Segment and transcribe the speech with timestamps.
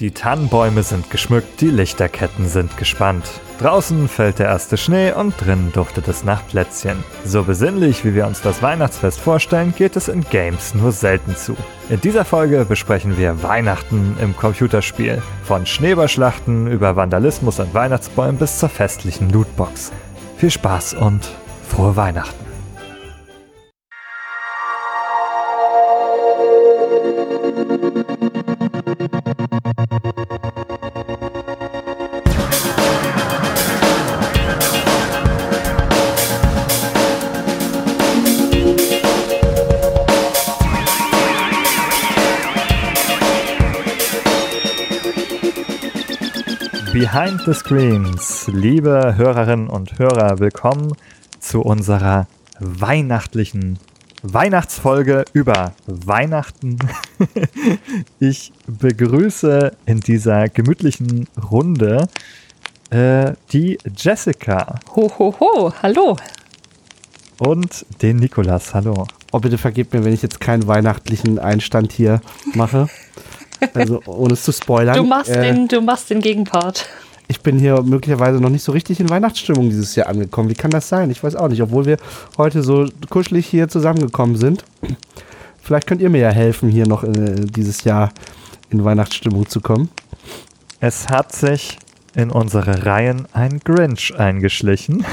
[0.00, 3.24] Die Tannenbäume sind geschmückt, die Lichterketten sind gespannt.
[3.60, 7.04] Draußen fällt der erste Schnee und drinnen duftet es nach Plätzchen.
[7.24, 11.56] So besinnlich, wie wir uns das Weihnachtsfest vorstellen, geht es in Games nur selten zu.
[11.90, 15.22] In dieser Folge besprechen wir Weihnachten im Computerspiel.
[15.44, 19.92] Von Schneeballschlachten über Vandalismus an Weihnachtsbäumen bis zur festlichen Lootbox.
[20.38, 21.30] Viel Spaß und
[21.68, 22.43] frohe Weihnachten.
[47.04, 50.94] Behind the Screens, liebe Hörerinnen und Hörer, willkommen
[51.38, 52.26] zu unserer
[52.60, 53.78] weihnachtlichen
[54.22, 56.78] Weihnachtsfolge über Weihnachten.
[58.20, 62.08] ich begrüße in dieser gemütlichen Runde
[62.88, 64.80] äh, die Jessica.
[64.96, 66.16] Ho, ho, ho, hallo.
[67.38, 69.06] Und den Nikolas, hallo.
[69.30, 72.22] Oh, bitte vergebt mir, wenn ich jetzt keinen weihnachtlichen Einstand hier
[72.54, 72.88] mache.
[73.72, 74.96] Also ohne es zu spoilern.
[74.96, 76.86] Du machst, äh, den, du machst den Gegenpart.
[77.26, 80.50] Ich bin hier möglicherweise noch nicht so richtig in Weihnachtsstimmung dieses Jahr angekommen.
[80.50, 81.10] Wie kann das sein?
[81.10, 81.96] Ich weiß auch nicht, obwohl wir
[82.36, 84.64] heute so kuschelig hier zusammengekommen sind.
[85.62, 88.12] Vielleicht könnt ihr mir ja helfen, hier noch äh, dieses Jahr
[88.68, 89.88] in Weihnachtsstimmung zu kommen.
[90.80, 91.78] Es hat sich
[92.14, 95.06] in unsere Reihen ein Grinch eingeschlichen.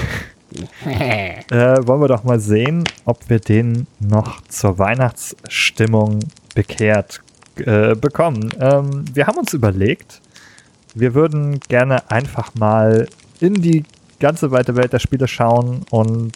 [0.85, 6.19] äh, wollen wir doch mal sehen, ob wir den noch zur Weihnachtsstimmung
[6.53, 7.21] bekehrt
[7.57, 8.53] äh, bekommen.
[8.59, 10.21] Ähm, wir haben uns überlegt,
[10.93, 13.07] wir würden gerne einfach mal
[13.39, 13.83] in die
[14.19, 16.33] ganze weite Welt der Spiele schauen und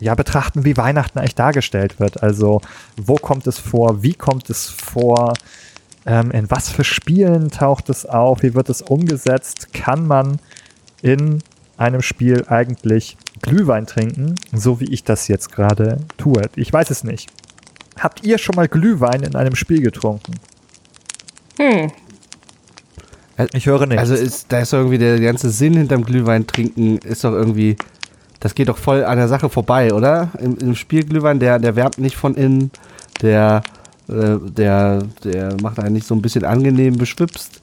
[0.00, 2.22] ja, betrachten, wie Weihnachten eigentlich dargestellt wird.
[2.22, 2.60] Also,
[2.96, 4.02] wo kommt es vor?
[4.02, 5.34] Wie kommt es vor?
[6.06, 8.42] Ähm, in was für Spielen taucht es auf?
[8.42, 9.72] Wie wird es umgesetzt?
[9.72, 10.38] Kann man
[11.00, 11.42] in
[11.76, 16.42] einem Spiel eigentlich Glühwein trinken, so wie ich das jetzt gerade tue?
[16.56, 17.30] Ich weiß es nicht.
[17.98, 20.34] Habt ihr schon mal Glühwein in einem Spiel getrunken?
[21.58, 21.90] Hm.
[23.52, 23.98] Ich höre nicht.
[23.98, 27.76] Also ist, da ist doch irgendwie der ganze Sinn hinterm Glühwein trinken, ist doch irgendwie,
[28.40, 30.30] das geht doch voll an der Sache vorbei, oder?
[30.38, 32.70] Im, im Spiel Glühwein, der, der wärmt nicht von innen,
[33.22, 33.62] der,
[34.08, 37.60] äh, der, der macht einen nicht so ein bisschen angenehm beschwipst.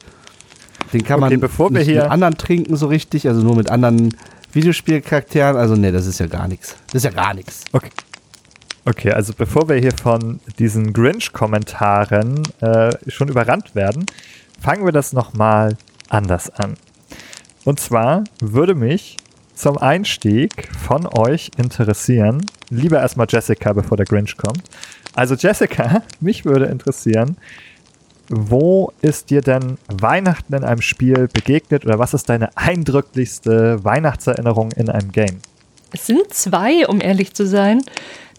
[0.91, 3.56] Den kann okay, man bevor nicht wir hier mit anderen trinken so richtig, also nur
[3.56, 4.14] mit anderen
[4.52, 5.56] Videospielcharakteren.
[5.56, 6.75] Also nee, das ist ja gar nichts.
[6.88, 7.64] Das ist ja gar nichts.
[7.72, 7.90] Okay.
[8.84, 14.08] Okay, also bevor wir hier von diesen Grinch-Kommentaren äh, schon überrannt werden,
[14.59, 15.78] fangen wir das nochmal
[16.09, 16.74] anders an.
[17.64, 19.18] Und zwar würde mich
[19.53, 24.64] zum Einstieg von euch interessieren, lieber erstmal Jessica, bevor der Grinch kommt.
[25.14, 27.38] Also Jessica, mich würde interessieren,
[28.30, 34.72] wo ist dir denn Weihnachten in einem Spiel begegnet oder was ist deine eindrücklichste Weihnachtserinnerung
[34.72, 35.40] in einem Game?
[35.94, 37.84] Es sind zwei, um ehrlich zu sein.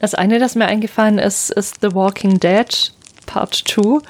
[0.03, 2.93] Das eine, das mir eingefallen ist, ist The Walking Dead
[3.27, 4.01] Part 2.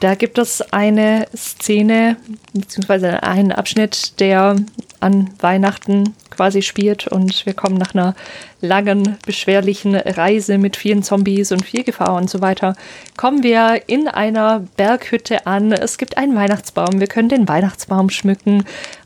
[0.00, 2.16] Da gibt es eine Szene,
[2.54, 4.56] beziehungsweise einen Abschnitt, der
[5.00, 8.14] an Weihnachten quasi spielt und wir kommen nach einer
[8.60, 12.76] langen, beschwerlichen Reise mit vielen Zombies und viel Gefahr und so weiter,
[13.16, 15.72] kommen wir in einer Berghütte an.
[15.72, 18.64] Es gibt einen Weihnachtsbaum, wir können den Weihnachtsbaum schmücken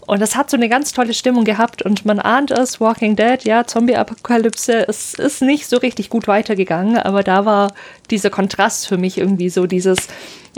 [0.09, 3.45] und das hat so eine ganz tolle Stimmung gehabt und man ahnt es, Walking Dead,
[3.45, 7.75] ja, Zombie-Apokalypse, es ist nicht so richtig gut weitergegangen, aber da war
[8.11, 10.09] dieser Kontrast für mich irgendwie so dieses,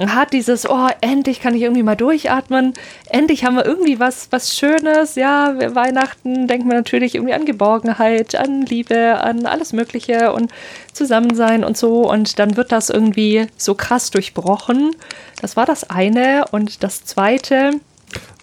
[0.09, 2.75] hat dieses, oh, endlich kann ich irgendwie mal durchatmen,
[3.09, 8.35] endlich haben wir irgendwie was, was Schönes, ja, Weihnachten denkt man natürlich irgendwie an Geborgenheit,
[8.35, 10.51] an Liebe, an alles Mögliche und
[10.93, 14.93] Zusammensein und so und dann wird das irgendwie so krass durchbrochen.
[15.41, 17.73] Das war das eine und das zweite,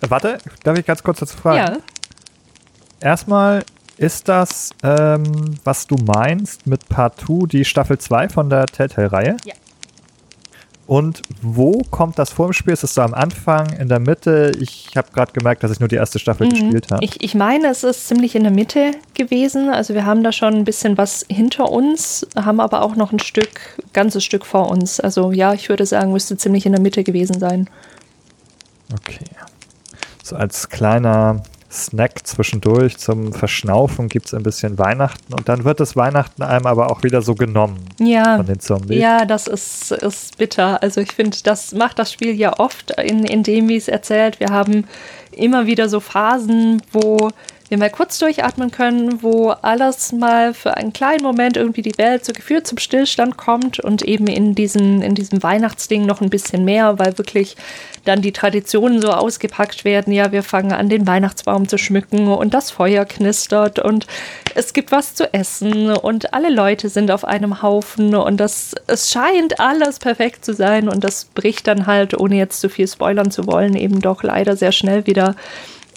[0.07, 1.57] Warte, darf ich ganz kurz dazu fragen?
[1.57, 1.77] Ja.
[2.99, 3.63] Erstmal,
[3.97, 9.37] ist das, ähm, was du meinst mit Part 2, die Staffel 2 von der Telltale-Reihe?
[9.43, 9.53] Ja.
[10.87, 12.71] Und wo kommt das vor im Spiel?
[12.71, 14.53] Ist es so am Anfang, in der Mitte?
[14.57, 16.51] Ich habe gerade gemerkt, dass ich nur die erste Staffel mhm.
[16.51, 17.03] gespielt habe.
[17.03, 19.69] Ich, ich meine, es ist ziemlich in der Mitte gewesen.
[19.69, 23.19] Also wir haben da schon ein bisschen was hinter uns, haben aber auch noch ein
[23.19, 25.01] Stück, ganzes Stück vor uns.
[25.01, 27.69] Also ja, ich würde sagen, müsste ziemlich in der Mitte gewesen sein.
[28.93, 29.25] Okay.
[30.23, 35.79] So als kleiner Snack zwischendurch zum Verschnaufen gibt es ein bisschen Weihnachten und dann wird
[35.79, 39.01] das Weihnachten einem aber auch wieder so genommen ja, von den Zombies.
[39.01, 40.81] Ja, das ist, ist bitter.
[40.81, 44.39] Also ich finde, das macht das Spiel ja oft in, in dem, wie es erzählt.
[44.39, 44.85] Wir haben
[45.31, 47.29] immer wieder so Phasen, wo
[47.69, 52.23] wir mal kurz durchatmen können, wo alles mal für einen kleinen Moment irgendwie die Welt
[52.23, 56.63] so gefühlt zum Stillstand kommt und eben in, diesen, in diesem Weihnachtsding noch ein bisschen
[56.63, 57.57] mehr, weil wirklich
[58.05, 60.13] dann die Traditionen so ausgepackt werden.
[60.13, 64.07] Ja, wir fangen an, den Weihnachtsbaum zu schmücken und das Feuer knistert und
[64.55, 69.11] es gibt was zu essen und alle Leute sind auf einem Haufen und das, es
[69.11, 73.29] scheint alles perfekt zu sein und das bricht dann halt, ohne jetzt zu viel spoilern
[73.29, 75.16] zu wollen, eben doch leider sehr schnell wieder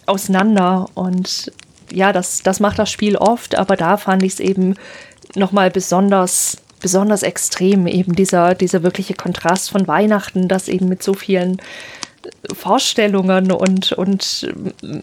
[0.06, 0.88] auseinander.
[0.94, 1.52] Und
[1.92, 4.74] ja, das, das macht das Spiel oft, aber da fand ich es eben
[5.34, 11.14] nochmal besonders, besonders extrem, eben dieser, dieser wirkliche Kontrast von Weihnachten, das eben mit so
[11.14, 11.58] vielen
[12.52, 14.52] Vorstellungen und, und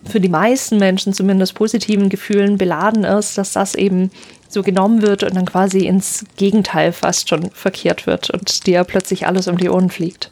[0.06, 4.12] für die meisten Menschen zumindest positiven Gefühlen beladen ist, dass das eben
[4.50, 9.28] so genommen wird und dann quasi ins Gegenteil fast schon verkehrt wird und dir plötzlich
[9.28, 10.30] alles um die Ohren fliegt.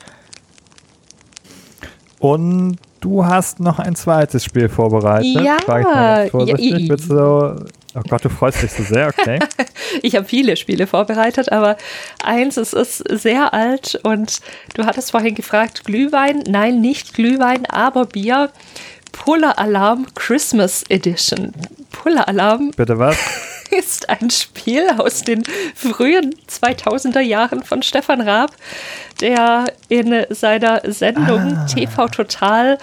[2.20, 5.40] Und du hast noch ein zweites Spiel vorbereitet.
[5.44, 5.58] Ja,
[6.26, 6.90] ich vorsichtig.
[6.90, 7.56] Ja, so,
[7.94, 9.40] oh Gott, du freust dich so sehr, okay.
[10.02, 11.78] ich habe viele Spiele vorbereitet, aber
[12.24, 14.40] eins, es ist sehr alt und
[14.74, 16.44] du hattest vorhin gefragt, Glühwein?
[16.48, 18.50] Nein, nicht Glühwein, aber Bier.
[19.12, 21.54] Puller Alarm Christmas Edition.
[21.92, 22.72] Puller Alarm.
[22.76, 23.16] Bitte was?
[23.78, 25.44] ist ein Spiel aus den
[25.76, 28.52] frühen 2000er Jahren von Stefan Raab,
[29.22, 31.66] der in seiner Sendung ah.
[31.66, 32.78] TV Total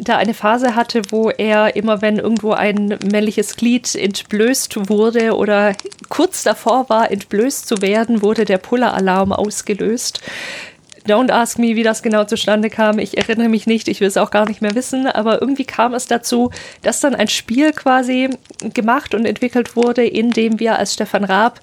[0.00, 5.74] da eine Phase hatte, wo er immer, wenn irgendwo ein männliches Glied entblößt wurde oder
[6.08, 10.20] kurz davor war, entblößt zu werden, wurde der Puller-Alarm ausgelöst.
[11.06, 12.98] Don't ask me, wie das genau zustande kam.
[12.98, 15.94] Ich erinnere mich nicht, ich will es auch gar nicht mehr wissen, aber irgendwie kam
[15.94, 16.50] es dazu,
[16.82, 18.30] dass dann ein Spiel quasi
[18.72, 21.60] gemacht und entwickelt wurde, in dem wir als Stefan Raab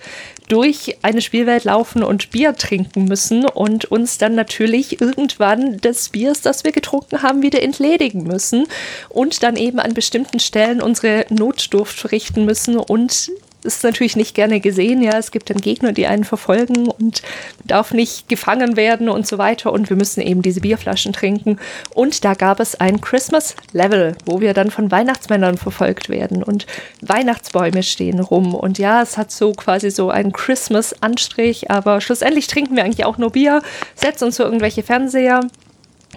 [0.50, 6.42] durch eine Spielwelt laufen und Bier trinken müssen und uns dann natürlich irgendwann des Biers,
[6.42, 8.66] das wir getrunken haben, wieder entledigen müssen
[9.10, 13.32] und dann eben an bestimmten Stellen unsere Notdurft verrichten müssen und
[13.64, 15.02] ist natürlich nicht gerne gesehen.
[15.02, 17.22] Ja, es gibt dann Gegner, die einen verfolgen und
[17.66, 19.74] darf nicht gefangen werden und so weiter.
[19.74, 21.60] Und wir müssen eben diese Bierflaschen trinken.
[21.94, 26.66] Und da gab es ein Christmas Level, wo wir dann von Weihnachtsmännern verfolgt werden und
[27.02, 28.56] Weihnachtsbäume stehen rum.
[28.56, 33.18] Und ja, es hat so quasi so einen Christmas-Anstrich, aber schlussendlich trinken wir eigentlich auch
[33.18, 33.62] nur Bier,
[33.96, 35.42] setzen uns so irgendwelche Fernseher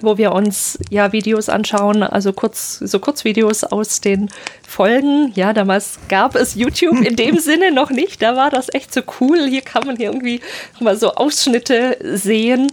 [0.02, 4.28] wo wir uns ja Videos anschauen, also kurz, so Kurzvideos aus den
[4.66, 5.32] Folgen.
[5.34, 8.22] Ja, damals gab es YouTube in dem Sinne noch nicht.
[8.22, 9.46] Da war das echt so cool.
[9.48, 10.40] Hier kann man hier irgendwie
[10.80, 12.72] mal so Ausschnitte sehen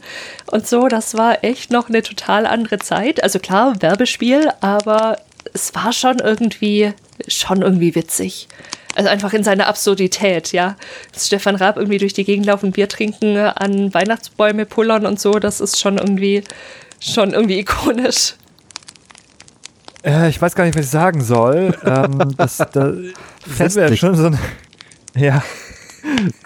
[0.51, 0.87] und so.
[0.87, 3.21] Das war echt noch eine total andere Zeit.
[3.23, 5.17] Also klar, Werbespiel, aber
[5.53, 6.93] es war schon irgendwie,
[7.27, 8.47] schon irgendwie witzig.
[8.95, 10.75] Also einfach in seiner Absurdität, ja.
[11.13, 15.33] Dass Stefan Raab irgendwie durch die Gegend laufen, Bier trinken, an Weihnachtsbäume pullern und so,
[15.33, 16.43] das ist schon irgendwie
[16.99, 18.35] schon irgendwie ikonisch.
[20.03, 21.77] Äh, ich weiß gar nicht, was ich sagen soll.
[21.85, 22.93] ähm, das, da
[23.45, 24.39] sind wir ja schon so ein,
[25.15, 25.43] Ja,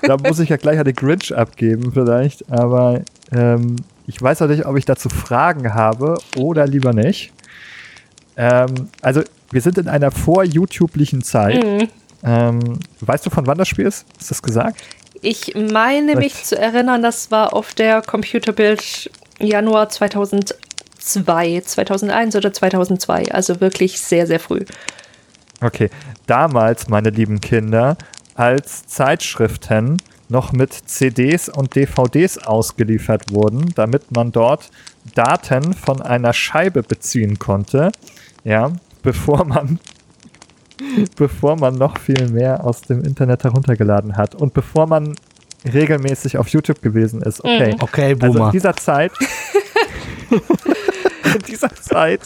[0.01, 3.01] da muss ich ja gleich an den Grinch abgeben vielleicht, aber
[3.31, 3.77] ähm,
[4.07, 7.31] ich weiß auch nicht, ob ich dazu Fragen habe oder lieber nicht.
[8.35, 9.21] Ähm, also,
[9.51, 11.63] wir sind in einer vor-YouTublichen Zeit.
[11.63, 11.87] Mhm.
[12.23, 14.05] Ähm, weißt du, von wann das Spiel ist?
[14.19, 14.81] Ist das gesagt?
[15.21, 23.31] Ich meine mich zu erinnern, das war auf der Computerbild Januar 2002, 2001 oder 2002,
[23.31, 24.65] also wirklich sehr, sehr früh.
[25.61, 25.89] Okay,
[26.27, 27.97] damals, meine lieben Kinder,
[28.35, 29.97] als Zeitschriften
[30.29, 34.71] noch mit CDs und DVDs ausgeliefert wurden, damit man dort
[35.13, 37.91] Daten von einer Scheibe beziehen konnte,
[38.43, 38.71] ja,
[39.03, 39.79] bevor man
[41.15, 45.15] bevor man noch viel mehr aus dem Internet heruntergeladen hat und bevor man
[45.65, 47.43] regelmäßig auf YouTube gewesen ist.
[47.43, 47.81] Okay, mhm.
[47.81, 48.33] okay Boomer.
[48.33, 49.11] Also in dieser Zeit,
[50.31, 52.21] in dieser Zeit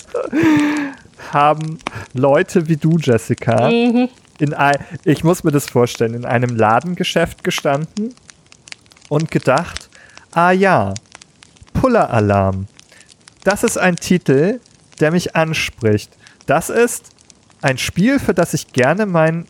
[1.31, 1.79] haben
[2.13, 4.09] Leute wie du, Jessica, mhm.
[4.39, 8.13] in ein, ich muss mir das vorstellen, in einem Ladengeschäft gestanden
[9.09, 9.89] und gedacht,
[10.31, 10.93] ah ja,
[11.73, 12.67] Puller-Alarm.
[13.43, 14.59] Das ist ein Titel,
[14.99, 16.11] der mich anspricht.
[16.47, 17.11] Das ist
[17.61, 19.45] ein Spiel, für das ich gerne mein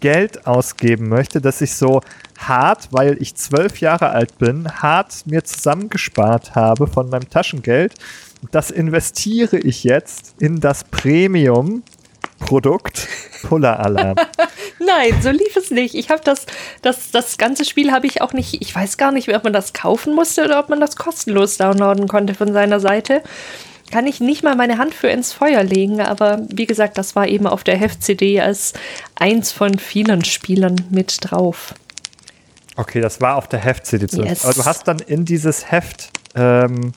[0.00, 2.00] Geld ausgeben möchte, das ich so
[2.38, 7.94] hart, weil ich zwölf Jahre alt bin, hart mir zusammengespart habe von meinem Taschengeld.
[8.50, 11.82] Das investiere ich jetzt in das Premium
[12.38, 13.06] Produkt
[13.42, 14.16] Puller Alarm.
[14.78, 15.94] Nein, so lief es nicht.
[15.94, 16.46] Ich habe das,
[16.82, 19.72] das, das ganze Spiel habe ich auch nicht, ich weiß gar nicht, ob man das
[19.72, 23.22] kaufen musste oder ob man das kostenlos downloaden konnte von seiner Seite.
[23.90, 27.26] Kann ich nicht mal meine Hand für ins Feuer legen, aber wie gesagt, das war
[27.26, 28.72] eben auf der Heft-CD als
[29.16, 31.74] eins von vielen Spielen mit drauf.
[32.76, 34.06] Okay, das war auf der Heft-CD.
[34.22, 34.44] Yes.
[34.44, 36.92] Aber du hast dann in dieses Heft ähm,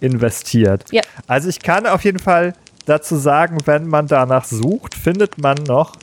[0.00, 0.84] investiert.
[0.90, 1.02] Ja.
[1.26, 2.54] Also ich kann auf jeden Fall
[2.86, 5.96] dazu sagen, wenn man danach sucht, findet man noch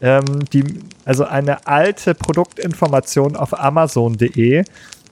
[0.00, 0.64] ähm, die,
[1.04, 4.64] also eine alte Produktinformation auf Amazon.de,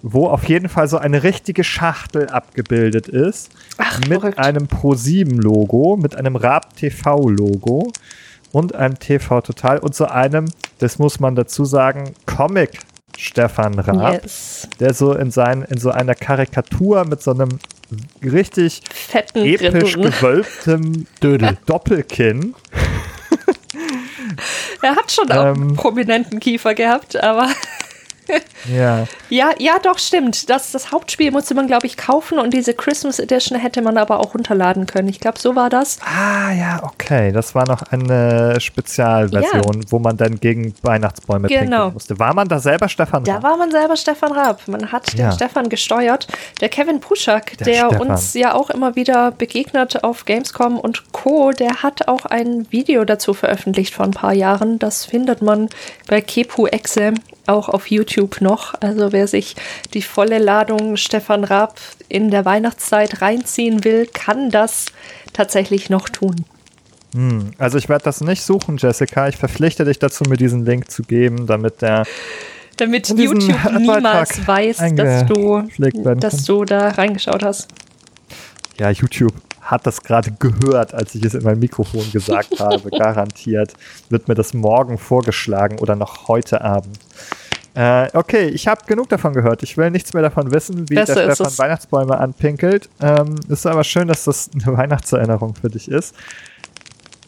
[0.02, 3.50] wo auf jeden Fall so eine richtige Schachtel abgebildet ist.
[3.78, 4.38] Ach, mit verrückt.
[4.38, 7.92] einem Pro7-Logo, mit einem Rab TV-Logo
[8.52, 10.47] und einem TV Total und so einem,
[10.78, 12.80] das muss man dazu sagen, Comic
[13.19, 14.69] Stefan Raab, yes.
[14.78, 17.59] der so in, sein, in so einer Karikatur mit so einem
[18.23, 20.02] richtig Fetten episch Grinsen.
[20.02, 21.59] gewölbtem Dödel.
[21.66, 22.54] Doppelkinn.
[24.83, 27.49] er hat schon auch ähm, einen prominenten Kiefer gehabt, aber
[28.75, 29.06] ja.
[29.28, 29.50] ja.
[29.58, 30.49] Ja, doch, stimmt.
[30.49, 34.20] Das, das Hauptspiel musste man, glaube ich, kaufen und diese Christmas Edition hätte man aber
[34.20, 35.08] auch runterladen können.
[35.08, 35.99] Ich glaube, so war das.
[36.02, 37.32] Ah, ja, okay.
[37.32, 39.90] Das war noch eine Spezialversion, ja.
[39.90, 41.90] wo man dann gegen Weihnachtsbäume genau.
[41.90, 42.18] musste.
[42.18, 43.42] War man da selber Stefan Raab?
[43.42, 44.66] Da war man selber Stefan Raab.
[44.66, 45.28] Man hat ja.
[45.28, 46.26] den Stefan gesteuert.
[46.60, 51.52] Der Kevin Puschak, der, der uns ja auch immer wieder begegnet auf Gamescom und Co.,
[51.52, 54.78] der hat auch ein Video dazu veröffentlicht vor ein paar Jahren.
[54.78, 55.68] Das findet man
[56.06, 57.14] bei Kepu Exe
[57.47, 58.75] auch auf YouTube noch.
[58.80, 59.56] Also wer sich
[59.94, 64.87] die volle Ladung Stefan Raab in der Weihnachtszeit reinziehen will, kann das
[65.32, 66.44] tatsächlich noch tun.
[67.14, 69.28] Hm, also ich werde das nicht suchen, Jessica.
[69.28, 72.04] Ich verpflichte dich dazu, mir diesen Link zu geben, damit der
[72.76, 75.62] damit YouTube niemals weiß, dass du,
[76.16, 77.68] dass du da reingeschaut hast.
[78.80, 82.88] Ja, YouTube hat das gerade gehört, als ich es in mein Mikrofon gesagt habe.
[82.88, 83.75] Garantiert
[84.08, 86.99] wird mir das morgen vorgeschlagen oder noch heute Abend.
[87.75, 89.62] Äh, okay, ich habe genug davon gehört.
[89.62, 92.88] Ich will nichts mehr davon wissen, wie Besser der Stefan Weihnachtsbäume anpinkelt.
[93.02, 96.14] Ähm, ist aber schön, dass das eine Weihnachtserinnerung für dich ist.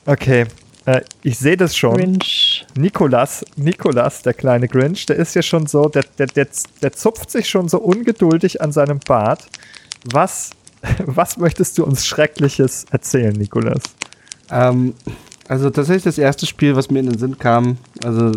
[0.07, 0.47] Okay,
[0.87, 1.97] äh, ich sehe das schon.
[1.97, 2.67] Grinch.
[2.75, 6.49] Nikolas, Nikolas, der kleine Grinch, der ist ja schon so, der, der, der,
[6.81, 9.47] der zupft sich schon so ungeduldig an seinem Bart.
[10.11, 10.53] Was,
[11.07, 13.83] was möchtest du uns Schreckliches erzählen, Nikolas?
[14.51, 14.95] Ähm,
[15.49, 18.33] also tatsächlich das erste Spiel, was mir in den Sinn kam, also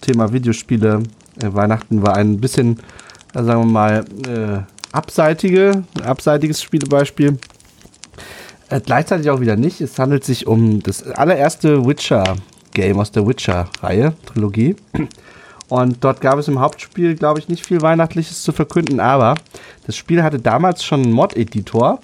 [0.00, 1.02] Thema Videospiele,
[1.42, 2.78] äh, Weihnachten war ein bisschen,
[3.34, 7.38] äh, sagen wir mal, äh, abseitige, abseitiges Spielebeispiel.
[8.70, 9.80] Äh, gleichzeitig auch wieder nicht.
[9.80, 14.76] Es handelt sich um das allererste Witcher-Game aus der Witcher-Reihe, Trilogie.
[15.68, 19.34] Und dort gab es im Hauptspiel, glaube ich, nicht viel Weihnachtliches zu verkünden, aber
[19.86, 22.00] das Spiel hatte damals schon einen Mod-Editor.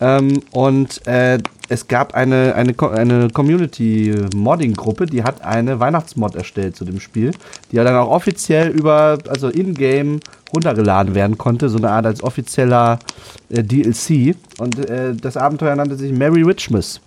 [0.00, 1.38] Ähm, und äh,
[1.68, 7.32] es gab eine, eine, eine Community-Modding-Gruppe, die hat eine Weihnachtsmod erstellt zu dem Spiel,
[7.70, 10.20] die ja dann auch offiziell über, also in-game
[10.54, 12.98] runtergeladen werden konnte, so eine Art als offizieller
[13.50, 14.36] äh, DLC.
[14.58, 17.00] Und äh, das Abenteuer nannte sich Merry Richmas.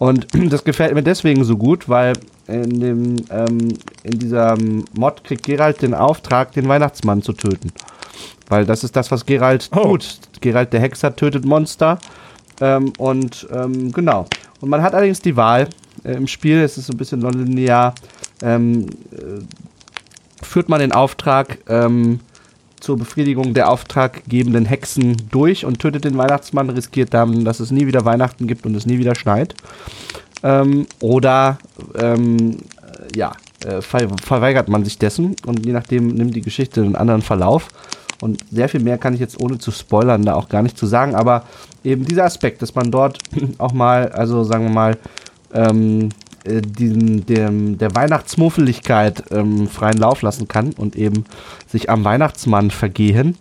[0.00, 2.14] Und das gefällt mir deswegen so gut, weil
[2.48, 3.68] in, dem, ähm,
[4.02, 4.56] in dieser
[4.94, 7.70] Mod kriegt Geralt den Auftrag, den Weihnachtsmann zu töten.
[8.48, 9.82] Weil das ist das, was Geralt oh.
[9.82, 10.18] tut.
[10.40, 11.98] Geralt der Hexer tötet Monster
[12.62, 14.26] ähm, und ähm, genau.
[14.62, 15.68] Und man hat allerdings die Wahl
[16.02, 17.94] äh, im Spiel, es ist so ein bisschen nonlinear,
[18.42, 22.20] ähm, äh, führt man den Auftrag ähm,
[22.80, 27.86] zur Befriedigung der auftraggebenden Hexen durch und tötet den Weihnachtsmann, riskiert dann, dass es nie
[27.86, 29.54] wieder Weihnachten gibt und es nie wieder schneit.
[30.42, 31.58] Ähm, oder
[31.94, 32.58] ähm,
[33.14, 33.32] ja,
[33.64, 37.68] äh, ver verweigert man sich dessen und je nachdem nimmt die Geschichte einen anderen Verlauf.
[38.20, 40.86] Und sehr viel mehr kann ich jetzt ohne zu spoilern da auch gar nicht zu
[40.86, 41.44] sagen, aber
[41.84, 43.18] eben dieser Aspekt, dass man dort
[43.58, 44.98] auch mal, also sagen wir mal,
[45.54, 46.10] ähm,
[46.44, 51.24] äh, diesen, dem, der Weihnachtsmuffeligkeit ähm, freien Lauf lassen kann und eben
[51.68, 53.36] sich am Weihnachtsmann vergehen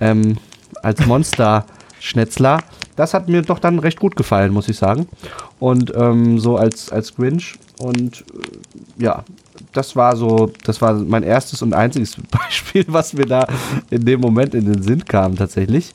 [0.00, 0.38] ähm,
[0.82, 2.58] als Monster-Schnetzler.
[2.96, 5.08] Das hat mir doch dann recht gut gefallen, muss ich sagen.
[5.58, 7.58] Und ähm, so als, als Grinch.
[7.78, 9.24] Und äh, ja,
[9.72, 13.46] das war so, das war mein erstes und einziges Beispiel, was mir da
[13.90, 15.92] in dem Moment in den Sinn kam, tatsächlich.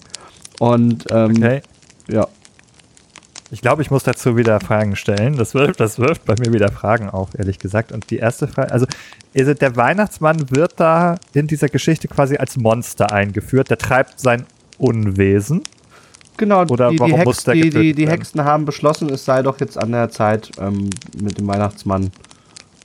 [0.59, 1.61] Und ähm, okay.
[2.07, 2.27] ja.
[3.53, 5.35] Ich glaube, ich muss dazu wieder Fragen stellen.
[5.35, 7.91] Das wirft, das wirft bei mir wieder Fragen auf, ehrlich gesagt.
[7.91, 8.85] Und die erste Frage, also
[9.35, 13.69] der Weihnachtsmann wird da in dieser Geschichte quasi als Monster eingeführt.
[13.69, 14.45] Der treibt sein
[14.77, 15.63] Unwesen.
[16.37, 19.25] Genau, Oder die, warum die, Hex, muss der die, die, die Hexen haben beschlossen, es
[19.25, 20.89] sei doch jetzt an der Zeit, ähm,
[21.21, 22.09] mit dem Weihnachtsmann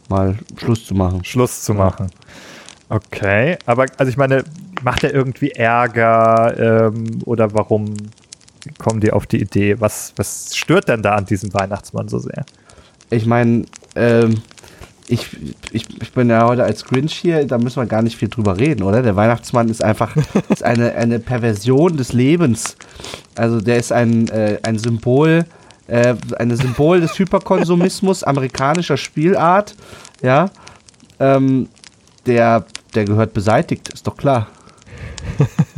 [0.09, 1.25] mal Schluss zu machen.
[1.25, 2.11] Schluss zu machen.
[2.89, 4.45] Okay, aber also ich meine,
[4.83, 7.95] macht er irgendwie Ärger ähm, oder warum
[8.79, 9.81] kommen die auf die Idee?
[9.81, 12.45] Was, was stört denn da an diesem Weihnachtsmann so sehr?
[13.11, 14.43] Ich meine, ähm,
[15.09, 15.29] ich,
[15.71, 18.59] ich, ich bin ja heute als Grinch hier, da müssen wir gar nicht viel drüber
[18.59, 19.03] reden, oder?
[19.03, 20.17] Der Weihnachtsmann ist einfach
[20.49, 22.77] ist eine, eine Perversion des Lebens.
[23.37, 25.45] Also der ist ein, äh, ein Symbol
[25.89, 29.75] äh, ein Symbol des Hyperkonsumismus amerikanischer Spielart,
[30.23, 30.51] ja,
[31.21, 31.69] ähm,
[32.27, 34.49] der, der gehört beseitigt, ist doch klar.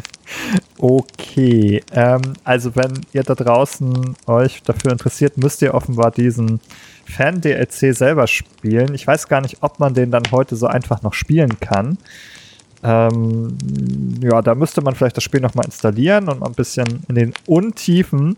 [0.80, 6.60] Okay, ähm, also wenn ihr da draußen euch dafür interessiert, müsst ihr offenbar diesen
[7.04, 8.94] Fan-DLC selber spielen.
[8.94, 11.98] Ich weiß gar nicht, ob man den dann heute so einfach noch spielen kann.
[12.84, 13.58] Ähm,
[14.22, 17.34] ja, da müsste man vielleicht das Spiel nochmal installieren und mal ein bisschen in den
[17.46, 18.36] Untiefen,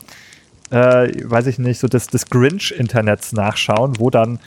[0.71, 4.39] äh, weiß ich nicht, so des, des Grinch-Internets nachschauen, wo dann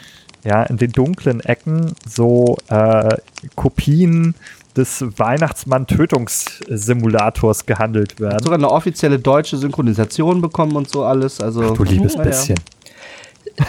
[0.43, 3.17] ja in den dunklen Ecken so äh,
[3.55, 4.33] Kopien
[4.75, 8.35] des Weihnachtsmann-Tötungssimulators gehandelt werden.
[8.35, 11.39] Hat sogar eine offizielle deutsche Synchronisation bekommen und so alles.
[11.41, 12.57] Also, Ach, du liebes ja, bisschen.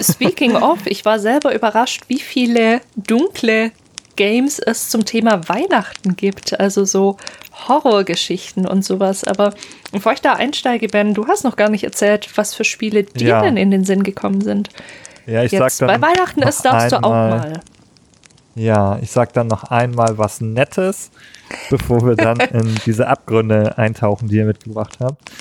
[0.00, 3.72] Speaking of, ich war selber überrascht, wie viele dunkle
[4.16, 6.58] Games es zum Thema Weihnachten gibt.
[6.58, 7.16] Also so
[7.68, 9.24] Horrorgeschichten und sowas.
[9.24, 9.54] Aber
[9.92, 13.28] bevor ich da einsteige, Ben, du hast noch gar nicht erzählt, was für Spiele dir
[13.28, 13.42] ja.
[13.42, 14.70] denn in den Sinn gekommen sind.
[15.26, 17.60] Ja, ich Jetzt, sag dann Bei Weihnachten ist, darfst du auch mal.
[18.54, 21.10] Ja, ich sag dann noch einmal was Nettes,
[21.70, 25.32] bevor wir dann in diese Abgründe eintauchen, die ihr mitgebracht habt.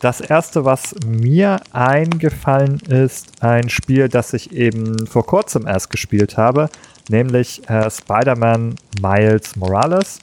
[0.00, 6.36] Das erste, was mir eingefallen ist, ein Spiel, das ich eben vor kurzem erst gespielt
[6.36, 6.68] habe,
[7.08, 10.18] nämlich äh, Spider-Man Miles Morales.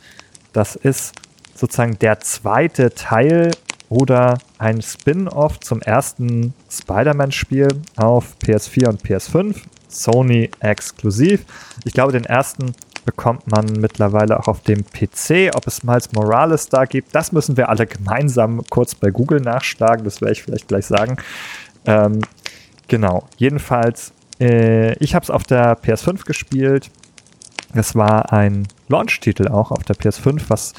[0.54, 1.16] Das ist
[1.56, 3.52] sozusagen der zweite Teil
[3.90, 9.58] oder ein Spin-off zum ersten Spider-Man-Spiel auf PS4 und PS5,
[9.92, 11.46] Sony exklusiv.
[11.86, 12.74] Ich glaube, den ersten
[13.06, 15.56] bekommt man mittlerweile auch auf dem PC.
[15.56, 20.04] Ob es Miles Morales da gibt, das müssen wir alle gemeinsam kurz bei Google nachschlagen.
[20.04, 21.18] Das werde ich vielleicht gleich sagen.
[21.86, 22.22] Ähm,
[22.88, 26.90] genau, jedenfalls, äh, ich habe es auf der PS5 gespielt.
[27.74, 30.74] Es war ein Launch-Titel auch auf der PS5, was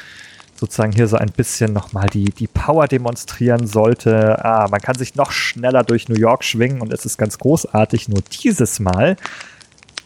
[0.62, 4.44] sozusagen hier so ein bisschen nochmal die, die Power demonstrieren sollte.
[4.44, 8.08] Ah, man kann sich noch schneller durch New York schwingen und es ist ganz großartig.
[8.08, 9.16] Nur dieses Mal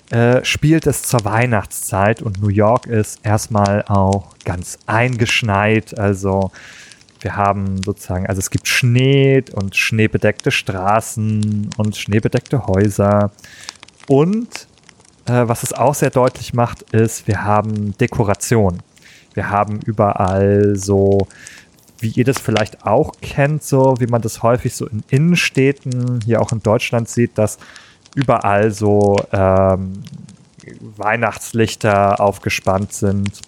[0.09, 5.99] äh, spielt es zur Weihnachtszeit und New York ist erstmal auch ganz eingeschneit.
[5.99, 6.53] Also
[7.21, 13.31] wir haben sozusagen, also es gibt Schnee und schneebedeckte Straßen und schneebedeckte Häuser.
[14.09, 14.49] Und
[15.27, 18.79] äh, was es auch sehr deutlich macht, ist, wir haben Dekoration.
[19.37, 21.29] Wir haben überall so,
[21.99, 26.41] wie ihr das vielleicht auch kennt, so wie man das häufig so in Innenstädten, hier
[26.41, 27.59] auch in Deutschland sieht, dass
[28.15, 30.03] überall so ähm,
[30.97, 33.43] Weihnachtslichter aufgespannt sind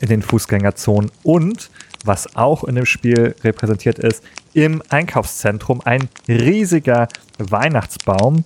[0.00, 1.10] in den Fußgängerzonen.
[1.22, 1.70] Und
[2.04, 7.08] was auch in dem Spiel repräsentiert ist, im Einkaufszentrum ein riesiger
[7.38, 8.44] Weihnachtsbaum,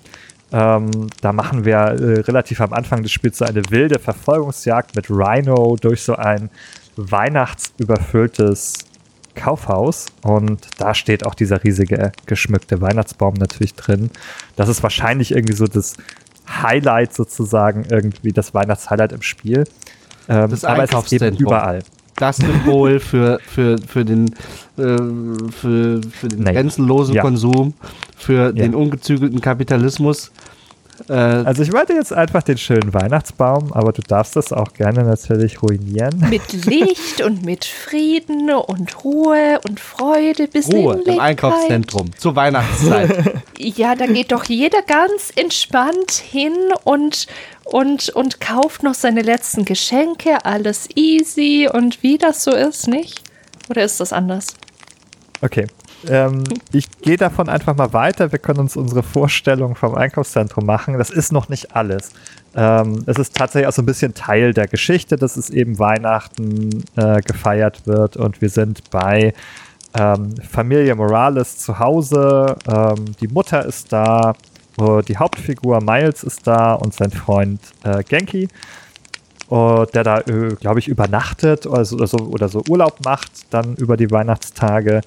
[0.53, 5.11] ähm, da machen wir äh, relativ am Anfang des Spiels so eine wilde Verfolgungsjagd mit
[5.11, 6.51] Rhino durch so ein
[6.97, 8.75] weihnachtsüberfülltes
[9.35, 14.11] Kaufhaus und da steht auch dieser riesige geschmückte Weihnachtsbaum natürlich drin.
[14.57, 15.97] Das ist wahrscheinlich irgendwie so das
[16.49, 19.65] Highlight sozusagen, irgendwie das Weihnachtshighlight im Spiel.
[20.29, 21.83] Ähm, das aber es ist eben überall.
[22.17, 24.29] Das Symbol für, für, für den,
[24.79, 24.97] äh,
[25.51, 27.23] für, für den grenzenlosen ja.
[27.23, 27.75] Konsum,
[28.17, 28.53] für ja.
[28.53, 30.33] den ungezügelten Kapitalismus.
[31.09, 35.05] Äh, also ich wollte jetzt einfach den schönen Weihnachtsbaum, aber du darfst das auch gerne
[35.05, 36.25] natürlich ruinieren.
[36.31, 43.43] Mit Licht und mit Frieden und Ruhe und Freude, Ruhe im Einkaufszentrum zur Weihnachtszeit.
[43.59, 46.55] ja, da geht doch jeder ganz entspannt hin
[46.85, 47.27] und,
[47.65, 53.23] und, und kauft noch seine letzten Geschenke, alles easy und wie das so ist, nicht?
[53.69, 54.55] Oder ist das anders?
[55.43, 55.67] Okay,
[56.09, 58.33] ähm, ich gehe davon einfach mal weiter.
[58.33, 60.99] Wir können uns unsere Vorstellung vom Einkaufszentrum machen.
[60.99, 62.11] Das ist noch nicht alles.
[62.55, 66.85] Ähm, es ist tatsächlich auch so ein bisschen Teil der Geschichte, dass es eben Weihnachten
[66.97, 69.35] äh, gefeiert wird und wir sind bei
[69.99, 72.57] ähm, Familie Morales zu Hause.
[72.69, 74.35] Ähm, die Mutter ist da,
[74.79, 78.49] äh, die Hauptfigur Miles ist da und sein Freund äh, Genki.
[79.49, 83.31] Uh, der da, äh, glaube ich, übernachtet oder so, oder so, oder so Urlaub macht,
[83.51, 85.03] dann über die Weihnahtstage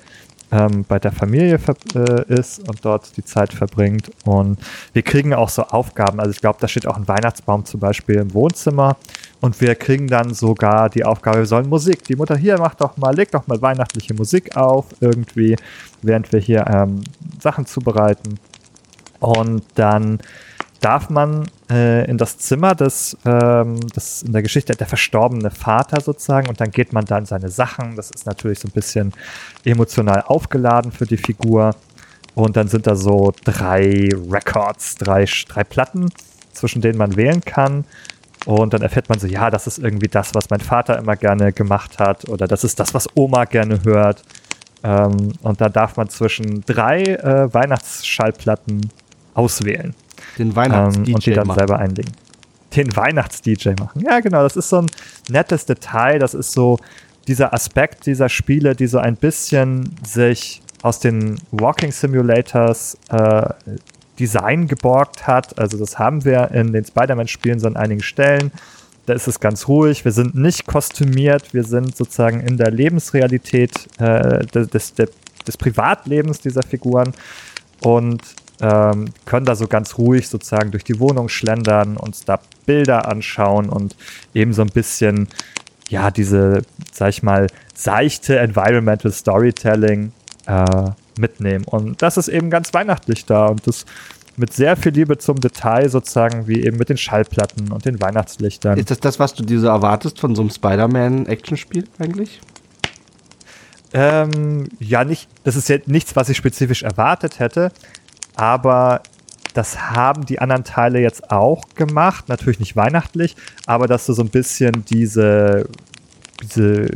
[0.52, 1.60] ähm, bei der Familie
[1.96, 4.12] äh, ist und dort die Zeit verbringt.
[4.26, 4.60] Und
[4.94, 6.20] wir kriegen auch so Aufgaben.
[6.20, 8.98] Also ich glaube, da steht auch ein Weihnachtsbaum zum Beispiel im Wohnzimmer.
[9.42, 12.04] Und wir kriegen dann sogar die Aufgabe, wir sollen Musik.
[12.04, 15.56] Die Mutter hier macht doch mal, legt doch mal weihnachtliche Musik auf, irgendwie,
[16.02, 17.02] während wir hier ähm,
[17.40, 18.40] Sachen zubereiten.
[19.20, 20.20] Und dann
[20.80, 26.02] darf man äh, in das Zimmer des, ähm, das in der Geschichte der verstorbene Vater
[26.02, 27.96] sozusagen und dann geht man da in seine Sachen.
[27.96, 29.14] Das ist natürlich so ein bisschen
[29.66, 31.76] emotional aufgeladen für die Figur.
[32.36, 36.10] Und dann sind da so drei Records, drei, drei Platten,
[36.54, 37.84] zwischen denen man wählen kann.
[38.46, 41.52] Und dann erfährt man so, ja, das ist irgendwie das, was mein Vater immer gerne
[41.52, 44.24] gemacht hat oder das ist das, was Oma gerne hört.
[44.84, 48.90] Ähm, und da darf man zwischen drei äh, Weihnachtsschallplatten
[49.34, 49.94] auswählen.
[50.38, 51.60] Den Weihnachts-DJ ähm, Und die dann machen.
[51.60, 52.12] selber einlegen.
[52.76, 54.02] Den Weihnachts-DJ machen.
[54.02, 54.44] Ja, genau.
[54.44, 54.88] Das ist so ein
[55.30, 56.20] nettes Detail.
[56.20, 56.78] Das ist so
[57.28, 63.50] dieser Aspekt dieser Spiele, die so ein bisschen sich aus den Walking Simulators äh,
[64.20, 65.58] Design geborgt hat.
[65.60, 68.52] Also das haben wir in den Spider-Man-Spielen so an einigen Stellen.
[69.06, 70.06] Da ist es ganz ruhig.
[70.06, 71.54] Wir sind nicht kostümiert.
[71.54, 74.94] Wir sind sozusagen in der Lebensrealität äh, des, des,
[75.48, 77.14] des Privatlebens dieser Figuren
[77.82, 78.22] und
[78.62, 83.70] ähm, können da so ganz ruhig sozusagen durch die Wohnung schlendern, uns da Bilder anschauen
[83.70, 83.96] und
[84.34, 85.28] eben so ein bisschen,
[85.90, 90.12] ja, diese, sag ich mal, seichte Environmental Storytelling
[90.46, 91.66] äh, mitnehmen.
[91.66, 93.86] Und das ist eben ganz weihnachtlich da und das
[94.40, 98.78] mit sehr viel Liebe zum Detail sozusagen, wie eben mit den Schallplatten und den Weihnachtslichtern.
[98.78, 102.40] Ist das das, was du dir so erwartest von so einem Spider-Man-Actionspiel eigentlich?
[103.92, 107.72] Ähm, ja, nicht, das ist jetzt nichts, was ich spezifisch erwartet hätte,
[108.40, 109.02] aber
[109.54, 112.30] das haben die anderen Teile jetzt auch gemacht.
[112.30, 115.68] Natürlich nicht weihnachtlich, aber dass du so ein bisschen diese,
[116.42, 116.88] diese,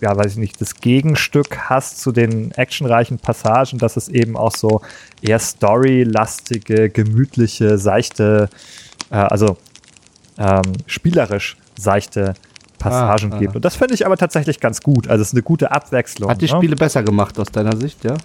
[0.00, 4.54] ja, weiß ich nicht, das Gegenstück hast zu den actionreichen Passagen, dass es eben auch
[4.54, 4.82] so
[5.20, 8.48] eher storylastige, gemütliche, seichte,
[9.10, 9.56] äh, also
[10.38, 12.34] ähm, spielerisch seichte
[12.78, 13.56] Passagen ah, gibt.
[13.56, 15.08] Und das finde ich aber tatsächlich ganz gut.
[15.08, 16.30] Also es ist eine gute Abwechslung.
[16.30, 16.56] Hat die ne?
[16.56, 18.16] Spiele besser gemacht aus deiner Sicht, ja?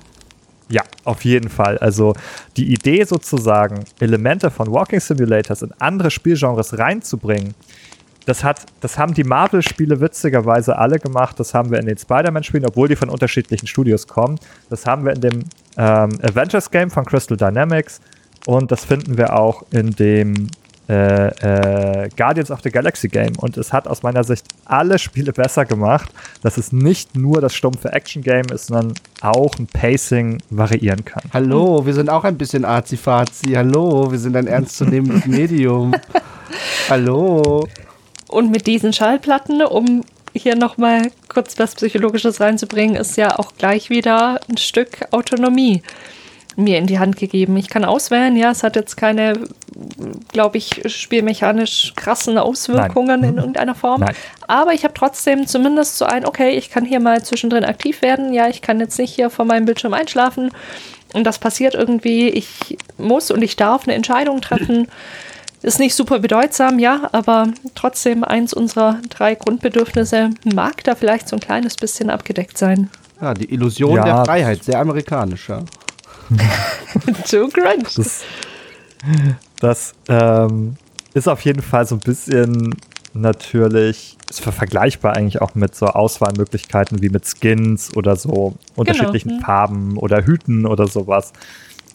[0.70, 1.78] Ja, auf jeden Fall.
[1.78, 2.14] Also
[2.58, 7.54] die Idee sozusagen, Elemente von Walking Simulators in andere Spielgenres reinzubringen,
[8.28, 11.40] das, hat, das haben die Marvel-Spiele witzigerweise alle gemacht.
[11.40, 14.38] Das haben wir in den Spider-Man-Spielen, obwohl die von unterschiedlichen Studios kommen.
[14.70, 15.40] Das haben wir in dem
[15.78, 18.02] ähm, Avengers-Game von Crystal Dynamics.
[18.46, 20.50] Und das finden wir auch in dem
[20.90, 25.34] äh, äh, Guardians of the Galaxy Game und es hat aus meiner Sicht alle Spiele
[25.34, 26.10] besser gemacht,
[26.44, 31.24] dass es nicht nur das stumpfe Action-Game ist, sondern auch ein Pacing variieren kann.
[31.34, 33.54] Hallo, wir sind auch ein bisschen arzi-fazi.
[33.54, 35.94] Hallo, wir sind ein ernstzunehmendes Medium.
[36.90, 37.68] Hallo.
[38.30, 43.90] Und mit diesen Schallplatten, um hier nochmal kurz was Psychologisches reinzubringen, ist ja auch gleich
[43.90, 45.82] wieder ein Stück Autonomie
[46.58, 47.56] mir in die Hand gegeben.
[47.56, 49.34] Ich kann auswählen, ja, es hat jetzt keine,
[50.30, 53.30] glaube ich, spielmechanisch krassen Auswirkungen Nein.
[53.30, 54.02] in irgendeiner Form.
[54.02, 54.16] Nein.
[54.48, 58.34] Aber ich habe trotzdem zumindest so ein, okay, ich kann hier mal zwischendrin aktiv werden.
[58.34, 60.52] Ja, ich kann jetzt nicht hier vor meinem Bildschirm einschlafen.
[61.14, 62.30] Und das passiert irgendwie.
[62.30, 64.88] Ich muss und ich darf eine Entscheidung treffen.
[65.62, 71.36] Ist nicht super bedeutsam, ja, aber trotzdem eins unserer drei Grundbedürfnisse mag da vielleicht so
[71.36, 72.92] ein kleines bisschen abgedeckt sein.
[73.20, 74.04] Ja, die Illusion ja.
[74.06, 75.64] der Freiheit, sehr amerikanisch, ja.
[77.30, 77.84] Too Grunge.
[77.96, 78.24] Das,
[79.60, 80.76] das ähm,
[81.14, 82.76] ist auf jeden Fall so ein bisschen
[83.14, 89.46] natürlich, ist vergleichbar eigentlich auch mit so Auswahlmöglichkeiten wie mit Skins oder so unterschiedlichen genau.
[89.46, 91.34] Farben oder Hüten oder sowas,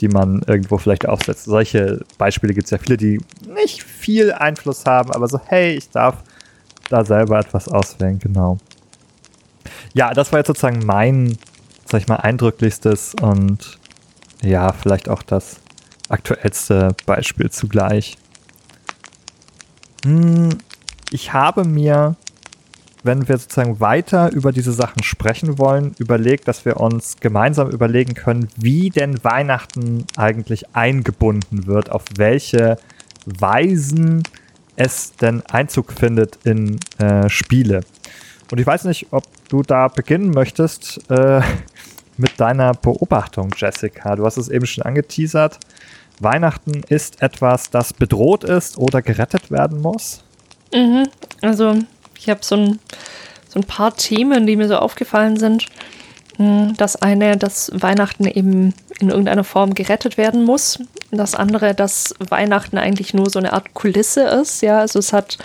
[0.00, 1.44] die man irgendwo vielleicht aufsetzt.
[1.44, 3.20] Solche Beispiele gibt es ja viele, die
[3.54, 6.22] nicht viel Einfluss haben, aber so, hey, ich darf
[6.88, 8.58] da selber etwas auswählen, genau.
[9.94, 11.36] Ja, das war jetzt sozusagen mein,
[11.86, 13.78] sag ich mal, eindrücklichstes und
[14.42, 15.60] ja, vielleicht auch das
[16.08, 18.16] aktuellste Beispiel zugleich.
[20.04, 20.50] Hm,
[21.10, 22.16] ich habe mir,
[23.02, 28.14] wenn wir sozusagen weiter über diese Sachen sprechen wollen, überlegt, dass wir uns gemeinsam überlegen
[28.14, 32.78] können, wie denn Weihnachten eigentlich eingebunden wird, auf welche
[33.26, 34.22] Weisen
[34.76, 37.82] es denn Einzug findet in äh, Spiele.
[38.50, 41.10] Und ich weiß nicht, ob du da beginnen möchtest.
[41.10, 41.42] Äh,
[42.22, 44.16] mit deiner Beobachtung, Jessica.
[44.16, 45.58] Du hast es eben schon angeteasert.
[46.20, 50.22] Weihnachten ist etwas, das bedroht ist oder gerettet werden muss?
[50.72, 51.08] Mhm.
[51.42, 51.74] Also,
[52.18, 52.78] ich habe so ein,
[53.48, 55.66] so ein paar Themen, die mir so aufgefallen sind.
[56.36, 60.78] Hm, das eine, dass Weihnachten eben in irgendeiner Form gerettet werden muss.
[61.10, 64.62] Das andere, dass Weihnachten eigentlich nur so eine Art Kulisse ist.
[64.62, 65.38] Ja, also es hat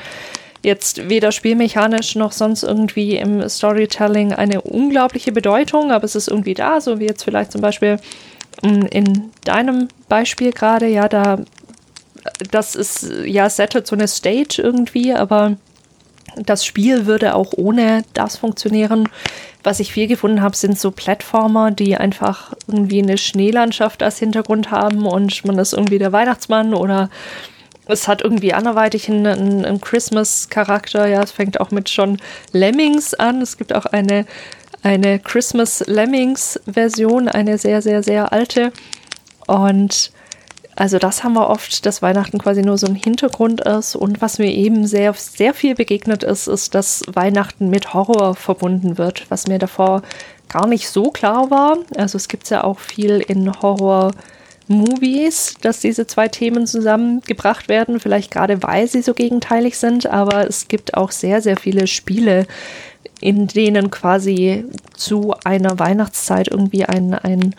[0.67, 6.53] jetzt weder spielmechanisch noch sonst irgendwie im Storytelling eine unglaubliche Bedeutung, aber es ist irgendwie
[6.53, 7.99] da, so wie jetzt vielleicht zum Beispiel
[8.61, 11.39] mm, in deinem Beispiel gerade, ja, da,
[12.51, 15.55] das ist, ja, settet so eine Stage irgendwie, aber
[16.35, 19.07] das Spiel würde auch ohne das funktionieren.
[19.63, 24.69] Was ich viel gefunden habe, sind so Plattformer, die einfach irgendwie eine Schneelandschaft als Hintergrund
[24.69, 27.09] haben und man ist irgendwie der Weihnachtsmann oder
[27.87, 31.07] es hat irgendwie anderweitig einen, einen Christmas-Charakter.
[31.07, 32.17] Ja, es fängt auch mit schon
[32.51, 33.41] Lemmings an.
[33.41, 34.25] Es gibt auch eine,
[34.83, 38.71] eine Christmas Lemmings-Version, eine sehr, sehr, sehr alte.
[39.47, 40.11] Und
[40.75, 43.95] also das haben wir oft, dass Weihnachten quasi nur so ein Hintergrund ist.
[43.95, 48.97] Und was mir eben sehr, sehr viel begegnet ist, ist, dass Weihnachten mit Horror verbunden
[48.97, 50.03] wird, was mir davor
[50.49, 51.77] gar nicht so klar war.
[51.95, 54.11] Also es gibt ja auch viel in Horror-
[54.67, 60.47] Movies, dass diese zwei Themen zusammengebracht werden, vielleicht gerade weil sie so gegenteilig sind, aber
[60.47, 62.45] es gibt auch sehr, sehr viele Spiele,
[63.21, 67.55] in denen quasi zu einer Weihnachtszeit irgendwie ein, ein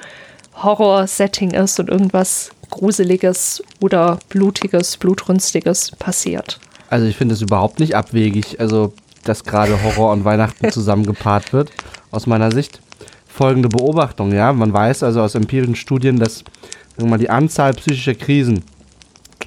[0.63, 6.61] Horror-Setting ist und irgendwas Gruseliges oder Blutiges, Blutrünstiges passiert.
[6.91, 8.93] Also ich finde es überhaupt nicht abwegig, also
[9.25, 11.71] dass gerade Horror und Weihnachten zusammengepaart wird,
[12.11, 12.81] aus meiner Sicht.
[13.27, 16.43] Folgende Beobachtung, ja, man weiß also aus empirischen Studien, dass
[17.07, 18.63] mal, die Anzahl psychischer Krisen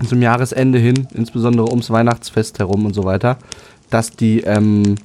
[0.08, 3.38] zum Jahresende hin, insbesondere ums Weihnachtsfest herum und so weiter,
[3.90, 4.96] dass die ähm,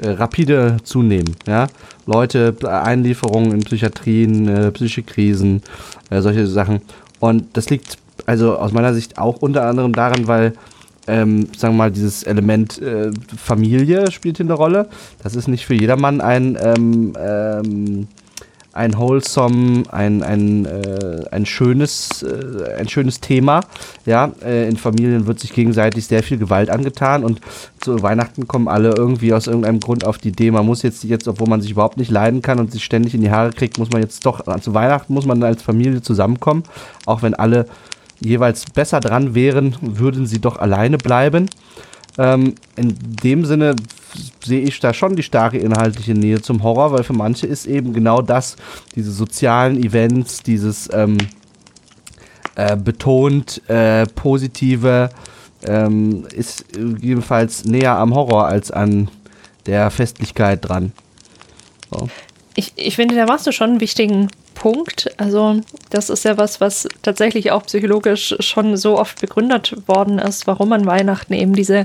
[0.00, 1.36] äh, rapide zunehmen.
[1.46, 1.68] Ja?
[2.06, 5.62] Leute, Einlieferungen in Psychiatrien, äh, psychische Krisen,
[6.10, 6.82] äh, solche Sachen.
[7.18, 10.52] Und das liegt also aus meiner Sicht auch unter anderem daran, weil
[11.08, 14.88] ähm, sagen wir mal, dieses Element äh, Familie spielt hier eine Rolle.
[15.22, 18.08] Das ist nicht für jedermann ein ähm, ähm,
[18.76, 23.62] ein wholesome, ein, ein, äh, ein, schönes, äh, ein schönes Thema.
[24.04, 27.40] Ja, äh, in Familien wird sich gegenseitig sehr viel Gewalt angetan und
[27.80, 31.26] zu Weihnachten kommen alle irgendwie aus irgendeinem Grund auf die Idee, man muss jetzt, jetzt,
[31.26, 33.90] obwohl man sich überhaupt nicht leiden kann und sich ständig in die Haare kriegt, muss
[33.90, 36.64] man jetzt doch, zu Weihnachten muss man als Familie zusammenkommen,
[37.06, 37.66] auch wenn alle
[38.20, 41.48] jeweils besser dran wären, würden sie doch alleine bleiben.
[42.18, 43.76] Ähm, in dem Sinne
[44.44, 47.92] sehe ich da schon die starke inhaltliche Nähe zum Horror, weil für manche ist eben
[47.92, 48.56] genau das,
[48.94, 51.18] diese sozialen Events, dieses ähm,
[52.54, 55.10] äh, betont äh, positive,
[55.66, 59.08] ähm, ist jedenfalls näher am Horror als an
[59.66, 60.92] der Festlichkeit dran.
[61.90, 62.08] So.
[62.56, 65.10] Ich, ich finde, da machst du schon einen wichtigen Punkt.
[65.18, 70.46] Also das ist ja was, was tatsächlich auch psychologisch schon so oft begründet worden ist,
[70.46, 71.84] warum an Weihnachten eben diese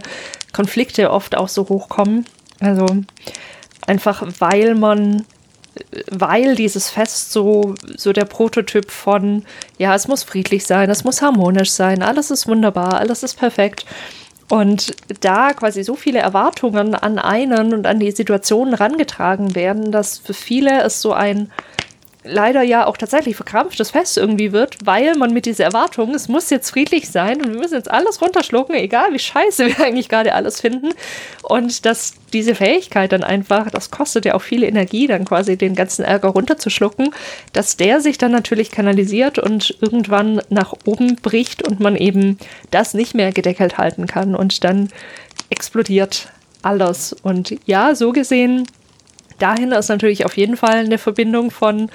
[0.53, 2.25] Konflikte oft auch so hochkommen.
[2.60, 2.86] Also
[3.86, 5.25] einfach weil man
[6.10, 9.43] weil dieses Fest so, so der Prototyp von,
[9.77, 13.86] ja, es muss friedlich sein, es muss harmonisch sein, alles ist wunderbar, alles ist perfekt.
[14.51, 20.17] Und da quasi so viele Erwartungen an einen und an die Situation rangetragen werden, dass
[20.17, 21.49] für viele es so ein
[22.23, 26.49] leider ja auch tatsächlich verkrampftes Fest irgendwie wird, weil man mit dieser Erwartung, es muss
[26.49, 30.34] jetzt friedlich sein und wir müssen jetzt alles runterschlucken, egal wie scheiße wir eigentlich gerade
[30.34, 30.89] alles finden.
[31.41, 35.75] Und dass diese Fähigkeit dann einfach, das kostet ja auch viel Energie, dann quasi den
[35.75, 37.13] ganzen Ärger runterzuschlucken,
[37.53, 42.38] dass der sich dann natürlich kanalisiert und irgendwann nach oben bricht und man eben
[42.69, 44.89] das nicht mehr gedeckelt halten kann und dann
[45.49, 46.29] explodiert
[46.62, 47.13] alles.
[47.23, 48.67] Und ja, so gesehen
[49.41, 51.89] dahin ist natürlich auf jeden Fall eine Verbindung von,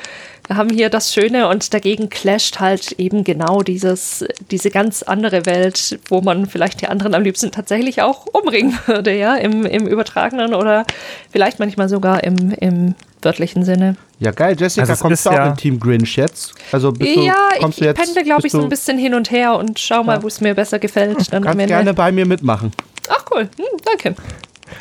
[0.47, 5.47] wir haben hier das Schöne und dagegen clasht halt eben genau dieses, diese ganz andere
[5.47, 9.87] Welt, wo man vielleicht die anderen am liebsten tatsächlich auch umbringen würde, ja, im, im
[9.87, 10.85] übertragenen oder
[11.31, 13.97] vielleicht manchmal sogar im, im wörtlichen Sinne.
[14.19, 14.57] Ja, geil.
[14.59, 16.55] Jessica, also kommst du auch ja in Team Grinch jetzt?
[16.71, 19.15] Also bist du, ja, kommst ich, du jetzt, pendle, glaube ich, so ein bisschen hin
[19.15, 20.23] und her und schau mal, ja.
[20.23, 21.33] wo es mir besser gefällt.
[21.33, 22.73] Dann kannst gerne bei mir mitmachen.
[23.09, 23.43] Ach, cool.
[23.57, 24.15] Hm, danke.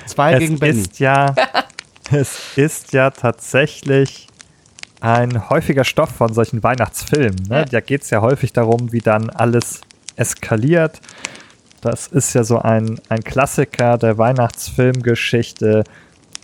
[0.06, 0.82] Zwei es gegen Benny.
[0.82, 1.34] Ist ja
[2.12, 4.28] es ist ja tatsächlich
[5.02, 7.44] ein häufiger Stoff von solchen Weihnachtsfilmen.
[7.50, 7.60] Ne?
[7.60, 7.66] Ja.
[7.66, 9.82] Da geht es ja häufig darum, wie dann alles
[10.16, 11.00] eskaliert.
[11.82, 15.84] Das ist ja so ein, ein Klassiker der Weihnachtsfilmgeschichte.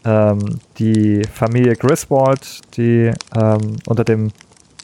[0.04, 4.32] Ähm, die Familie Griswold, die ähm, unter dem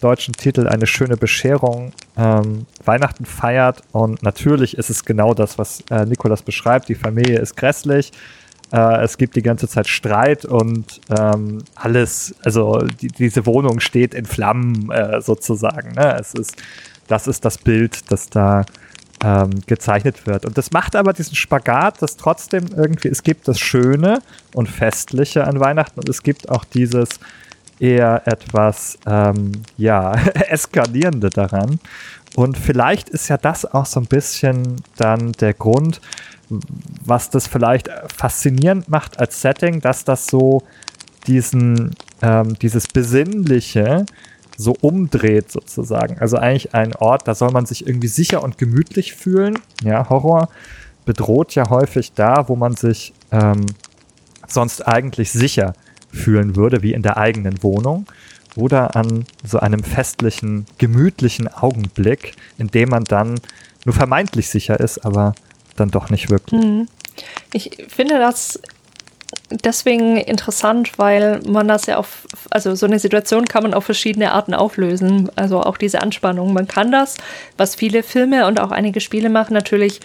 [0.01, 3.81] deutschen Titel Eine schöne Bescherung ähm, Weihnachten feiert.
[3.91, 6.89] Und natürlich ist es genau das, was äh, Nikolas beschreibt.
[6.89, 8.11] Die Familie ist grässlich
[8.71, 14.13] äh, es gibt die ganze Zeit Streit und ähm, alles, also die, diese Wohnung steht
[14.13, 15.93] in Flammen äh, sozusagen.
[15.93, 16.17] Ne?
[16.19, 16.55] Es ist,
[17.07, 18.65] das ist das Bild, das da
[19.23, 20.45] ähm, gezeichnet wird.
[20.45, 24.19] Und das macht aber diesen Spagat, dass trotzdem irgendwie, es gibt das Schöne
[24.53, 27.09] und Festliche an Weihnachten und es gibt auch dieses
[27.79, 30.13] eher etwas, ähm, ja,
[30.49, 31.79] eskalierende daran.
[32.35, 36.01] Und vielleicht ist ja das auch so ein bisschen dann der Grund,
[36.49, 40.63] was das vielleicht faszinierend macht als Setting, dass das so
[41.27, 44.05] diesen, ähm, dieses Besinnliche
[44.57, 46.17] so umdreht sozusagen.
[46.19, 49.59] Also eigentlich ein Ort, da soll man sich irgendwie sicher und gemütlich fühlen.
[49.83, 50.49] Ja, Horror
[51.05, 53.65] bedroht ja häufig da, wo man sich ähm,
[54.47, 55.73] sonst eigentlich sicher
[56.11, 58.05] fühlen würde, wie in der eigenen Wohnung
[58.55, 63.39] oder an so einem festlichen, gemütlichen Augenblick, in dem man dann
[63.85, 65.35] nur vermeintlich sicher ist, aber
[65.79, 66.61] dann doch nicht wirklich.
[66.61, 66.87] Mhm.
[67.53, 68.59] Ich finde das
[69.49, 74.31] deswegen interessant, weil man das ja auf, also so eine Situation kann man auf verschiedene
[74.31, 75.29] Arten auflösen.
[75.35, 76.53] Also auch diese Anspannung.
[76.53, 77.15] Man kann das,
[77.57, 79.99] was viele Filme und auch einige Spiele machen, natürlich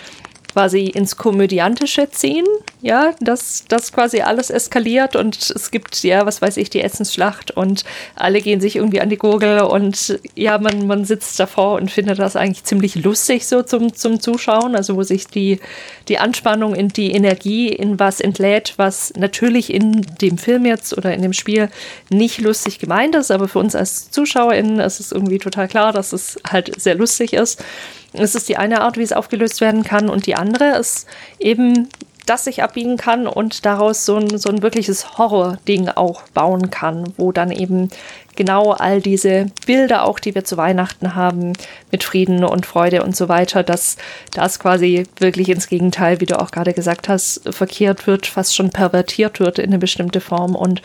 [0.53, 2.45] quasi ins Komödiantische ziehen,
[2.83, 7.53] ja, dass das quasi alles eskaliert und es gibt, ja, was weiß ich, die Essensschlacht
[7.53, 7.85] und
[8.17, 12.19] alle gehen sich irgendwie an die Gurgel und ja, man, man sitzt davor und findet
[12.19, 15.61] das eigentlich ziemlich lustig so zum, zum Zuschauen, also wo sich die,
[16.09, 21.15] die Anspannung in die Energie in was entlädt, was natürlich in dem Film jetzt oder
[21.15, 21.71] in dem Spiel
[22.11, 26.13] nicht lustig gemeint ist, aber für uns als ZuschauerInnen ist es irgendwie total klar, dass
[26.13, 27.65] es halt sehr lustig ist.
[28.13, 31.07] Es ist die eine Art, wie es aufgelöst werden kann und die andere ist
[31.39, 31.89] eben,
[32.27, 37.13] dass sich abbiegen kann und daraus so ein, so ein wirkliches Horror-Ding auch bauen kann,
[37.17, 37.89] wo dann eben
[38.37, 41.53] genau all diese Bilder auch, die wir zu Weihnachten haben,
[41.91, 43.97] mit Frieden und Freude und so weiter, dass
[44.33, 48.71] das quasi wirklich ins Gegenteil, wie du auch gerade gesagt hast, verkehrt wird, fast schon
[48.71, 50.81] pervertiert wird in eine bestimmte Form und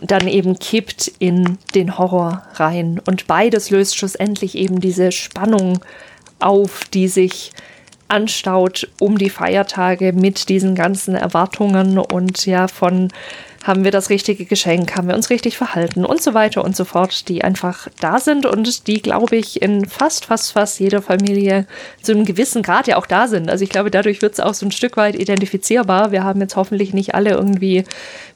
[0.00, 3.00] dann eben kippt in den Horror rein.
[3.06, 5.80] Und beides löst schlussendlich eben diese Spannung
[6.40, 7.52] auf, die sich
[8.08, 13.08] anstaut um die Feiertage mit diesen ganzen Erwartungen und ja von
[13.64, 16.84] haben wir das richtige Geschenk, haben wir uns richtig verhalten und so weiter und so
[16.84, 21.66] fort, die einfach da sind und die, glaube ich, in fast, fast, fast jeder Familie
[22.00, 23.50] zu einem gewissen Grad ja auch da sind.
[23.50, 26.12] Also ich glaube, dadurch wird es auch so ein Stück weit identifizierbar.
[26.12, 27.84] Wir haben jetzt hoffentlich nicht alle irgendwie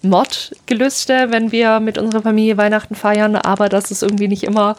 [0.02, 4.76] Mordgelüste, wenn wir mit unserer Familie Weihnachten feiern, aber das ist irgendwie nicht immer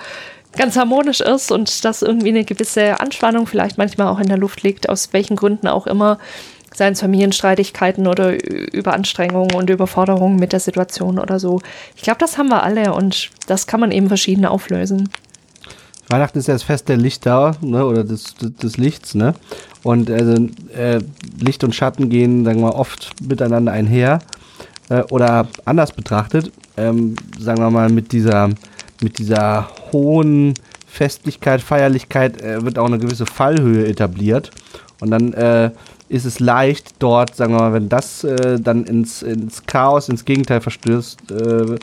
[0.57, 4.63] ganz harmonisch ist und dass irgendwie eine gewisse Anspannung vielleicht manchmal auch in der Luft
[4.63, 6.19] liegt, aus welchen Gründen auch immer,
[6.75, 11.61] seien es Familienstreitigkeiten oder Überanstrengungen und Überforderungen mit der Situation oder so.
[11.95, 15.09] Ich glaube, das haben wir alle und das kann man eben verschieden auflösen.
[16.09, 19.15] Weihnachten ist ja das Fest der Lichter ne, oder des, des Lichts.
[19.15, 19.33] Ne?
[19.83, 20.99] Und also, äh,
[21.39, 24.19] Licht und Schatten gehen, sagen wir, oft miteinander einher.
[24.89, 28.49] Äh, oder anders betrachtet, ähm, sagen wir mal, mit dieser
[29.03, 30.53] mit dieser hohen
[30.87, 34.51] Festlichkeit, Feierlichkeit äh, wird auch eine gewisse Fallhöhe etabliert.
[34.99, 35.71] Und dann äh,
[36.07, 40.23] ist es leicht, dort, sagen wir mal, wenn das äh, dann ins, ins Chaos, ins
[40.23, 41.75] Gegenteil verstößt, äh,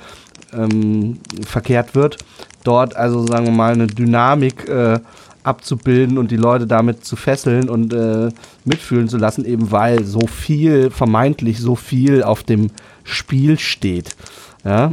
[0.53, 2.19] ähm, verkehrt wird,
[2.65, 5.01] dort also, sagen wir mal, eine Dynamik äh,
[5.43, 8.29] abzubilden und die Leute damit zu fesseln und äh,
[8.65, 12.71] mitfühlen zu lassen, eben weil so viel, vermeintlich so viel auf dem
[13.05, 14.17] Spiel steht.
[14.65, 14.91] Ja.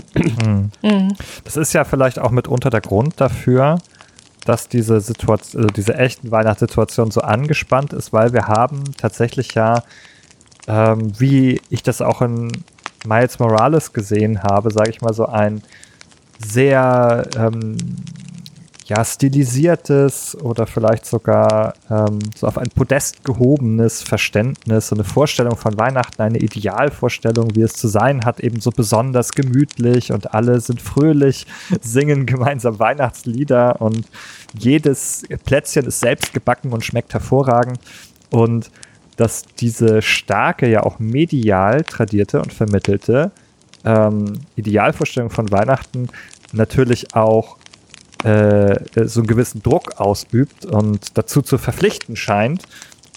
[0.81, 1.13] Mhm.
[1.43, 3.79] Das ist ja vielleicht auch mitunter der Grund dafür,
[4.45, 9.83] dass diese Situation, also diese echten Weihnachtssituation so angespannt ist, weil wir haben tatsächlich ja,
[10.67, 12.51] ähm, wie ich das auch in
[13.05, 15.61] Miles Morales gesehen habe, sage ich mal so ein
[16.39, 17.77] sehr ähm,
[18.87, 25.57] ja, stilisiertes oder vielleicht sogar ähm, so auf ein Podest gehobenes Verständnis, so eine Vorstellung
[25.57, 30.61] von Weihnachten, eine Idealvorstellung, wie es zu sein hat, eben so besonders gemütlich und alle
[30.61, 31.45] sind fröhlich,
[31.81, 34.07] singen gemeinsam Weihnachtslieder und
[34.57, 37.79] jedes Plätzchen ist selbst gebacken und schmeckt hervorragend.
[38.29, 38.71] Und
[39.17, 43.31] dass diese starke, ja auch medial tradierte und vermittelte
[43.83, 46.09] ähm, Idealvorstellung von Weihnachten
[46.53, 47.57] natürlich auch
[48.23, 48.75] äh,
[49.05, 52.63] so einen gewissen Druck ausübt und dazu zu verpflichten scheint,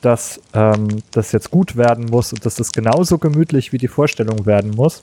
[0.03, 4.47] dass ähm, das jetzt gut werden muss und dass das genauso gemütlich wie die Vorstellung
[4.47, 5.03] werden muss,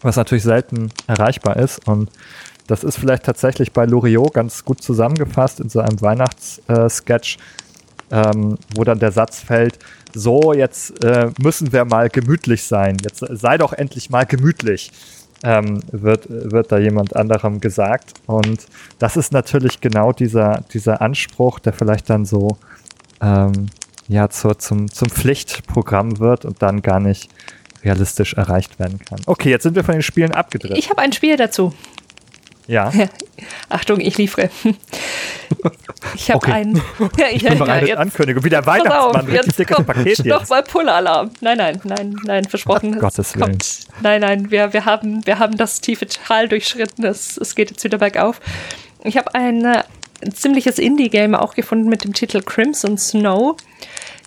[0.00, 1.86] was natürlich selten erreichbar ist.
[1.86, 2.10] Und
[2.66, 7.38] das ist vielleicht tatsächlich bei Loriot ganz gut zusammengefasst in so einem Weihnachtssketch,
[8.10, 9.78] äh, ähm, wo dann der Satz fällt,
[10.14, 14.92] so, jetzt äh, müssen wir mal gemütlich sein, jetzt sei doch endlich mal gemütlich
[15.44, 18.14] ähm, wird, wird da jemand anderem gesagt.
[18.26, 18.66] Und
[18.98, 22.56] das ist natürlich genau dieser, dieser Anspruch, der vielleicht dann so
[23.20, 23.66] ähm,
[24.08, 27.30] ja, zur, zum, zum Pflichtprogramm wird und dann gar nicht
[27.84, 29.20] realistisch erreicht werden kann.
[29.26, 30.78] Okay, jetzt sind wir von den Spielen abgedreht.
[30.78, 31.74] Ich habe ein Spiel dazu.
[32.66, 32.92] Ja.
[33.68, 34.50] Achtung, ich liefere.
[36.14, 36.52] Ich habe okay.
[36.52, 36.82] einen.
[37.16, 38.42] Ja, ich bin bereit ja, Ankündigung.
[38.42, 40.24] Wie der Weihnachtsmann, richtig dickes Paket jetzt.
[40.24, 41.30] Noch mal Pull-Alarm.
[41.40, 42.94] Nein, nein, nein, nein, versprochen.
[42.96, 43.50] Ach, Gottes Willen.
[43.50, 43.80] Kommt.
[44.00, 47.04] Nein, nein, wir, wir, haben, wir haben das tiefe Tal durchschritten.
[47.04, 48.40] Es, es geht jetzt wieder bergauf.
[49.04, 53.56] Ich habe ein, ein ziemliches Indie-Game auch gefunden mit dem Titel Crimson Snow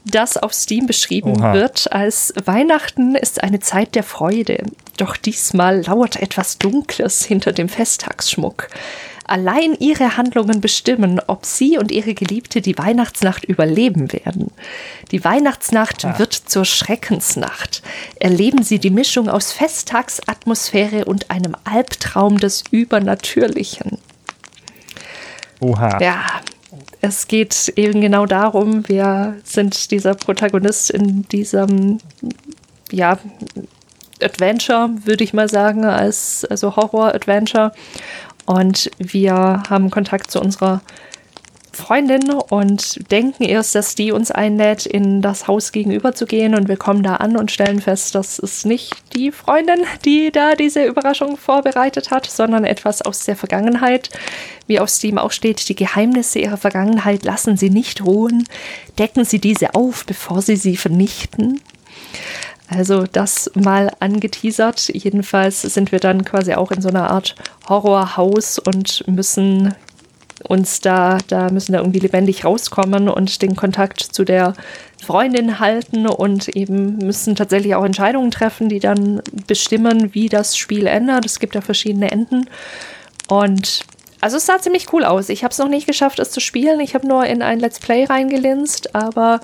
[0.05, 1.53] das auf Steam beschrieben Oha.
[1.53, 4.63] wird als Weihnachten ist eine Zeit der Freude.
[4.97, 8.69] Doch diesmal lauert etwas Dunkles hinter dem Festtagsschmuck.
[9.27, 14.51] Allein ihre Handlungen bestimmen, ob sie und ihre Geliebte die Weihnachtsnacht überleben werden.
[15.11, 16.19] Die Weihnachtsnacht ja.
[16.19, 17.81] wird zur Schreckensnacht.
[18.19, 23.97] Erleben sie die Mischung aus Festtagsatmosphäre und einem Albtraum des Übernatürlichen.
[25.59, 25.99] Oha.
[25.99, 26.21] Ja,
[27.01, 31.99] es geht eben genau darum, wir sind dieser Protagonist in diesem,
[32.91, 33.19] ja,
[34.21, 37.73] Adventure, würde ich mal sagen, als also Horror-Adventure.
[38.45, 40.81] Und wir haben Kontakt zu unserer
[41.75, 46.55] Freundin und denken erst, dass die uns einlädt, in das Haus gegenüber zu gehen.
[46.55, 50.55] Und wir kommen da an und stellen fest, das ist nicht die Freundin, die da
[50.55, 54.09] diese Überraschung vorbereitet hat, sondern etwas aus der Vergangenheit.
[54.67, 58.45] Wie auf Steam auch steht, die Geheimnisse ihrer Vergangenheit lassen sie nicht ruhen.
[58.97, 61.61] Decken sie diese auf, bevor sie sie vernichten.
[62.67, 64.89] Also das mal angeteasert.
[64.89, 67.35] Jedenfalls sind wir dann quasi auch in so einer Art
[67.69, 69.75] Horrorhaus und müssen
[70.47, 74.53] uns da, da müssen da irgendwie lebendig rauskommen und den Kontakt zu der
[75.03, 80.87] Freundin halten und eben müssen tatsächlich auch Entscheidungen treffen, die dann bestimmen, wie das Spiel
[80.87, 81.25] ändert.
[81.25, 82.49] Es gibt da verschiedene Enden.
[83.27, 83.85] Und
[84.21, 85.29] also es sah ziemlich cool aus.
[85.29, 86.79] Ich habe es noch nicht geschafft, es zu spielen.
[86.79, 89.39] Ich habe nur in ein Let's Play reingelinst, aber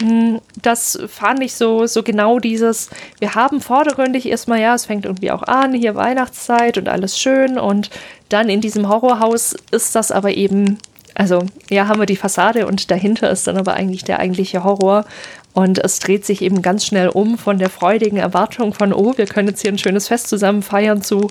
[0.00, 5.04] hm, das fand ich so, so genau dieses, wir haben vordergründig erstmal, ja, es fängt
[5.04, 7.90] irgendwie auch an, hier Weihnachtszeit und alles schön und
[8.32, 10.78] dann in diesem Horrorhaus ist das aber eben,
[11.14, 15.04] also ja, haben wir die Fassade und dahinter ist dann aber eigentlich der eigentliche Horror
[15.52, 19.26] und es dreht sich eben ganz schnell um von der freudigen Erwartung von, oh, wir
[19.26, 21.28] können jetzt hier ein schönes Fest zusammen feiern zu,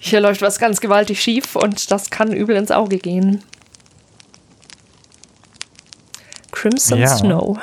[0.00, 3.42] hier läuft was ganz gewaltig schief und das kann übel ins Auge gehen.
[6.52, 7.06] Crimson ja.
[7.06, 7.58] Snow.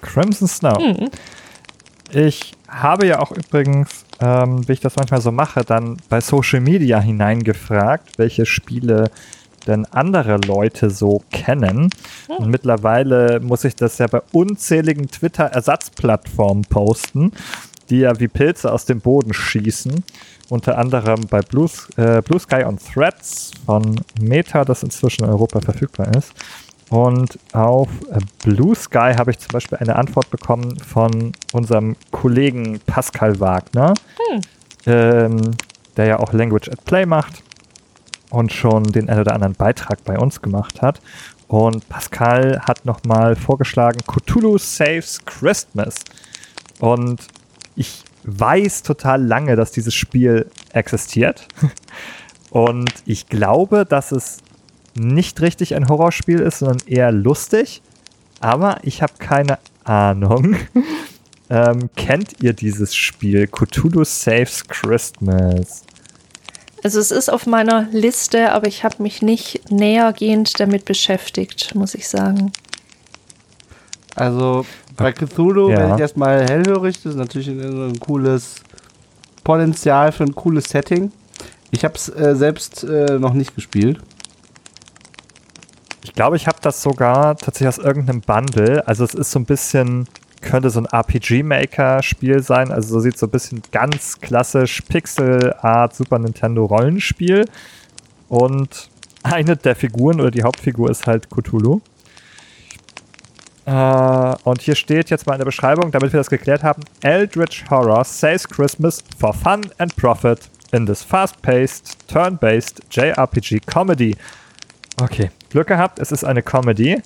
[0.00, 0.78] Crimson Snow.
[0.78, 1.10] Mhm.
[2.12, 6.60] Ich habe ja auch übrigens, ähm, wie ich das manchmal so mache, dann bei Social
[6.60, 9.10] Media hineingefragt, welche Spiele
[9.66, 11.90] denn andere Leute so kennen.
[12.28, 12.36] Mhm.
[12.36, 17.32] Und mittlerweile muss ich das ja bei unzähligen Twitter-Ersatzplattformen posten,
[17.90, 20.04] die ja wie Pilze aus dem Boden schießen.
[20.48, 25.60] Unter anderem bei Blue, äh, Blue Sky on Threads von Meta, das inzwischen in Europa
[25.60, 26.32] verfügbar ist.
[26.92, 27.88] Und auf
[28.44, 33.94] Blue Sky habe ich zum Beispiel eine Antwort bekommen von unserem Kollegen Pascal Wagner,
[34.28, 34.40] hm.
[34.84, 35.40] ähm,
[35.96, 37.42] der ja auch Language at Play macht
[38.28, 41.00] und schon den einen oder anderen Beitrag bei uns gemacht hat.
[41.48, 46.00] Und Pascal hat nochmal vorgeschlagen, Cthulhu Saves Christmas.
[46.78, 47.26] Und
[47.74, 51.48] ich weiß total lange, dass dieses Spiel existiert.
[52.50, 54.42] Und ich glaube, dass es
[54.94, 57.82] nicht richtig ein Horrorspiel ist, sondern eher lustig.
[58.40, 60.56] Aber ich habe keine Ahnung.
[61.50, 63.46] ähm, kennt ihr dieses Spiel?
[63.46, 65.84] Cthulhu Saves Christmas.
[66.82, 71.94] Also es ist auf meiner Liste, aber ich habe mich nicht nähergehend damit beschäftigt, muss
[71.94, 72.52] ich sagen.
[74.16, 74.66] Also
[74.96, 75.78] bei Cthulhu ja.
[75.78, 76.96] werde ich erstmal hellhörig.
[76.96, 78.56] Das ist natürlich ein, ein, cooles
[79.44, 81.12] Potenzial für ein cooles Setting.
[81.70, 84.00] Ich habe es äh, selbst äh, noch nicht gespielt.
[86.04, 88.86] Ich glaube, ich habe das sogar tatsächlich aus irgendeinem Bundle.
[88.86, 90.08] Also es ist so ein bisschen,
[90.40, 92.72] könnte so ein RPG-Maker-Spiel sein.
[92.72, 97.44] Also so sieht so ein bisschen ganz klassisch Pixel-Art Super Nintendo Rollenspiel.
[98.28, 98.90] Und
[99.22, 101.80] eine der Figuren oder die Hauptfigur ist halt Cthulhu.
[103.64, 107.64] Äh, und hier steht jetzt mal in der Beschreibung, damit wir das geklärt haben: Eldritch
[107.70, 114.16] Horror says Christmas for fun and profit in this fast-paced, turn-based JRPG Comedy.
[115.00, 117.02] Okay, Glück gehabt, es ist eine Comedy.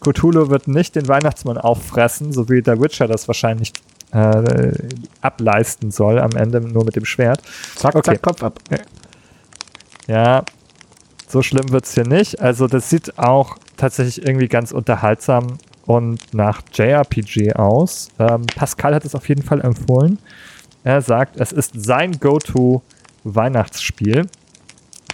[0.00, 3.72] Cthulhu wird nicht den Weihnachtsmann auffressen, so wie der Witcher das wahrscheinlich
[4.12, 4.72] äh,
[5.22, 7.42] ableisten soll am Ende nur mit dem Schwert.
[7.74, 8.12] Zack, okay.
[8.12, 8.60] zack, Kopf ab.
[10.06, 10.44] Ja,
[11.26, 12.40] so schlimm wird es hier nicht.
[12.40, 18.08] Also das sieht auch tatsächlich irgendwie ganz unterhaltsam und nach JRPG aus.
[18.18, 20.18] Ähm, Pascal hat es auf jeden Fall empfohlen.
[20.84, 24.26] Er sagt, es ist sein Go-To-Weihnachtsspiel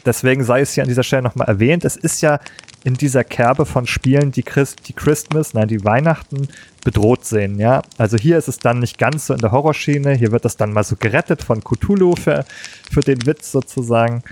[0.04, 1.84] deswegen sei es hier an dieser Stelle nochmal erwähnt.
[1.84, 2.40] Es ist ja
[2.84, 6.48] in dieser Kerbe von Spielen, die, Christ, die Christmas, nein, die Weihnachten
[6.82, 7.82] bedroht sehen, ja.
[7.98, 10.72] Also hier ist es dann nicht ganz so in der Horrorschiene, hier wird das dann
[10.72, 12.44] mal so gerettet von Cthulhu für,
[12.90, 14.22] für den Witz sozusagen.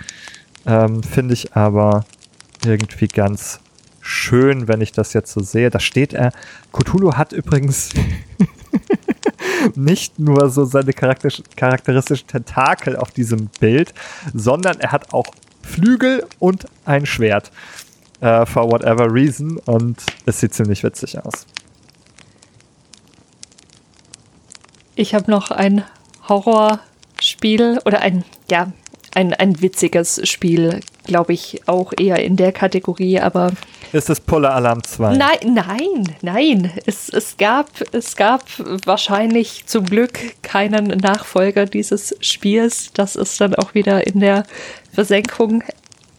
[0.66, 2.04] Ähm, Finde ich aber
[2.64, 3.60] irgendwie ganz
[4.00, 5.68] schön, wenn ich das jetzt so sehe.
[5.70, 6.32] Da steht er,
[6.72, 7.90] Cthulhu hat übrigens
[9.74, 13.92] nicht nur so seine charakteristischen Tentakel auf diesem Bild,
[14.32, 15.26] sondern er hat auch
[15.68, 17.50] Flügel und ein Schwert.
[18.20, 19.58] Uh, for whatever reason.
[19.58, 21.46] Und es sieht ziemlich witzig aus.
[24.96, 25.84] Ich habe noch ein
[26.28, 28.72] Horrorspiel oder ein, ja,
[29.14, 33.52] ein, ein witziges Spiel, glaube ich, auch eher in der Kategorie, aber.
[33.92, 35.16] Ist es Puller Alarm 2?
[35.16, 36.72] Nein, nein, nein.
[36.86, 38.44] Es, es, gab, es gab
[38.84, 42.92] wahrscheinlich zum Glück keinen Nachfolger dieses Spiels.
[42.92, 44.44] Das ist dann auch wieder in der
[44.92, 45.62] Versenkung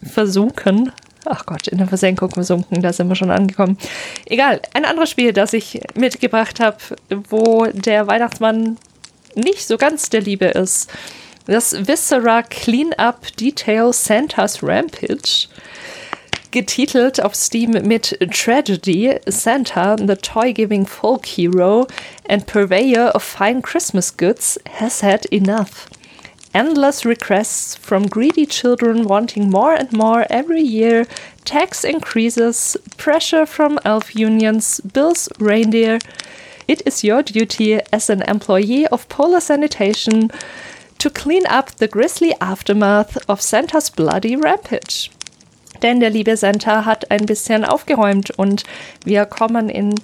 [0.03, 0.91] versunken.
[1.25, 3.77] Ach Gott, in der Versenkung versunken, da sind wir schon angekommen.
[4.25, 6.77] Egal, ein anderes Spiel, das ich mitgebracht habe,
[7.29, 8.77] wo der Weihnachtsmann
[9.35, 10.89] nicht so ganz der Liebe ist.
[11.49, 15.47] Das Viscera Cleanup Detail Santa's Rampage.
[16.51, 21.87] Getitelt auf Steam mit Tragedy, Santa, the toy-giving folk hero
[22.27, 25.89] and purveyor of fine Christmas goods, has had enough.
[26.53, 31.07] Endless requests from greedy children wanting more and more every year,
[31.45, 35.97] tax increases, pressure from elf unions, bills, reindeer.
[36.67, 40.29] It is your duty as an employee of Polar Sanitation
[40.99, 45.09] to clean up the grisly aftermath of Santa's bloody rampage.
[45.81, 48.63] Denn der liebe Santa hat ein bisschen aufgeräumt und
[49.05, 49.95] wir kommen in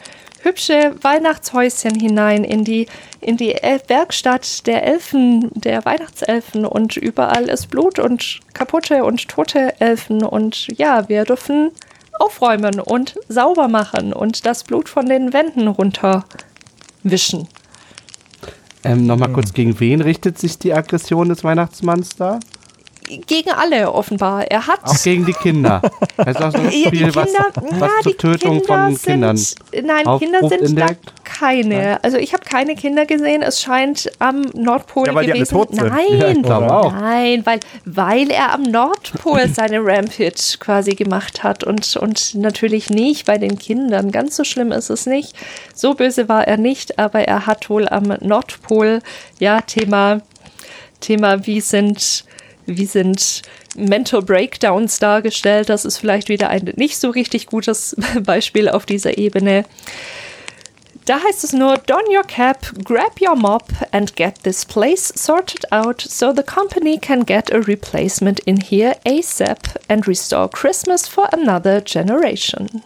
[0.41, 2.87] hübsche Weihnachtshäuschen hinein, in die,
[3.19, 3.55] in die
[3.87, 10.67] Werkstatt der Elfen, der Weihnachtselfen und überall ist Blut und kaputte und tote Elfen und
[10.77, 11.71] ja, wir dürfen
[12.19, 17.49] aufräumen und sauber machen und das Blut von den Wänden runterwischen.
[18.85, 22.39] Ähm, Nochmal kurz, gegen wen richtet sich die Aggression des Weihnachtsmanns da?
[23.05, 24.49] Gegen alle offenbar.
[24.49, 25.81] Er hat auch gegen die Kinder.
[26.17, 29.05] Das ist auch so ein Spiel, Kinder, was, was ja, zur Tötung Kinder von sind,
[29.05, 29.39] Kindern.
[29.83, 30.87] Nein, Auf, Kinder sind da
[31.23, 32.03] keine.
[32.03, 33.41] Also ich habe keine Kinder gesehen.
[33.41, 35.43] Es scheint am Nordpol ja, weil gewesen.
[35.43, 35.87] Die tot sind.
[35.87, 42.35] Nein, ja, nein, weil weil er am Nordpol seine Rampage quasi gemacht hat und und
[42.35, 44.11] natürlich nicht bei den Kindern.
[44.11, 45.35] Ganz so schlimm ist es nicht.
[45.73, 49.01] So böse war er nicht, aber er hat wohl am Nordpol
[49.39, 50.21] ja Thema
[51.01, 52.23] Thema wie sind
[52.65, 53.41] wie sind
[53.75, 55.69] Mental Breakdowns dargestellt.
[55.69, 59.65] Das ist vielleicht wieder ein nicht so richtig gutes Beispiel auf dieser Ebene.
[61.05, 65.71] Da heißt es nur, don your cap, grab your mop and get this place sorted
[65.71, 71.31] out so the company can get a replacement in here ASAP and restore Christmas for
[71.31, 72.81] another generation.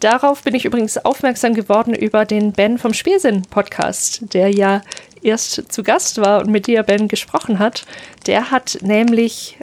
[0.00, 4.80] Darauf bin ich übrigens aufmerksam geworden über den Ben vom Spielsinn Podcast, der ja
[5.22, 7.84] erst zu Gast war und mit dir, Ben, gesprochen hat.
[8.26, 9.58] Der hat nämlich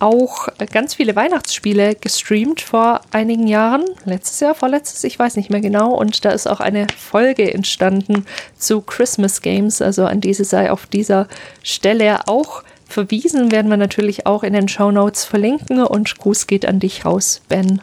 [0.00, 3.84] auch ganz viele Weihnachtsspiele gestreamt vor einigen Jahren.
[4.04, 5.92] Letztes Jahr, vorletztes, ich weiß nicht mehr genau.
[5.92, 8.24] Und da ist auch eine Folge entstanden
[8.56, 9.82] zu Christmas Games.
[9.82, 11.28] Also an diese sei auf dieser
[11.62, 13.52] Stelle auch verwiesen.
[13.52, 15.84] Werden wir natürlich auch in den Show Notes verlinken.
[15.84, 17.82] Und Gruß geht an dich raus, Ben.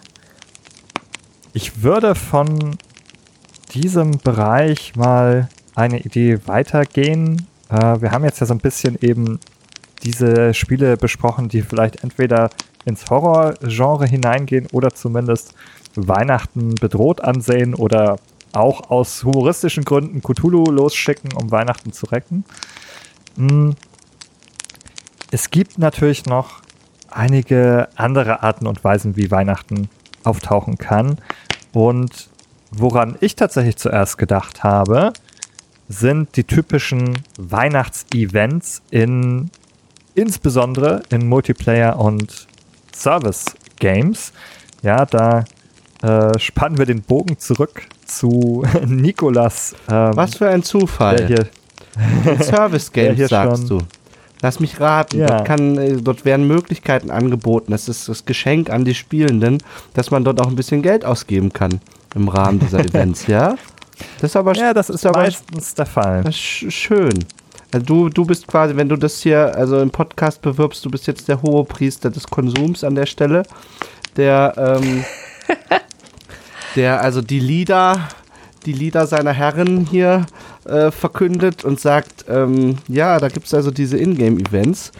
[1.54, 2.78] Ich würde von
[3.74, 7.48] diesem Bereich mal eine Idee weitergehen.
[7.70, 9.40] Äh, wir haben jetzt ja so ein bisschen eben
[10.04, 12.50] diese Spiele besprochen, die vielleicht entweder
[12.86, 15.54] ins Horror-Genre hineingehen oder zumindest
[15.96, 18.18] Weihnachten bedroht ansehen oder
[18.54, 22.44] auch aus humoristischen Gründen Cthulhu losschicken, um Weihnachten zu retten.
[23.36, 23.76] Hm.
[25.30, 26.62] Es gibt natürlich noch
[27.12, 29.90] einige andere Arten und Weisen, wie Weihnachten
[30.24, 31.18] auftauchen kann.
[31.74, 32.30] Und
[32.72, 35.12] woran ich tatsächlich zuerst gedacht habe,
[35.90, 39.50] sind die typischen Weihnachtsevents in
[40.16, 42.48] insbesondere in Multiplayer und
[42.94, 43.46] Service
[43.80, 44.34] Games.
[44.82, 45.46] Ja, da
[46.02, 49.76] äh, spannen wir den Bogen zurück zu Nikolas.
[49.90, 51.28] Ähm, Was für ein Zufall.
[51.28, 51.48] Hier,
[52.44, 53.80] Service Games sagst du.
[54.42, 55.20] Lass mich raten.
[55.20, 55.28] Ja.
[55.28, 57.72] Dort, kann, äh, dort werden Möglichkeiten angeboten.
[57.72, 59.60] Das ist das Geschenk an die Spielenden,
[59.94, 61.80] dass man dort auch ein bisschen Geld ausgeben kann
[62.16, 63.56] im Rahmen dieser Events, ja?
[64.20, 66.24] Das ist aber ja, das ist aber meistens der Fall.
[66.24, 67.26] Das ist schön.
[67.72, 71.06] Also du, du bist quasi, wenn du das hier also im Podcast bewirbst, du bist
[71.08, 73.44] jetzt der hohe Priester des Konsums an der Stelle,
[74.16, 75.04] der, ähm,
[76.76, 78.08] der also die Lieder,
[78.66, 80.26] die Lieder seiner Herren hier
[80.66, 84.92] äh, verkündet und sagt, ähm, ja, da gibt es also diese Ingame-Events,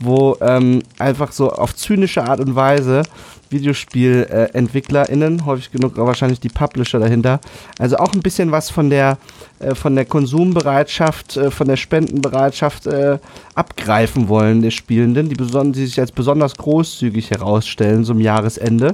[0.00, 3.02] wo ähm, einfach so auf zynische Art und Weise
[3.50, 7.40] VideospielentwicklerInnen, äh, häufig genug wahrscheinlich die Publisher dahinter.
[7.78, 9.18] Also auch ein bisschen was von der,
[9.58, 13.18] äh, von der Konsumbereitschaft, äh, von der Spendenbereitschaft äh,
[13.54, 18.92] abgreifen wollen der Spielenden, die, die, sich als besonders großzügig herausstellen, so im Jahresende.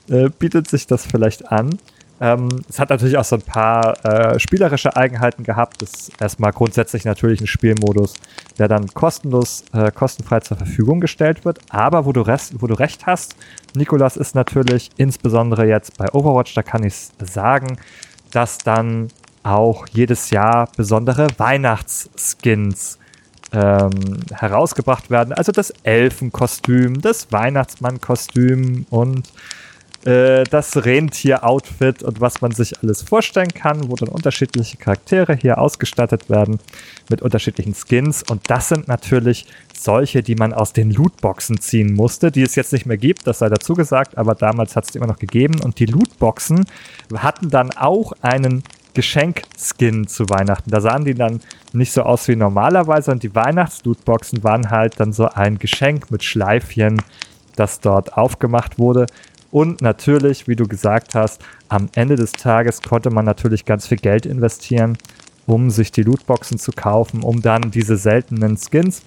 [0.10, 1.78] äh, bietet sich das vielleicht an.
[2.22, 5.82] Ähm, es hat natürlich auch so ein paar äh, spielerische Eigenheiten gehabt.
[5.82, 8.14] Das ist erstmal grundsätzlich natürlich ein Spielmodus,
[8.58, 11.60] der dann kostenlos, äh, kostenfrei zur Verfügung gestellt wird.
[11.70, 13.36] Aber wo du, rest, wo du recht hast,
[13.76, 17.78] Nikolas, ist natürlich insbesondere jetzt bei Overwatch, da kann ich sagen,
[18.32, 19.10] dass dann
[19.44, 22.98] auch jedes Jahr besondere Weihnachtsskins
[23.52, 23.92] ähm,
[24.34, 25.34] herausgebracht werden.
[25.34, 29.32] Also das Elfenkostüm, das Weihnachtsmannkostüm und
[30.06, 35.58] äh, das Rentier-Outfit und was man sich alles vorstellen kann, wo dann unterschiedliche Charaktere hier
[35.58, 36.60] ausgestattet werden
[37.10, 38.24] mit unterschiedlichen Skins.
[38.24, 42.72] Und das sind natürlich solche, die man aus den Lootboxen ziehen musste, die es jetzt
[42.72, 45.60] nicht mehr gibt, das sei dazu gesagt, aber damals hat es die immer noch gegeben.
[45.64, 46.66] Und die Lootboxen
[47.16, 50.72] hatten dann auch einen Geschenkskin zu Weihnachten.
[50.72, 51.42] Da sahen die dann
[51.74, 56.24] nicht so aus wie normalerweise und die Weihnachtslootboxen waren halt dann so ein Geschenk mit
[56.24, 57.02] Schleifchen,
[57.56, 59.06] das dort aufgemacht wurde.
[59.56, 64.00] Und natürlich, wie du gesagt hast, am Ende des Tages konnte man natürlich ganz viel
[64.00, 64.98] Geld investieren,
[65.46, 69.04] um sich die Lootboxen zu kaufen, um dann diese seltenen Skins,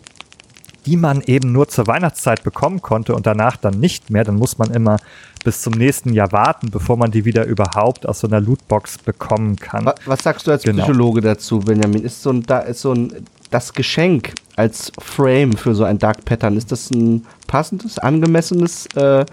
[0.87, 4.57] die man eben nur zur Weihnachtszeit bekommen konnte und danach dann nicht mehr, dann muss
[4.57, 4.97] man immer
[5.45, 9.57] bis zum nächsten Jahr warten, bevor man die wieder überhaupt aus so einer Lootbox bekommen
[9.57, 9.85] kann.
[9.85, 10.85] Was, was sagst du als genau.
[10.85, 12.03] Psychologe dazu, Benjamin?
[12.03, 13.13] Ist so ein, da ist so ein
[13.51, 19.25] das Geschenk als Frame für so ein Dark Pattern, ist das ein passendes, angemessenes, äh,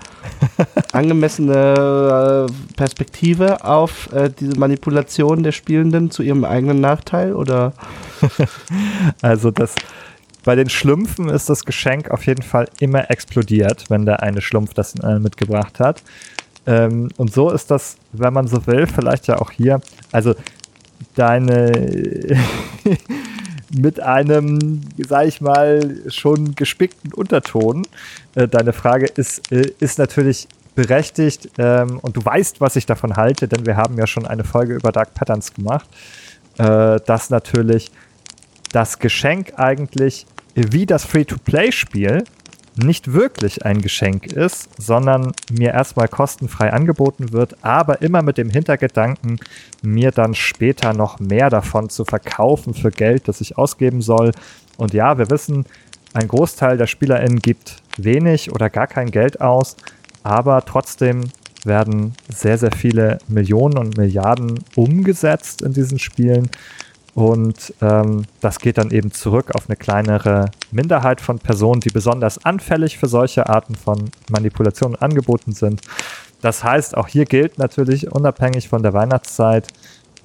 [0.93, 7.73] angemessene äh, Perspektive auf äh, diese Manipulation der Spielenden zu ihrem eigenen Nachteil oder?
[9.21, 9.73] also das
[10.43, 14.75] bei den Schlümpfen ist das Geschenk auf jeden Fall immer explodiert, wenn der eine Schlumpf
[14.75, 16.03] das äh, mitgebracht hat.
[16.67, 19.81] Ähm, und so ist das, wenn man so will, vielleicht ja auch hier.
[20.11, 20.35] Also
[21.15, 21.71] deine
[23.73, 27.83] mit einem, sag ich mal, schon gespickten Unterton.
[28.35, 33.15] Äh, deine Frage ist, äh, ist natürlich berechtigt ähm, und du weißt, was ich davon
[33.15, 35.87] halte, denn wir haben ja schon eine Folge über Dark Patterns gemacht,
[36.57, 37.91] äh, dass natürlich
[38.71, 42.23] das Geschenk eigentlich wie das Free-to-Play-Spiel
[42.77, 48.49] nicht wirklich ein Geschenk ist, sondern mir erstmal kostenfrei angeboten wird, aber immer mit dem
[48.49, 49.39] Hintergedanken,
[49.81, 54.31] mir dann später noch mehr davon zu verkaufen für Geld, das ich ausgeben soll.
[54.77, 55.65] Und ja, wir wissen,
[56.13, 59.75] ein Großteil der SpielerInnen gibt wenig oder gar kein Geld aus,
[60.23, 61.25] aber trotzdem
[61.65, 66.49] werden sehr, sehr viele Millionen und Milliarden umgesetzt in diesen Spielen.
[67.15, 72.43] Und ähm, das geht dann eben zurück auf eine kleinere Minderheit von Personen, die besonders
[72.43, 75.79] anfällig für solche Arten von Manipulationen angeboten sind.
[76.41, 79.69] Das heißt, auch hier gilt natürlich unabhängig von der Weihnachtszeit,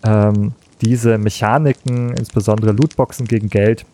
[0.05, 3.86] ähm, diese Mechaniken, insbesondere Lootboxen gegen Geld,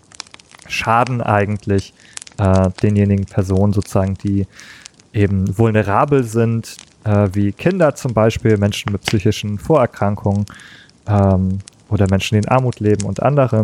[0.66, 1.92] schaden eigentlich
[2.38, 4.46] äh, denjenigen Personen sozusagen, die
[5.12, 10.46] eben vulnerabel sind, äh, wie Kinder zum Beispiel, Menschen mit psychischen Vorerkrankungen,
[11.06, 11.58] ähm,
[11.88, 13.62] oder Menschen, die in Armut leben und andere,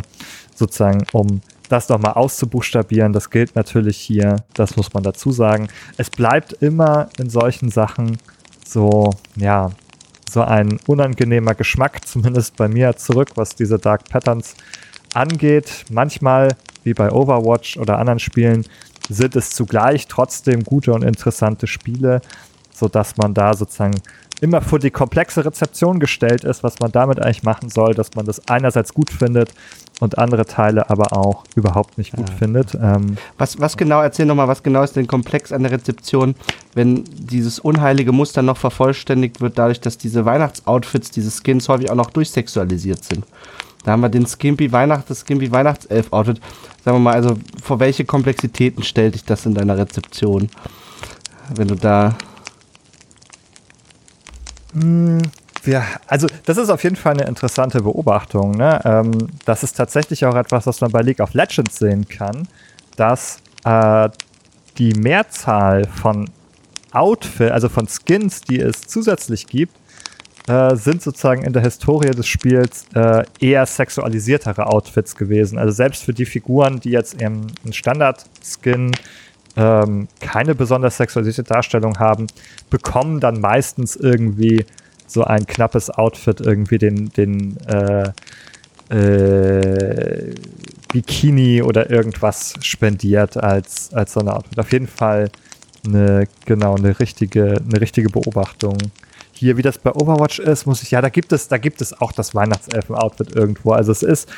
[0.55, 3.13] sozusagen, um das nochmal auszubuchstabieren.
[3.13, 5.69] Das gilt natürlich hier, das muss man dazu sagen.
[5.97, 8.19] Es bleibt immer in solchen Sachen
[8.65, 9.71] so, ja,
[10.31, 14.55] so ein unangenehmer Geschmack, zumindest bei mir zurück, was diese Dark Patterns
[15.15, 15.85] angeht.
[15.91, 16.49] Manchmal,
[16.85, 18.65] wie bei Overwatch oder anderen Spielen,
[19.09, 22.21] sind es zugleich trotzdem gute und interessante Spiele,
[22.73, 24.01] sodass man da sozusagen
[24.43, 28.27] immer vor die komplexe Rezeption gestellt ist, was man damit eigentlich machen soll, dass man
[28.27, 29.55] das einerseits gut findet
[30.01, 32.37] und andere Teile aber auch überhaupt nicht gut ja.
[32.37, 32.75] findet.
[32.75, 36.35] Ähm, was, was genau, erzähl nochmal, was genau ist denn komplex an der Rezeption,
[36.75, 41.95] wenn dieses unheilige Muster noch vervollständigt wird, dadurch, dass diese Weihnachtsoutfits, diese Skins häufig auch
[41.95, 43.25] noch durchsexualisiert sind?
[43.85, 46.41] Da haben wir den Skimpy Weihnacht, das Skimpy Weihnachtself-Outfit.
[46.85, 50.49] Sagen wir mal, also vor welche Komplexitäten stellt dich das in deiner Rezeption?
[51.55, 52.17] Wenn du da
[54.75, 58.53] ja, also das ist auf jeden Fall eine interessante Beobachtung.
[58.53, 58.81] Ne?
[58.85, 59.13] Ähm,
[59.45, 62.49] das ist tatsächlich auch etwas, was man bei League of Legends sehen kann,
[62.97, 64.09] dass äh,
[64.79, 66.29] die Mehrzahl von
[66.93, 69.75] Outfit, also von Skins, die es zusätzlich gibt,
[70.49, 75.59] äh, sind sozusagen in der Historie des Spiels äh, eher sexualisiertere Outfits gewesen.
[75.59, 78.91] Also selbst für die Figuren, die jetzt im, im Standard-Skin
[79.57, 82.27] ähm, keine besonders sexualisierte Darstellung haben,
[82.71, 84.65] bekommen dann meistens irgendwie
[85.07, 88.13] so ein knappes Outfit, irgendwie den, den, äh,
[88.93, 90.35] äh,
[90.93, 94.59] Bikini oder irgendwas spendiert als, als so eine Outfit.
[94.59, 95.31] Auf jeden Fall
[95.87, 98.77] eine, genau, eine richtige, eine richtige Beobachtung.
[99.33, 101.99] Hier, wie das bei Overwatch ist, muss ich, ja, da gibt es, da gibt es
[102.01, 103.73] auch das Weihnachtselfen-Outfit irgendwo.
[103.73, 104.29] Also es ist,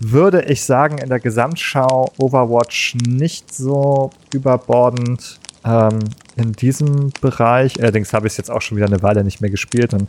[0.00, 5.98] würde ich sagen, in der Gesamtschau Overwatch nicht so überbordend ähm,
[6.36, 7.78] in diesem Bereich.
[7.80, 10.08] Allerdings habe ich es jetzt auch schon wieder eine Weile nicht mehr gespielt und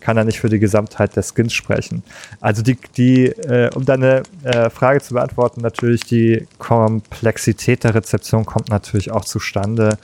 [0.00, 2.02] kann er nicht für die Gesamtheit der Skins sprechen.
[2.40, 8.46] Also die, die äh, um deine äh, Frage zu beantworten, natürlich die Komplexität der Rezeption
[8.46, 9.98] kommt natürlich auch zustande.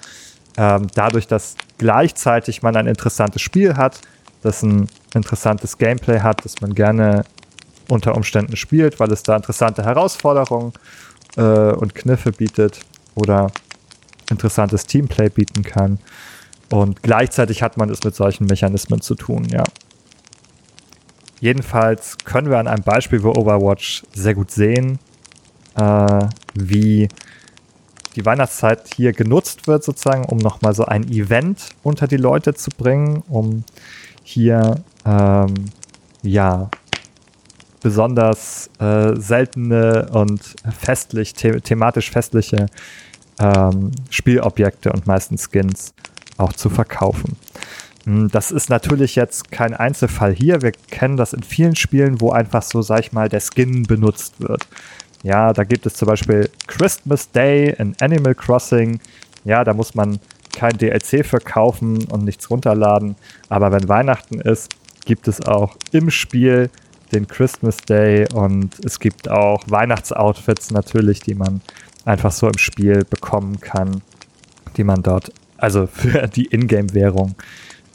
[0.59, 4.01] Ähm, dadurch, dass gleichzeitig man ein interessantes Spiel hat,
[4.43, 7.25] das ein interessantes Gameplay hat, das man gerne
[7.93, 10.73] unter Umständen spielt, weil es da interessante Herausforderungen
[11.37, 12.81] äh, und Kniffe bietet
[13.15, 13.53] oder
[14.31, 15.99] interessantes Teamplay bieten kann.
[16.71, 19.65] Und gleichzeitig hat man es mit solchen Mechanismen zu tun, ja.
[21.39, 24.99] Jedenfalls können wir an einem Beispiel für Overwatch sehr gut sehen,
[25.77, 27.09] äh, wie
[28.17, 32.71] die Weihnachtszeit hier genutzt wird, sozusagen, um nochmal so ein Event unter die Leute zu
[32.71, 33.65] bringen, um
[34.23, 35.53] hier ähm,
[36.23, 36.71] ja
[37.83, 40.41] besonders äh, seltene und
[40.79, 42.67] festlich, the thematisch festliche
[43.39, 45.95] ähm, Spielobjekte und meistens Skins
[46.39, 47.37] auch zu verkaufen.
[48.05, 50.63] Hm, das ist natürlich jetzt kein Einzelfall hier.
[50.63, 54.41] Wir kennen das in vielen Spielen, wo einfach so, sag ich mal, der Skin benutzt
[54.41, 54.67] wird.
[55.23, 59.01] Ja, da gibt es zum Beispiel Christmas Day in Animal Crossing.
[59.45, 60.19] Ja, da muss man
[60.53, 63.17] kein DLC für kaufen und nichts runterladen.
[63.49, 64.75] Aber wenn Weihnachten ist,
[65.05, 66.71] gibt es auch im Spiel
[67.13, 71.61] den Christmas Day und es gibt auch Weihnachtsoutfits natürlich, die man
[72.05, 74.03] einfach so im Spiel bekommen kann,
[74.77, 77.35] die man dort, also für die Ingame-Währung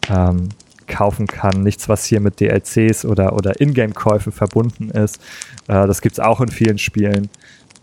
[0.10, 0.50] ähm,
[0.88, 1.64] kaufen kann.
[1.64, 5.18] Nichts, was hier mit DLCs oder, oder Ingame-Käufen verbunden ist.
[5.68, 7.30] Äh, das gibt es auch in vielen Spielen.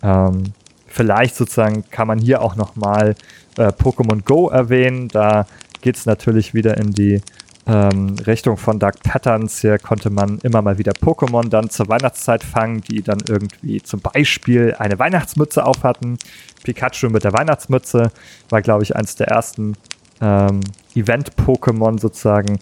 [0.02, 0.44] Ähm,
[0.86, 3.14] vielleicht sozusagen kann man hier auch nochmal
[3.58, 5.08] äh, Pokémon Go erwähnen.
[5.08, 5.46] Da
[5.82, 7.20] geht es natürlich wieder in die
[7.66, 9.60] ähm, Richtung von Dark Patterns.
[9.60, 14.00] Hier konnte man immer mal wieder Pokémon dann zur Weihnachtszeit fangen, die dann irgendwie zum
[14.00, 16.18] Beispiel eine Weihnachtsmütze aufhatten.
[16.62, 18.10] Pikachu mit der Weihnachtsmütze
[18.50, 19.76] war, glaube ich, eines der ersten
[20.20, 20.60] ähm,
[20.94, 22.58] Event-Pokémon sozusagen,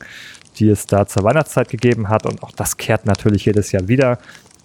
[0.57, 2.25] die es da zur Weihnachtszeit gegeben hat.
[2.27, 4.19] Und auch das kehrt natürlich jedes Jahr wieder,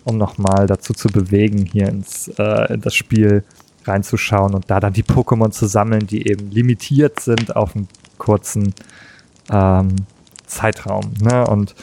[0.03, 3.43] um nochmal dazu zu bewegen, hier ins, äh, in das Spiel
[3.85, 8.73] reinzuschauen und da dann die Pokémon zu sammeln, die eben limitiert sind auf einen kurzen
[9.49, 9.95] ähm,
[10.47, 11.13] Zeitraum.
[11.21, 11.45] Ne?
[11.45, 11.75] Und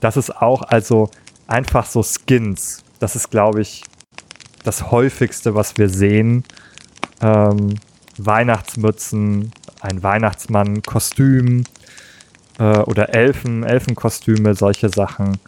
[0.00, 1.10] das ist auch also
[1.46, 2.82] einfach so Skins.
[2.98, 3.84] Das ist, glaube ich,
[4.64, 6.44] das häufigste, was wir sehen.
[7.20, 7.76] Ähm,
[8.18, 11.64] Weihnachtsmützen, ein Weihnachtsmann, Kostüm
[12.58, 15.38] äh, oder Elfen, Elfenkostüme, solche Sachen.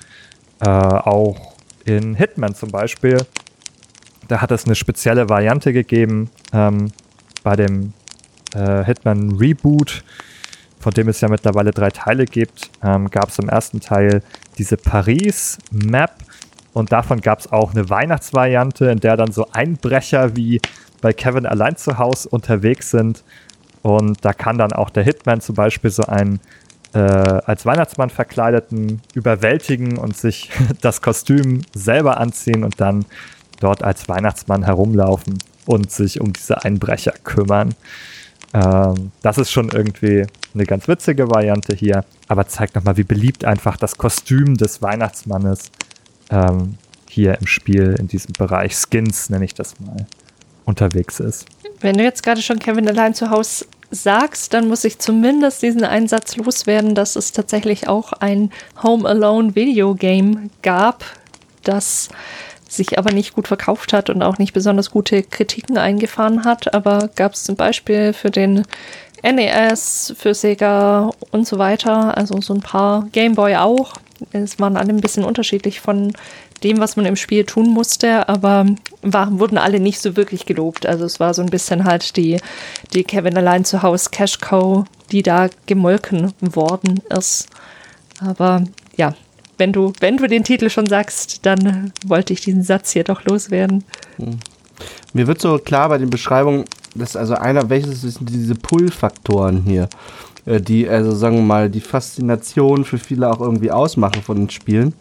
[0.61, 1.55] Äh, auch
[1.85, 3.19] in Hitman zum Beispiel.
[4.29, 6.93] Da hat es eine spezielle Variante gegeben ähm,
[7.43, 7.95] bei dem
[8.55, 10.05] äh, Hitman Reboot
[10.81, 14.23] von dem es ja mittlerweile drei Teile gibt, ähm, gab es im ersten Teil
[14.59, 16.13] diese Paris-Map
[16.73, 20.61] und davon gab es auch eine Weihnachtsvariante, in der dann so Einbrecher wie
[21.01, 23.23] bei Kevin allein zu Hause unterwegs sind.
[23.83, 26.41] Und da kann dann auch der Hitman zum Beispiel so einen
[26.93, 30.51] äh, als Weihnachtsmann verkleideten überwältigen und sich
[30.81, 33.05] das Kostüm selber anziehen und dann
[33.61, 37.75] dort als Weihnachtsmann herumlaufen und sich um diese Einbrecher kümmern.
[38.55, 43.45] Ähm, das ist schon irgendwie eine ganz witzige Variante hier, aber zeigt nochmal, wie beliebt
[43.45, 45.71] einfach das Kostüm des Weihnachtsmannes
[46.31, 46.75] ähm,
[47.09, 50.07] hier im Spiel, in diesem Bereich Skins, nenne ich das mal,
[50.65, 51.47] unterwegs ist.
[51.81, 55.85] Wenn du jetzt gerade schon Kevin allein zu Hause sagst, dann muss ich zumindest diesen
[55.85, 58.51] Einsatz loswerden, dass es tatsächlich auch ein
[58.83, 61.05] Home Alone Videogame gab,
[61.63, 62.09] das
[62.69, 66.75] sich aber nicht gut verkauft hat und auch nicht besonders gute Kritiken eingefahren hat.
[66.75, 68.65] Aber gab es zum Beispiel für den
[69.23, 73.95] NES, für Sega und so weiter, also so ein paar Gameboy auch.
[74.33, 76.13] Es waren alle ein bisschen unterschiedlich von
[76.63, 78.67] dem, was man im Spiel tun musste, aber
[79.03, 80.87] waren, wurden alle nicht so wirklich gelobt.
[80.87, 82.39] Also es war so ein bisschen halt die,
[82.93, 87.49] die Kevin allein zu Hause Cash Cow, die da gemolken worden ist.
[88.21, 88.65] Aber
[88.97, 89.15] ja,
[89.59, 93.25] wenn du, wenn du den Titel schon sagst, dann wollte ich diesen Satz hier doch
[93.25, 93.85] loswerden.
[94.17, 94.39] Hm.
[95.13, 99.89] Mir wird so klar bei den Beschreibungen, dass also einer, welches sind diese Pull-Faktoren hier,
[100.47, 104.51] äh, die also sagen wir mal die Faszination für viele auch irgendwie ausmachen von den
[104.51, 104.95] Spielen.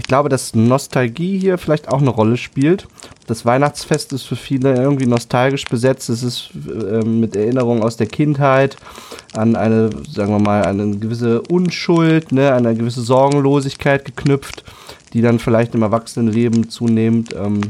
[0.00, 2.88] Ich glaube, dass Nostalgie hier vielleicht auch eine Rolle spielt.
[3.26, 6.08] Das Weihnachtsfest ist für viele irgendwie nostalgisch besetzt.
[6.08, 8.78] Es ist äh, mit Erinnerungen aus der Kindheit
[9.34, 14.64] an eine, sagen wir mal, eine gewisse Unschuld, ne, eine gewisse Sorgenlosigkeit geknüpft,
[15.12, 17.60] die dann vielleicht im Erwachsenenleben zunehmend ähm,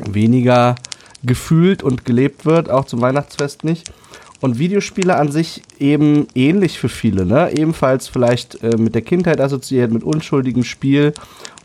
[0.00, 0.74] weniger
[1.22, 3.92] gefühlt und gelebt wird, auch zum Weihnachtsfest nicht.
[4.40, 7.50] Und Videospiele an sich eben ähnlich für viele, ne?
[7.52, 11.12] Ebenfalls vielleicht äh, mit der Kindheit assoziiert, mit unschuldigem Spiel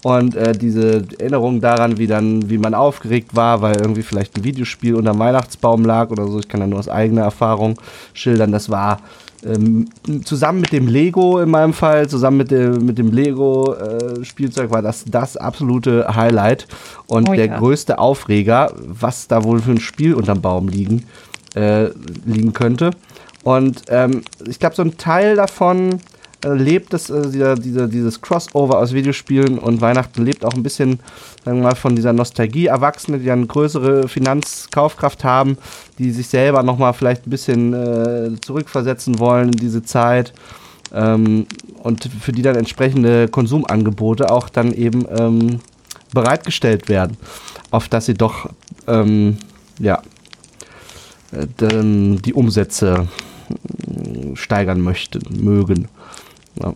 [0.03, 4.43] und äh, diese Erinnerung daran, wie dann, wie man aufgeregt war, weil irgendwie vielleicht ein
[4.43, 6.38] Videospiel unter dem Weihnachtsbaum lag oder so.
[6.38, 7.80] Ich kann da nur aus eigener Erfahrung
[8.13, 8.51] schildern.
[8.51, 8.99] Das war
[9.45, 9.88] ähm,
[10.23, 14.82] zusammen mit dem Lego in meinem Fall, zusammen mit dem, mit dem Lego-Spielzeug äh, war
[14.82, 16.67] das das absolute Highlight
[17.07, 17.57] und oh, der ja.
[17.57, 21.05] größte Aufreger, was da wohl für ein Spiel unterm Baum liegen,
[21.56, 21.89] äh,
[22.26, 22.91] liegen könnte.
[23.43, 25.99] Und ähm, ich glaube, so ein Teil davon
[26.43, 30.64] äh, lebt es, äh, dieser, dieser, dieses Crossover aus Videospielen und Weihnachten lebt auch ein
[30.64, 30.99] bisschen,
[31.43, 32.68] sagen wir mal, von dieser Nostalgie.
[32.68, 35.58] Erwachsene, die eine größere Finanzkaufkraft haben,
[35.97, 40.34] die sich selber nochmal vielleicht ein bisschen äh, zurückversetzen wollen in diese Zeit.
[40.93, 41.47] Ähm,
[41.82, 45.60] und für die dann entsprechende Konsumangebote auch dann eben ähm,
[46.14, 47.18] bereitgestellt werden,
[47.72, 48.49] auf dass sie doch
[48.88, 49.38] ähm,
[49.80, 50.01] ja,
[51.36, 53.07] die Umsätze
[53.49, 55.88] äh, steigern möchten, mögen.
[56.55, 56.73] Ja.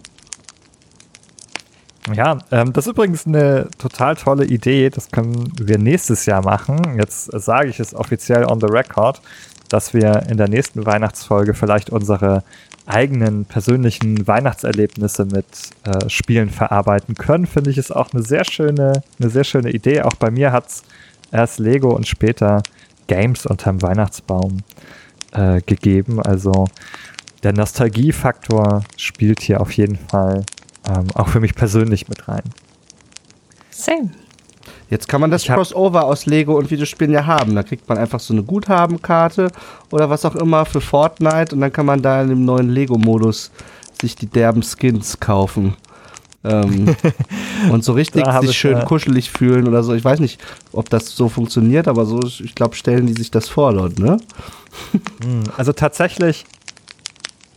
[2.13, 4.89] Ja, ähm, das ist übrigens eine total tolle Idee.
[4.89, 6.97] Das können wir nächstes Jahr machen.
[6.97, 9.21] Jetzt sage ich es offiziell on the record,
[9.69, 12.43] dass wir in der nächsten Weihnachtsfolge vielleicht unsere
[12.87, 15.45] eigenen persönlichen Weihnachtserlebnisse mit
[15.83, 17.45] äh, Spielen verarbeiten können.
[17.45, 20.01] Finde ich ist auch eine sehr schöne, eine sehr schöne Idee.
[20.01, 20.83] Auch bei mir hat es
[21.31, 22.63] erst Lego und später
[23.09, 24.59] Games unterm Weihnachtsbaum
[25.33, 26.21] äh, gegeben.
[26.21, 26.67] Also
[27.43, 30.45] der Nostalgiefaktor spielt hier auf jeden Fall
[30.87, 32.43] ähm, auch für mich persönlich mit rein.
[33.69, 34.11] Same.
[34.89, 37.53] Jetzt kann man das Crossover aus Lego und Videospielen ja haben.
[37.55, 39.51] Da kriegt man einfach so eine Guthabenkarte
[39.91, 43.51] oder was auch immer für Fortnite und dann kann man da in dem neuen Lego-Modus
[44.01, 45.75] sich die derben Skins kaufen.
[46.43, 46.95] Ähm,
[47.71, 48.85] und so richtig sich schön ja.
[48.85, 49.93] kuschelig fühlen oder so.
[49.93, 50.39] Ich weiß nicht,
[50.71, 54.17] ob das so funktioniert, aber so, ich glaube, stellen die sich das vor dort, ne?
[55.23, 56.45] Hm, also tatsächlich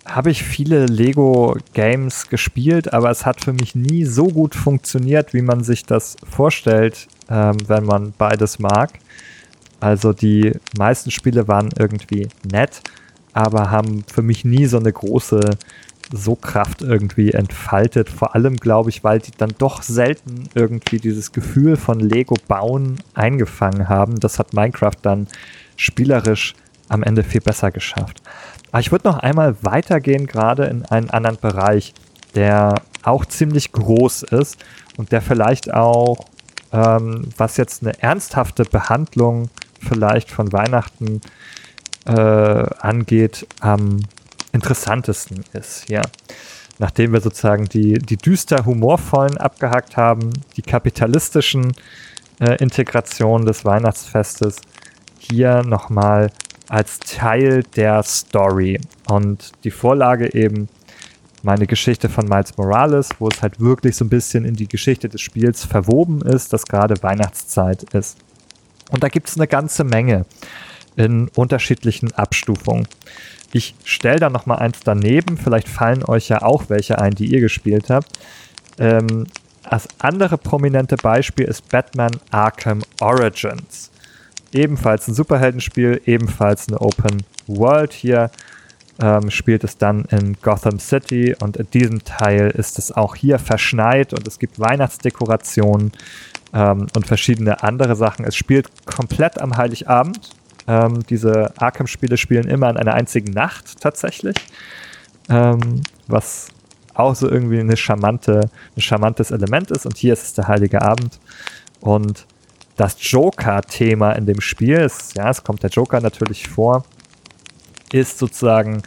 [0.05, 5.43] habe ich viele Lego-Games gespielt, aber es hat für mich nie so gut funktioniert, wie
[5.43, 8.99] man sich das vorstellt, ähm, wenn man beides mag.
[9.78, 12.83] Also die meisten Spiele waren irgendwie nett,
[13.33, 15.41] aber haben für mich nie so eine große
[16.13, 18.11] so Kraft irgendwie entfaltet.
[18.11, 22.97] Vor allem glaube ich, weil die dann doch selten irgendwie dieses Gefühl von Lego bauen
[23.15, 24.21] eingefangen haben.
[24.21, 25.27] Das hat Minecraft dann
[25.77, 26.55] spielerisch
[26.89, 28.23] am Ende viel besser geschafft.
[28.71, 31.95] Aber ich würde noch einmal weitergehen, gerade in einen anderen Bereich,
[32.35, 34.63] der auch ziemlich groß ist
[34.97, 36.27] und der vielleicht auch,
[36.73, 39.51] ähm, was jetzt eine ernsthafte Behandlung
[39.81, 41.21] vielleicht von Weihnachten
[42.07, 44.01] äh, angeht, am
[44.53, 45.88] interessantesten ist.
[45.88, 46.03] Ja.
[46.78, 51.72] Nachdem wir sozusagen die, die düster humorvollen abgehakt haben, die kapitalistischen
[52.40, 54.57] äh, Integrationen des Weihnachtsfestes,
[55.18, 56.30] hier nochmal
[56.68, 58.80] als Teil der Story.
[59.09, 60.68] Und die Vorlage eben
[61.42, 65.09] meine Geschichte von Miles Morales, wo es halt wirklich so ein bisschen in die Geschichte
[65.09, 68.18] des Spiels verwoben ist, dass gerade Weihnachtszeit ist.
[68.90, 70.24] Und da gibt es eine ganze Menge
[70.96, 72.86] in unterschiedlichen Abstufungen.
[73.53, 77.26] Ich stelle da noch mal eins daneben, vielleicht fallen euch ja auch welche ein, die
[77.26, 78.18] ihr gespielt habt.
[78.78, 79.26] Ähm,
[79.68, 83.90] das andere prominente Beispiel ist Batman Arkham Origins.
[84.53, 87.92] Ebenfalls ein Superheldenspiel, ebenfalls eine Open World.
[87.92, 88.30] Hier
[89.00, 93.38] ähm, spielt es dann in Gotham City und in diesem Teil ist es auch hier
[93.38, 95.92] verschneit und es gibt Weihnachtsdekorationen
[96.53, 98.24] ähm, und verschiedene andere Sachen.
[98.24, 100.30] Es spielt komplett am Heiligabend.
[100.67, 104.37] Ähm, diese Arkham-Spiele spielen immer in einer einzigen Nacht tatsächlich,
[105.29, 106.49] ähm, was
[106.95, 109.87] auch so irgendwie eine charmante, ein charmantes Element ist.
[109.87, 111.19] Und hier ist es der Heilige Abend.
[111.81, 112.27] Und
[112.77, 116.85] das Joker-Thema in dem Spiel, ist, ja, es kommt der Joker natürlich vor,
[117.93, 118.83] ist sozusagen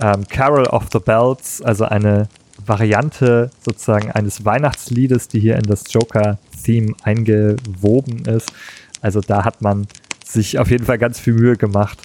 [0.00, 2.28] ähm, Carol of the Bells, also eine
[2.66, 8.52] Variante sozusagen eines Weihnachtsliedes, die hier in das Joker-Theme eingewoben ist.
[9.00, 9.86] Also da hat man
[10.32, 11.98] sich auf jeden Fall ganz viel Mühe gemacht,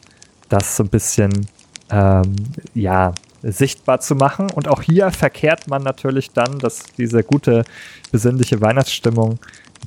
[0.49, 1.47] das so ein bisschen
[1.89, 2.35] ähm,
[2.73, 3.13] ja,
[3.43, 4.49] sichtbar zu machen.
[4.51, 7.63] Und auch hier verkehrt man natürlich dann, dass diese gute,
[8.11, 9.39] besinnliche Weihnachtsstimmung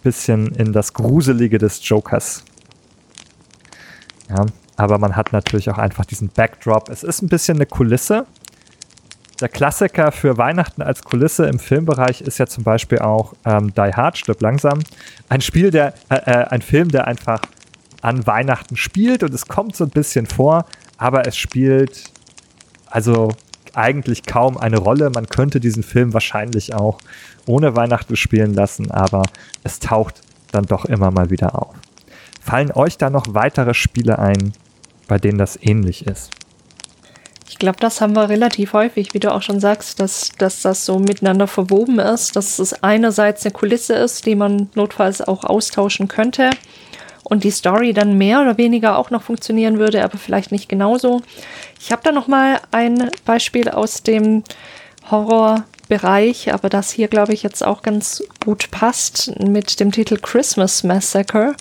[0.03, 2.45] bisschen in das Gruselige des Jokers.
[4.28, 6.89] Ja, aber man hat natürlich auch einfach diesen Backdrop.
[6.89, 8.26] Es ist ein bisschen eine Kulisse.
[9.41, 13.93] Der Klassiker für Weihnachten als Kulisse im Filmbereich ist ja zum Beispiel auch ähm, Die
[13.95, 14.80] Hard, stirb langsam.
[15.28, 17.41] Ein Spiel, der, äh, äh, ein Film, der einfach
[18.01, 22.05] an Weihnachten spielt und es kommt so ein bisschen vor, aber es spielt
[22.86, 23.30] also
[23.74, 25.11] eigentlich kaum eine Rolle.
[25.11, 26.99] Man könnte diesen Film wahrscheinlich auch
[27.46, 29.22] ohne Weihnachten spielen lassen, aber
[29.64, 30.22] es taucht
[30.53, 31.74] dann doch immer mal wieder auf.
[32.40, 34.53] Fallen euch da noch weitere Spiele ein,
[35.07, 36.30] bei denen das ähnlich ist?
[37.49, 40.84] Ich glaube, das haben wir relativ häufig, wie du auch schon sagst, dass, dass das
[40.84, 46.09] so miteinander verwoben ist, dass es einerseits eine Kulisse ist, die man notfalls auch austauschen
[46.09, 46.51] könnte
[47.29, 51.22] und die Story dann mehr oder weniger auch noch funktionieren würde, aber vielleicht nicht genauso.
[51.81, 54.45] Ich habe da noch mal ein Beispiel aus dem
[55.11, 60.85] Horrorbereich, aber das hier glaube ich jetzt auch ganz gut passt mit dem Titel Christmas
[60.85, 61.55] Massacre.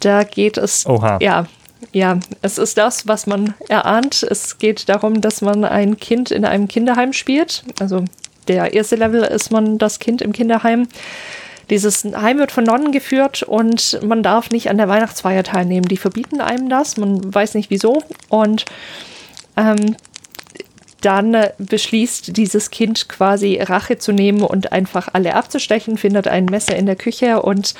[0.00, 1.18] Da geht es Oha.
[1.20, 1.46] ja
[1.92, 4.22] ja, es ist das, was man erahnt.
[4.22, 7.64] Es geht darum, dass man ein Kind in einem Kinderheim spielt.
[7.80, 8.04] Also
[8.48, 10.88] der erste Level ist man das Kind im Kinderheim.
[11.70, 15.86] Dieses Heim wird von Nonnen geführt und man darf nicht an der Weihnachtsfeier teilnehmen.
[15.86, 18.02] Die verbieten einem das, man weiß nicht wieso.
[18.28, 18.64] Und
[19.56, 19.96] ähm,
[21.00, 26.46] dann äh, beschließt dieses Kind quasi Rache zu nehmen und einfach alle abzustechen, findet ein
[26.46, 27.74] Messer in der Küche und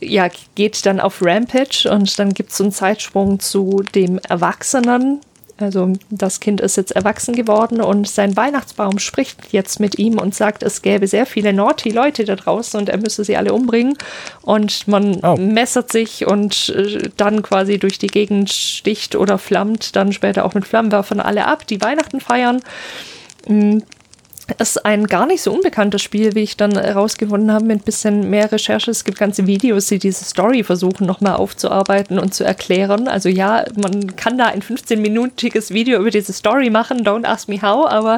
[0.00, 5.20] ja, geht dann auf Rampage und dann gibt es einen Zeitsprung zu dem Erwachsenen,
[5.56, 10.34] also das Kind ist jetzt erwachsen geworden und sein Weihnachtsbaum spricht jetzt mit ihm und
[10.34, 13.96] sagt, es gäbe sehr viele naughty Leute da draußen und er müsse sie alle umbringen.
[14.42, 15.36] Und man oh.
[15.36, 20.54] messert sich und äh, dann quasi durch die Gegend sticht oder flammt dann später auch
[20.54, 22.60] mit Flammenwerfern alle ab, die Weihnachten feiern.
[24.58, 28.28] Ist ein gar nicht so unbekanntes Spiel, wie ich dann herausgefunden habe mit ein bisschen
[28.28, 28.90] mehr Recherche.
[28.90, 33.08] Es gibt ganze Videos, die diese Story versuchen nochmal aufzuarbeiten und zu erklären.
[33.08, 37.62] Also ja, man kann da ein 15-minütiges Video über diese Story machen, don't ask me
[37.62, 38.16] how, aber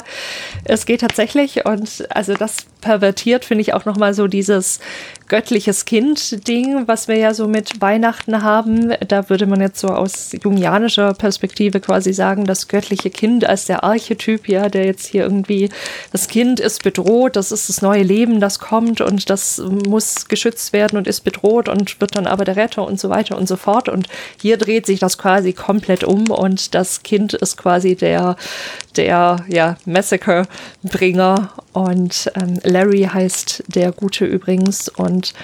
[0.65, 4.81] es geht tatsächlich und also das pervertiert finde ich auch nochmal so dieses
[5.29, 8.95] göttliches Kind-Ding, was wir ja so mit Weihnachten haben.
[9.09, 13.83] Da würde man jetzt so aus jungianischer Perspektive quasi sagen, das göttliche Kind als der
[13.83, 15.69] Archetyp, ja, der jetzt hier irgendwie,
[16.17, 20.73] das Kind ist bedroht, das ist das neue Leben, das kommt und das muss geschützt
[20.73, 23.57] werden und ist bedroht und wird dann aber der Retter und so weiter und so
[23.57, 23.91] fort.
[23.91, 24.09] Und
[24.41, 28.37] hier dreht sich das quasi komplett um und das Kind ist quasi der,
[28.97, 35.35] der, ja, Massacre-Bringer und ähm, Larry heißt der Gute übrigens und und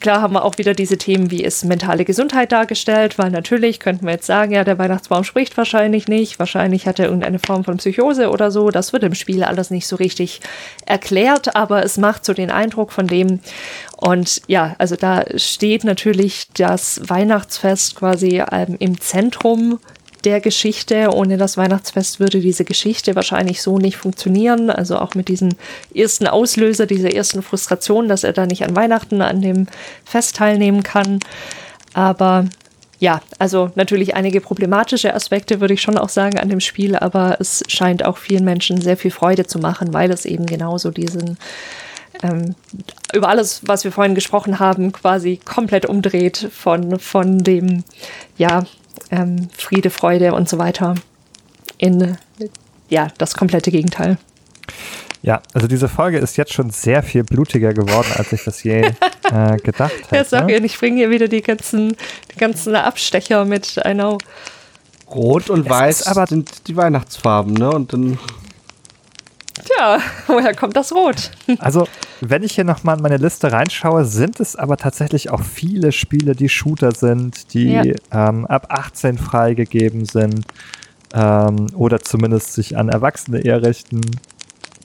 [0.00, 4.06] klar haben wir auch wieder diese Themen, wie ist mentale Gesundheit dargestellt, weil natürlich könnten
[4.06, 7.76] wir jetzt sagen, ja, der Weihnachtsbaum spricht wahrscheinlich nicht, wahrscheinlich hat er irgendeine Form von
[7.78, 8.70] Psychose oder so.
[8.70, 10.40] Das wird im Spiel alles nicht so richtig
[10.86, 13.40] erklärt, aber es macht so den Eindruck von dem.
[13.96, 19.78] Und ja, also da steht natürlich das Weihnachtsfest quasi ähm, im Zentrum
[20.24, 21.10] der Geschichte.
[21.12, 24.70] Ohne das Weihnachtsfest würde diese Geschichte wahrscheinlich so nicht funktionieren.
[24.70, 25.50] Also auch mit diesem
[25.94, 29.66] ersten Auslöser, dieser ersten Frustration, dass er da nicht an Weihnachten an dem
[30.04, 31.20] Fest teilnehmen kann.
[31.94, 32.46] Aber
[32.98, 37.36] ja, also natürlich einige problematische Aspekte würde ich schon auch sagen an dem Spiel, aber
[37.40, 41.36] es scheint auch vielen Menschen sehr viel Freude zu machen, weil es eben genauso diesen
[42.22, 42.54] ähm,
[43.12, 47.84] über alles, was wir vorhin gesprochen haben, quasi komplett umdreht von, von dem,
[48.38, 48.64] ja,
[49.10, 50.94] ähm, Friede, Freude und so weiter
[51.78, 52.16] in
[52.88, 54.18] ja, das komplette Gegenteil.
[55.22, 58.82] Ja, also diese Folge ist jetzt schon sehr viel blutiger geworden, als ich das je
[58.82, 60.16] äh, gedacht hätte.
[60.16, 61.96] Ja, sag ihr, ich bringe hier wieder die ganzen,
[62.32, 64.18] die ganzen Abstecher mit, I know.
[65.08, 67.70] Rot und es Weiß aber sind die Weihnachtsfarben, ne?
[67.70, 68.18] Und dann
[69.64, 71.30] Tja, woher kommt das Rot?
[71.58, 71.86] Also,
[72.20, 76.34] wenn ich hier nochmal in meine Liste reinschaue, sind es aber tatsächlich auch viele Spiele,
[76.34, 77.82] die Shooter sind, die ja.
[78.12, 80.44] ähm, ab 18 freigegeben sind
[81.14, 84.02] ähm, oder zumindest sich an Erwachsene eher richten,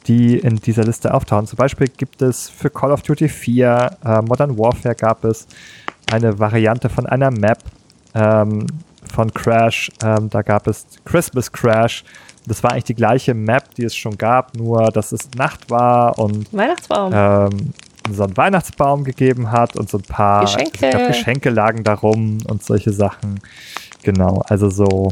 [0.07, 1.47] die in dieser Liste auftauchen.
[1.47, 5.47] Zum Beispiel gibt es für Call of Duty 4, äh, Modern Warfare gab es
[6.11, 7.59] eine Variante von einer Map
[8.13, 8.67] ähm,
[9.13, 9.91] von Crash.
[10.03, 12.03] Ähm, da gab es Christmas Crash
[12.45, 16.17] das war eigentlich die gleiche Map, die es schon gab, nur dass es Nacht war
[16.17, 17.11] und Weihnachtsbaum.
[17.13, 17.73] Ähm,
[18.09, 22.63] so einen Weihnachtsbaum gegeben hat und so ein paar Geschenke, glaub, Geschenke lagen darum und
[22.63, 23.39] solche Sachen.
[24.03, 25.11] Genau, also so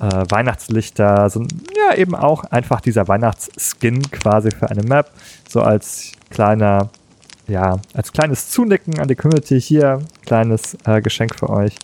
[0.00, 5.10] äh, Weihnachtslichter, so ja eben auch einfach dieser Weihnachtsskin quasi für eine Map,
[5.48, 6.90] so als kleiner,
[7.48, 11.76] ja, als kleines Zunicken an die Community hier, kleines äh, Geschenk für euch.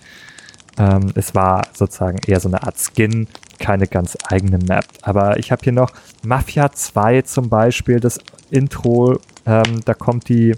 [0.78, 3.28] Ähm, es war sozusagen eher so eine Art Skin,
[3.58, 4.84] keine ganz eigene Map.
[5.02, 5.92] Aber ich habe hier noch
[6.22, 8.18] Mafia 2 zum Beispiel, das
[8.50, 10.54] Intro, ähm, da kommt die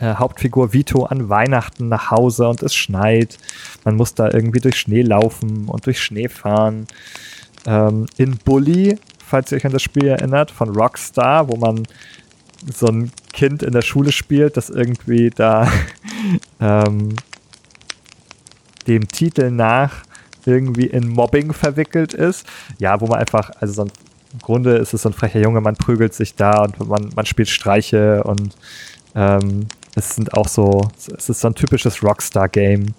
[0.00, 3.38] äh, Hauptfigur Vito an Weihnachten nach Hause und es schneit.
[3.84, 6.86] Man muss da irgendwie durch Schnee laufen und durch Schnee fahren.
[7.66, 11.82] Ähm, in Bully, falls ihr euch an das Spiel erinnert, von Rockstar, wo man
[12.72, 15.70] so ein Kind in der Schule spielt, das irgendwie da
[16.60, 17.14] ähm,
[18.86, 20.02] dem Titel nach
[20.48, 22.46] irgendwie in Mobbing verwickelt ist.
[22.78, 23.92] Ja, wo man einfach, also so ein,
[24.32, 27.26] im Grunde ist es so ein frecher Junge, man prügelt sich da und man, man
[27.26, 28.56] spielt Streiche und
[29.14, 32.94] ähm, es sind auch so, es ist so ein typisches Rockstar-Game.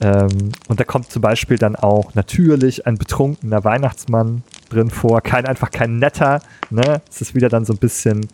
[0.00, 5.20] Ähm, und da kommt zum Beispiel dann auch natürlich ein betrunkener Weihnachtsmann drin vor.
[5.22, 7.00] Kein, einfach kein netter, ne?
[7.08, 8.28] Es ist wieder dann so ein bisschen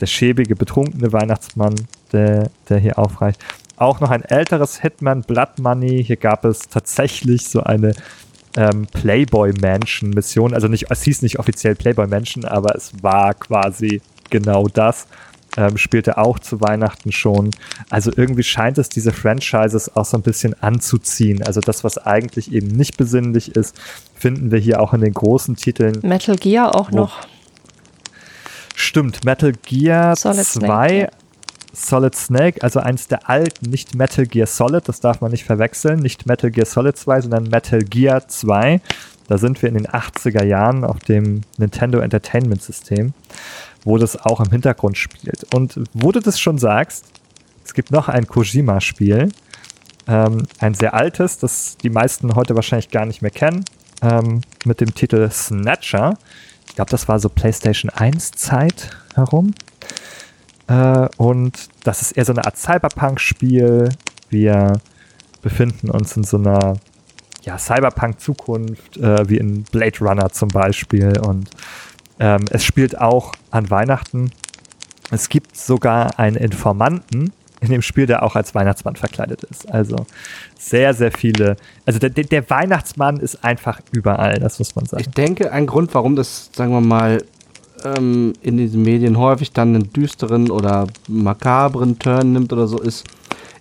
[0.00, 1.74] der schäbige, betrunkene Weihnachtsmann,
[2.12, 3.44] der, der hier aufreicht.
[3.78, 6.02] Auch noch ein älteres Hitman, Blood Money.
[6.04, 7.92] Hier gab es tatsächlich so eine
[8.56, 10.54] ähm, Playboy Mansion Mission.
[10.54, 15.06] Also nicht, es hieß nicht offiziell Playboy Mansion, aber es war quasi genau das.
[15.56, 17.50] Ähm, spielte auch zu Weihnachten schon.
[17.88, 21.42] Also irgendwie scheint es diese Franchises auch so ein bisschen anzuziehen.
[21.42, 23.76] Also das, was eigentlich eben nicht besinnlich ist,
[24.14, 25.98] finden wir hier auch in den großen Titeln.
[26.02, 27.26] Metal Gear auch noch.
[28.74, 31.08] Stimmt, Metal Gear Solid 2, Snake, ja.
[31.72, 36.00] Solid Snake, also eins der alten, nicht Metal Gear Solid, das darf man nicht verwechseln,
[36.00, 38.80] nicht Metal Gear Solid 2, sondern Metal Gear 2.
[39.28, 43.12] Da sind wir in den 80er Jahren auf dem Nintendo Entertainment System,
[43.84, 45.54] wo das auch im Hintergrund spielt.
[45.54, 47.04] Und wo du das schon sagst,
[47.64, 49.28] es gibt noch ein Kojima-Spiel,
[50.06, 53.64] ähm, ein sehr altes, das die meisten heute wahrscheinlich gar nicht mehr kennen,
[54.00, 56.16] ähm, mit dem Titel Snatcher
[56.78, 59.52] glaube, das war so PlayStation 1 Zeit herum.
[60.68, 63.88] Äh, und das ist eher so eine Art Cyberpunk-Spiel.
[64.30, 64.74] Wir
[65.42, 66.76] befinden uns in so einer
[67.42, 71.18] ja, Cyberpunk-Zukunft, äh, wie in Blade Runner zum Beispiel.
[71.20, 71.50] Und
[72.20, 74.30] ähm, es spielt auch an Weihnachten.
[75.10, 79.68] Es gibt sogar einen Informanten, in dem Spiel, der auch als Weihnachtsmann verkleidet ist.
[79.72, 79.96] Also
[80.58, 81.56] sehr, sehr viele.
[81.86, 85.00] Also der, der Weihnachtsmann ist einfach überall, das muss man sagen.
[85.00, 87.22] Ich denke, ein Grund, warum das, sagen wir mal,
[87.84, 93.04] ähm, in diesen Medien häufig dann einen düsteren oder makabren Turn nimmt oder so, ist,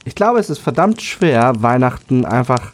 [0.05, 2.73] ich glaube, es ist verdammt schwer, Weihnachten einfach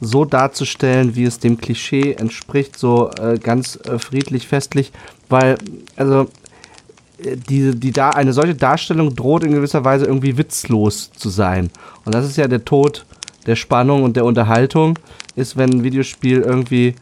[0.00, 4.92] so darzustellen, wie es dem Klischee entspricht, so äh, ganz äh, friedlich, festlich,
[5.28, 5.58] weil,
[5.96, 6.28] also
[7.18, 11.70] die, die da, eine solche Darstellung droht in gewisser Weise irgendwie witzlos zu sein.
[12.04, 13.04] Und das ist ja der Tod
[13.46, 14.98] der Spannung und der Unterhaltung,
[15.34, 16.94] ist, wenn ein Videospiel irgendwie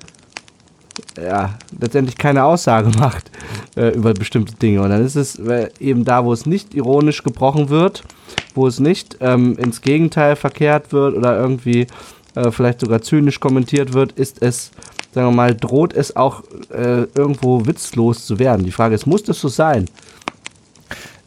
[1.20, 3.30] ja, letztendlich keine Aussage macht
[3.76, 4.82] äh, über bestimmte Dinge.
[4.82, 8.02] Und dann ist es äh, eben da, wo es nicht ironisch gebrochen wird,
[8.54, 11.86] wo es nicht ähm, ins Gegenteil verkehrt wird oder irgendwie
[12.34, 14.70] äh, vielleicht sogar zynisch kommentiert wird, ist es
[15.16, 18.66] sagen wir mal, droht es auch äh, irgendwo witzlos zu werden.
[18.66, 19.86] Die Frage ist, muss das so sein?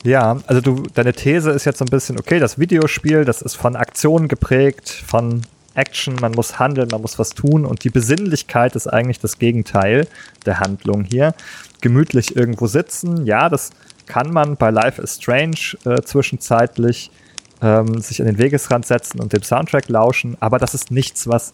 [0.03, 3.55] Ja, also du, deine These ist jetzt so ein bisschen, okay, das Videospiel, das ist
[3.55, 5.41] von Aktionen geprägt, von
[5.79, 10.07] Action, man muss handeln, man muss was tun und die Besinnlichkeit ist eigentlich das Gegenteil
[10.45, 11.33] der Handlung hier.
[11.81, 13.71] Gemütlich irgendwo sitzen, ja, das
[14.05, 17.11] kann man bei Life is Strange äh, zwischenzeitlich
[17.61, 21.51] ähm, sich an den Wegesrand setzen und dem Soundtrack lauschen, aber das ist nichts, was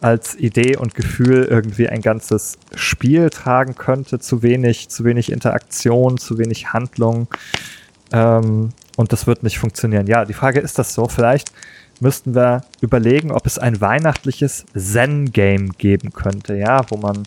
[0.00, 4.18] als Idee und Gefühl irgendwie ein ganzes Spiel tragen könnte.
[4.18, 7.28] Zu wenig, zu wenig Interaktion, zu wenig Handlung.
[8.12, 10.06] Ähm, und das wird nicht funktionieren.
[10.06, 11.08] Ja, die Frage ist das so.
[11.08, 11.52] Vielleicht
[12.00, 17.24] müssten wir überlegen, ob es ein weihnachtliches Zen-Game geben könnte, ja, wo man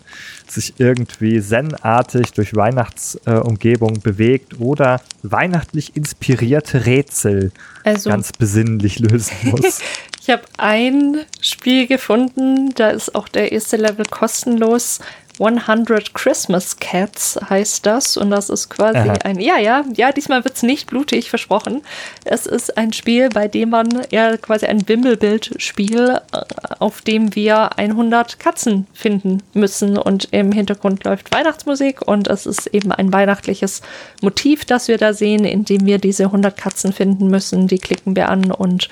[0.48, 7.52] sich irgendwie Zen-artig durch Weihnachtsumgebung äh, bewegt oder weihnachtlich inspirierte Rätsel
[7.84, 9.80] also, ganz besinnlich lösen muss.
[10.22, 15.00] Ich habe ein Spiel gefunden, da ist auch der erste Level kostenlos.
[15.42, 19.14] 100 Christmas Cats heißt das und das ist quasi Aha.
[19.24, 21.82] ein, ja, ja, ja, diesmal wird es nicht blutig, versprochen.
[22.24, 26.42] Es ist ein Spiel, bei dem man ja quasi ein Wimmelbildspiel, äh,
[26.80, 32.68] auf dem wir 100 Katzen finden müssen und im Hintergrund läuft Weihnachtsmusik und es ist
[32.68, 33.82] eben ein weihnachtliches
[34.22, 37.68] Motiv, das wir da sehen, in dem wir diese 100 Katzen finden müssen.
[37.68, 38.90] Die klicken wir an und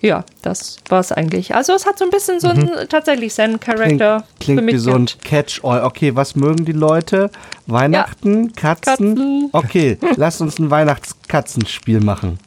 [0.00, 1.54] ja, das war es eigentlich.
[1.54, 2.88] Also es hat so ein bisschen so einen mhm.
[2.88, 4.24] tatsächlich seinen Charakter.
[4.40, 5.84] Klingt, klingt wie so ein Catch-all.
[5.84, 7.30] Okay, was mögen die Leute?
[7.66, 8.52] Weihnachten, ja.
[8.56, 9.14] Katzen?
[9.14, 9.48] Katzen?
[9.52, 12.38] Okay, lasst uns ein Weihnachtskatzenspiel machen.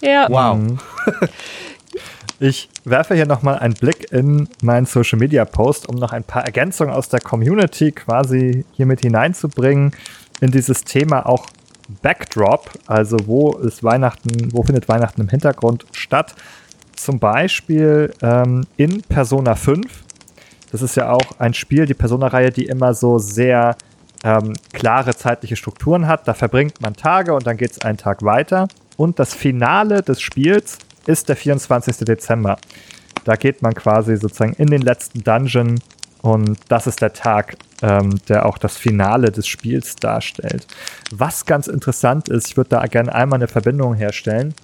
[0.00, 0.28] Ja.
[0.28, 0.56] Wow.
[0.56, 0.78] Mhm.
[2.40, 6.44] Ich werfe hier nochmal einen Blick in meinen Social Media Post, um noch ein paar
[6.44, 9.92] Ergänzungen aus der Community quasi hier mit hineinzubringen
[10.40, 11.46] in dieses Thema auch
[12.02, 16.34] Backdrop, also wo ist Weihnachten, wo findet Weihnachten im Hintergrund statt?
[16.96, 19.86] Zum Beispiel ähm, in Persona 5.
[20.72, 23.76] Das ist ja auch ein Spiel, die Persona-Reihe, die immer so sehr
[24.24, 26.26] ähm, klare zeitliche Strukturen hat.
[26.26, 28.68] Da verbringt man Tage und dann geht es einen Tag weiter.
[28.96, 31.98] Und das Finale des Spiels ist der 24.
[31.98, 32.56] Dezember.
[33.24, 35.80] Da geht man quasi sozusagen in den letzten Dungeon
[36.24, 40.66] und das ist der Tag, ähm, der auch das Finale des Spiels darstellt.
[41.12, 44.54] Was ganz interessant ist, ich würde da gerne einmal eine Verbindung herstellen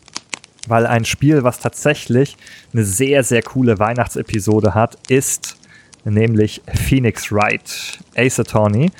[0.70, 2.36] weil ein Spiel, was tatsächlich
[2.72, 5.56] eine sehr, sehr coole Weihnachtsepisode hat, ist
[6.04, 8.90] nämlich Phoenix Wright Ace Attorney.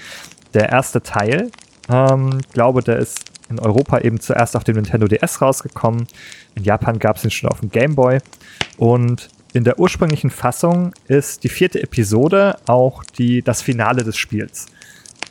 [0.53, 1.51] Der erste Teil,
[1.89, 6.07] ähm, glaube, der ist in Europa eben zuerst auf dem Nintendo DS rausgekommen.
[6.57, 8.19] In Japan gab es ihn schon auf dem Game Boy.
[8.77, 14.67] Und in der ursprünglichen Fassung ist die vierte Episode auch die, das Finale des Spiels.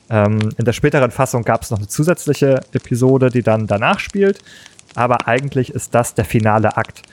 [0.10, 4.40] Ähm, in der späteren Fassung gab es noch eine zusätzliche Episode, die dann danach spielt,
[4.95, 7.03] aber eigentlich ist das der finale Akt.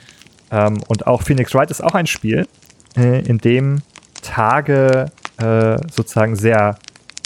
[0.51, 2.47] Ähm, und auch Phoenix Wright ist auch ein Spiel,
[2.95, 3.81] äh, in dem
[4.21, 6.77] Tage äh, sozusagen sehr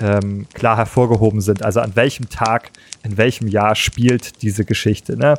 [0.01, 1.63] ähm, klar hervorgehoben sind.
[1.63, 2.71] Also an welchem Tag,
[3.03, 5.17] in welchem Jahr spielt diese Geschichte.
[5.17, 5.35] Ne?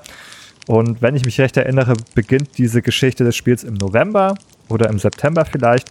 [0.66, 4.34] Und wenn ich mich recht erinnere, beginnt diese Geschichte des Spiels im November
[4.68, 5.90] oder im September vielleicht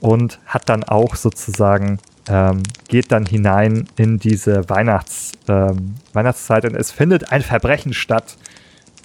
[0.00, 1.98] und hat dann auch sozusagen,
[2.28, 8.36] ähm, geht dann hinein in diese Weihnachts, ähm, Weihnachtszeit und es findet ein Verbrechen statt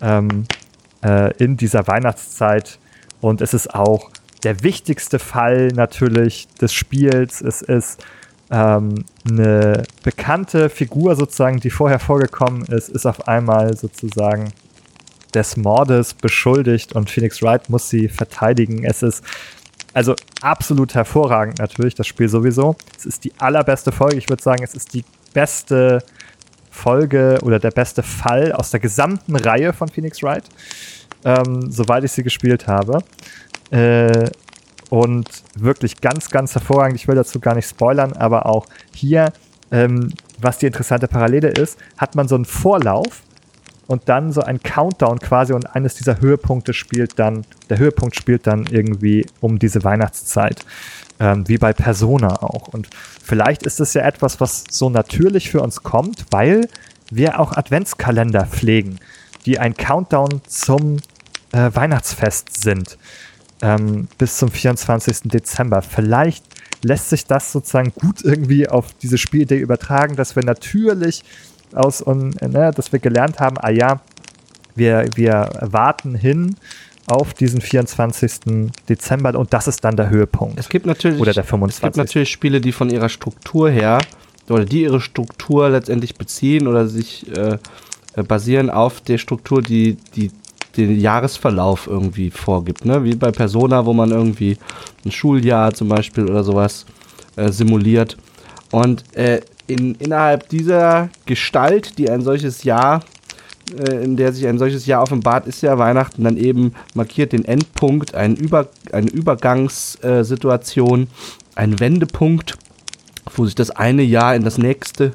[0.01, 0.45] ähm,
[1.03, 2.79] äh, in dieser Weihnachtszeit
[3.21, 4.11] und es ist auch
[4.43, 7.41] der wichtigste Fall natürlich des Spiels.
[7.41, 8.03] Es ist
[8.51, 14.53] ähm, eine bekannte Figur sozusagen, die vorher vorgekommen ist, ist auf einmal sozusagen
[15.33, 18.83] des Mordes beschuldigt und Phoenix Wright muss sie verteidigen.
[18.85, 19.23] Es ist
[19.93, 22.75] also absolut hervorragend natürlich, das Spiel sowieso.
[22.97, 24.17] Es ist die allerbeste Folge.
[24.17, 26.03] Ich würde sagen, es ist die beste
[26.75, 30.43] Folge oder der beste Fall aus der gesamten Reihe von Phoenix Wright,
[31.23, 32.99] ähm, soweit ich sie gespielt habe.
[33.71, 34.29] Äh,
[34.89, 36.99] und wirklich ganz, ganz hervorragend.
[36.99, 39.33] Ich will dazu gar nicht spoilern, aber auch hier,
[39.71, 43.23] ähm, was die interessante Parallele ist, hat man so einen Vorlauf
[43.87, 48.45] und dann so ein Countdown quasi und eines dieser Höhepunkte spielt dann, der Höhepunkt spielt
[48.47, 50.65] dann irgendwie um diese Weihnachtszeit.
[51.17, 52.67] Ähm, wie bei Persona auch.
[52.67, 52.89] Und
[53.23, 56.67] vielleicht ist es ja etwas, was so natürlich für uns kommt, weil
[57.09, 58.99] wir auch Adventskalender pflegen,
[59.45, 60.97] die ein Countdown zum
[61.53, 62.97] äh, Weihnachtsfest sind
[63.61, 65.31] ähm, bis zum 24.
[65.31, 65.81] Dezember.
[65.81, 66.43] Vielleicht
[66.83, 71.23] lässt sich das sozusagen gut irgendwie auf diese Spielidee übertragen, dass wir natürlich
[71.73, 74.01] aus und ne, dass wir gelernt haben, ah ja,
[74.75, 76.57] wir, wir warten hin
[77.07, 78.71] auf diesen 24.
[78.89, 80.59] Dezember und das ist dann der Höhepunkt.
[80.59, 81.77] Es gibt natürlich, oder der 25.
[81.77, 83.99] Es gibt natürlich Spiele, die von ihrer Struktur her
[84.49, 87.57] oder die ihre Struktur letztendlich beziehen oder sich äh,
[88.23, 90.31] basieren auf der Struktur, die die
[90.77, 93.03] den Jahresverlauf irgendwie vorgibt, ne?
[93.03, 94.57] Wie bei Persona, wo man irgendwie
[95.05, 96.85] ein Schuljahr zum Beispiel oder sowas
[97.35, 98.17] äh, simuliert.
[98.71, 103.01] Und äh, in, innerhalb dieser Gestalt, die ein solches Jahr, äh,
[103.73, 108.13] in der sich ein solches Jahr offenbart, ist ja Weihnachten dann eben markiert den Endpunkt,
[108.13, 111.07] ein Über, eine Übergangssituation,
[111.55, 112.57] ein Wendepunkt,
[113.35, 115.13] wo sich das eine Jahr in das nächste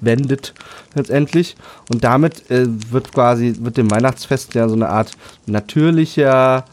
[0.00, 0.54] wendet
[0.94, 1.56] letztendlich.
[1.90, 5.12] Und damit äh, wird quasi, wird dem Weihnachtsfest ja so eine Art
[5.46, 6.64] natürlicher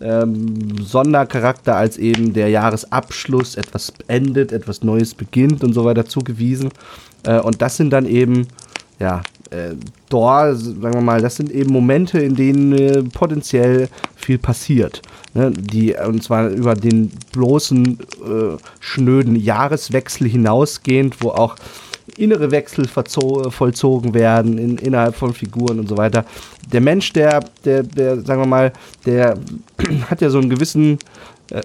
[0.00, 6.70] ähm, Sondercharakter als eben der Jahresabschluss, etwas endet, etwas Neues beginnt und so weiter zugewiesen.
[7.24, 8.48] Äh, und das sind dann eben,
[8.98, 9.74] ja, äh,
[10.08, 15.02] dort, sagen wir mal, das sind eben Momente, in denen äh, potenziell viel passiert.
[15.34, 15.50] Ne?
[15.50, 21.56] Die, und zwar über den bloßen, äh, schnöden Jahreswechsel hinausgehend, wo auch
[22.16, 26.24] innere Wechsel vollzogen werden in, innerhalb von Figuren und so weiter.
[26.72, 28.72] Der Mensch, der, der, der, sagen wir mal,
[29.06, 29.38] der
[30.10, 30.98] hat ja so einen gewissen,
[31.50, 31.62] äh,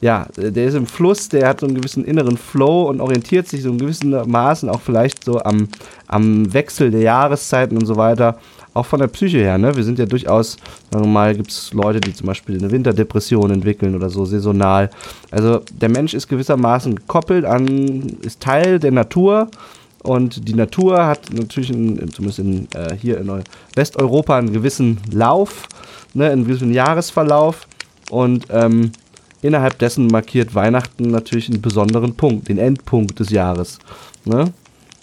[0.00, 3.62] ja, der ist im Fluss, der hat so einen gewissen inneren Flow und orientiert sich
[3.62, 5.68] so in gewissen Maßen auch vielleicht so am,
[6.06, 8.38] am Wechsel der Jahreszeiten und so weiter
[8.78, 9.74] auch von der Psyche her, ne?
[9.74, 10.56] Wir sind ja durchaus,
[10.90, 14.90] sagen wir mal, gibt es Leute, die zum Beispiel eine Winterdepression entwickeln oder so, saisonal.
[15.30, 19.48] Also der Mensch ist gewissermaßen gekoppelt an, ist Teil der Natur
[20.02, 23.42] und die Natur hat natürlich, in, zumindest in, äh, hier in
[23.74, 25.68] Westeuropa, einen gewissen Lauf,
[26.14, 27.66] ne, einen gewissen Jahresverlauf
[28.10, 28.92] und ähm,
[29.42, 33.78] innerhalb dessen markiert Weihnachten natürlich einen besonderen Punkt, den Endpunkt des Jahres.
[34.24, 34.52] Ne?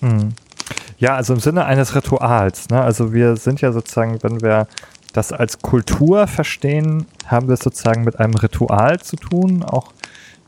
[0.01, 0.29] Mhm.
[0.97, 2.69] Ja, also im Sinne eines Rituals.
[2.69, 2.81] Ne?
[2.81, 4.67] Also wir sind ja sozusagen, wenn wir
[5.13, 9.63] das als Kultur verstehen, haben wir es sozusagen mit einem Ritual zu tun.
[9.63, 9.93] Auch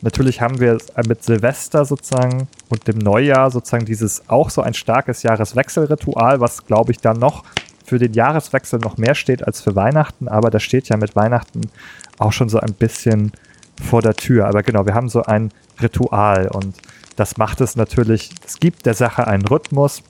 [0.02, 0.78] natürlich haben wir
[1.08, 6.92] mit Silvester sozusagen und dem Neujahr sozusagen dieses auch so ein starkes Jahreswechselritual, was glaube
[6.92, 7.44] ich dann noch
[7.86, 11.62] für den Jahreswechsel noch mehr steht als für Weihnachten, aber das steht ja mit Weihnachten
[12.20, 13.32] auch schon so ein bisschen
[13.82, 14.48] vor der Tür.
[14.48, 15.52] Aber genau, wir haben so ein
[15.82, 16.76] Ritual und
[17.16, 20.04] das macht es natürlich, es gibt der Sache einen Rhythmus,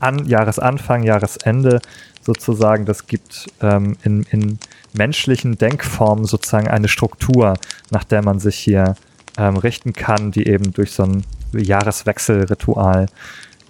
[0.00, 1.80] an Jahresanfang, Jahresende
[2.20, 2.84] sozusagen.
[2.84, 4.58] Das gibt ähm, in, in
[4.92, 7.54] menschlichen Denkformen sozusagen eine Struktur,
[7.90, 8.96] nach der man sich hier
[9.38, 13.06] ähm, richten kann, die eben durch so ein Jahreswechselritual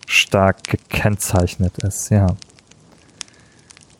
[0.06, 2.28] stark gekennzeichnet ist, ja.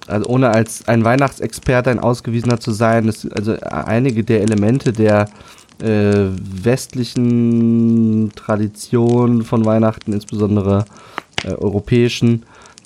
[0.07, 5.29] Also ohne als ein Weihnachtsexperte ein ausgewiesener zu sein, ist also einige der Elemente der
[5.83, 6.29] äh,
[6.63, 10.85] westlichen Tradition von Weihnachten, insbesondere
[11.45, 12.45] äh, europäischen,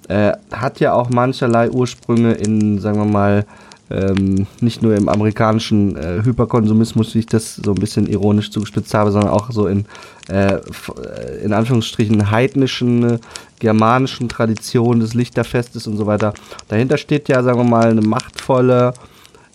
[0.09, 3.47] äh, hat ja auch mancherlei Ursprünge in, sagen wir mal,
[3.91, 8.93] ähm, nicht nur im amerikanischen äh, Hyperkonsumismus, wie ich das so ein bisschen ironisch zugespitzt
[8.95, 9.87] habe, sondern auch so in,
[10.29, 10.61] äh, äh
[11.45, 13.19] in Anführungsstrichen heidnischen, äh,
[13.59, 16.35] germanischen Traditionen des Lichterfestes und so weiter.
[16.69, 18.93] Dahinter steht ja, sagen wir mal, eine machtvolle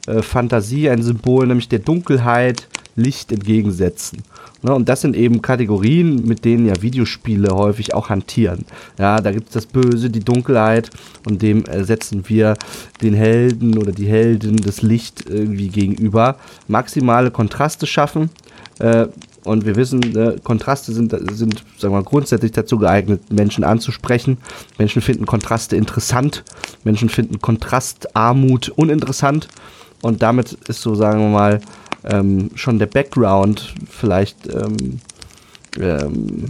[0.07, 4.23] äh, Fantasie, ein Symbol, nämlich der Dunkelheit Licht entgegensetzen.
[4.63, 8.65] Ne, und das sind eben Kategorien, mit denen ja Videospiele häufig auch hantieren.
[8.97, 10.89] Ja, da gibt es das Böse, die Dunkelheit
[11.27, 12.55] und dem äh, setzen wir
[13.01, 16.37] den Helden oder die Heldin das Licht irgendwie gegenüber.
[16.69, 18.29] Maximale Kontraste schaffen.
[18.79, 19.07] Äh,
[19.43, 24.37] und wir wissen, äh, Kontraste sind, sind sagen wir mal, grundsätzlich dazu geeignet, Menschen anzusprechen.
[24.77, 26.45] Menschen finden Kontraste interessant.
[26.85, 29.49] Menschen finden Kontrastarmut uninteressant.
[30.01, 31.61] Und damit ist so, sagen wir mal,
[32.05, 34.99] ähm, schon der Background vielleicht ähm,
[35.79, 36.45] ähm,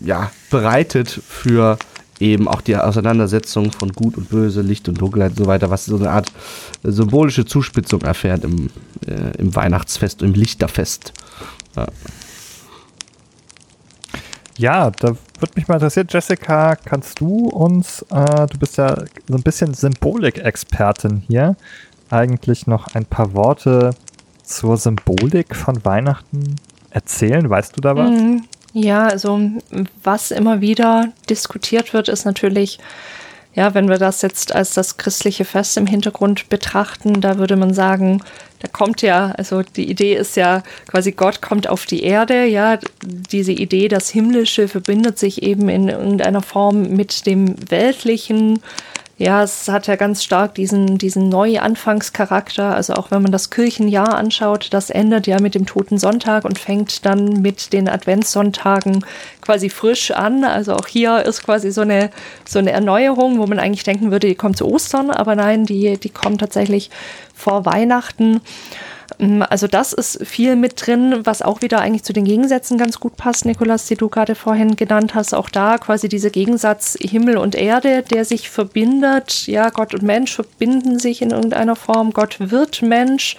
[0.00, 1.78] ja, bereitet für
[2.20, 5.84] eben auch die Auseinandersetzung von Gut und Böse, Licht und Dunkelheit und so weiter, was
[5.84, 6.32] so eine Art
[6.82, 8.70] symbolische Zuspitzung erfährt im,
[9.06, 11.12] äh, im Weihnachtsfest, im Lichterfest.
[11.76, 11.86] Ja.
[14.56, 15.08] Ja, da
[15.40, 18.94] würde mich mal interessieren, Jessica, kannst du uns, äh, du bist ja
[19.26, 21.56] so ein bisschen Symbolik-Expertin hier,
[22.08, 23.90] eigentlich noch ein paar Worte
[24.44, 26.56] zur Symbolik von Weihnachten
[26.90, 27.48] erzählen?
[27.48, 28.10] Weißt du da was?
[28.10, 28.44] Mhm.
[28.74, 29.40] Ja, also
[30.02, 32.80] was immer wieder diskutiert wird, ist natürlich,
[33.54, 37.72] ja, wenn wir das jetzt als das christliche Fest im Hintergrund betrachten, da würde man
[37.72, 38.20] sagen,
[38.58, 42.78] da kommt ja, also die Idee ist ja quasi Gott kommt auf die Erde, ja,
[43.04, 48.58] diese Idee, das Himmlische verbindet sich eben in irgendeiner Form mit dem Weltlichen
[49.16, 52.74] ja, es hat ja ganz stark diesen, diesen Neuanfangscharakter.
[52.74, 56.58] Also auch wenn man das Kirchenjahr anschaut, das endet ja mit dem Toten Sonntag und
[56.58, 59.04] fängt dann mit den Adventssonntagen
[59.40, 60.42] quasi frisch an.
[60.42, 62.10] Also auch hier ist quasi so eine,
[62.44, 65.96] so eine Erneuerung, wo man eigentlich denken würde, die kommt zu Ostern, aber nein, die,
[65.96, 66.90] die kommt tatsächlich
[67.34, 68.40] vor Weihnachten.
[69.18, 73.16] Also das ist viel mit drin, was auch wieder eigentlich zu den Gegensätzen ganz gut
[73.16, 75.34] passt, Nikolas, die du gerade vorhin genannt hast.
[75.34, 79.46] Auch da quasi dieser Gegensatz Himmel und Erde, der sich verbindet.
[79.46, 82.12] Ja, Gott und Mensch verbinden sich in irgendeiner Form.
[82.12, 83.36] Gott wird Mensch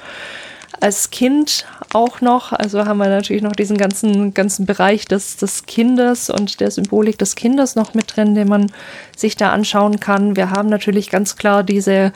[0.79, 2.53] als Kind auch noch.
[2.53, 7.17] Also haben wir natürlich noch diesen ganzen, ganzen Bereich des, des Kindes und der Symbolik
[7.17, 8.71] des Kindes noch mit drin, den man
[9.15, 10.35] sich da anschauen kann.
[10.35, 12.13] Wir haben natürlich ganz klar diese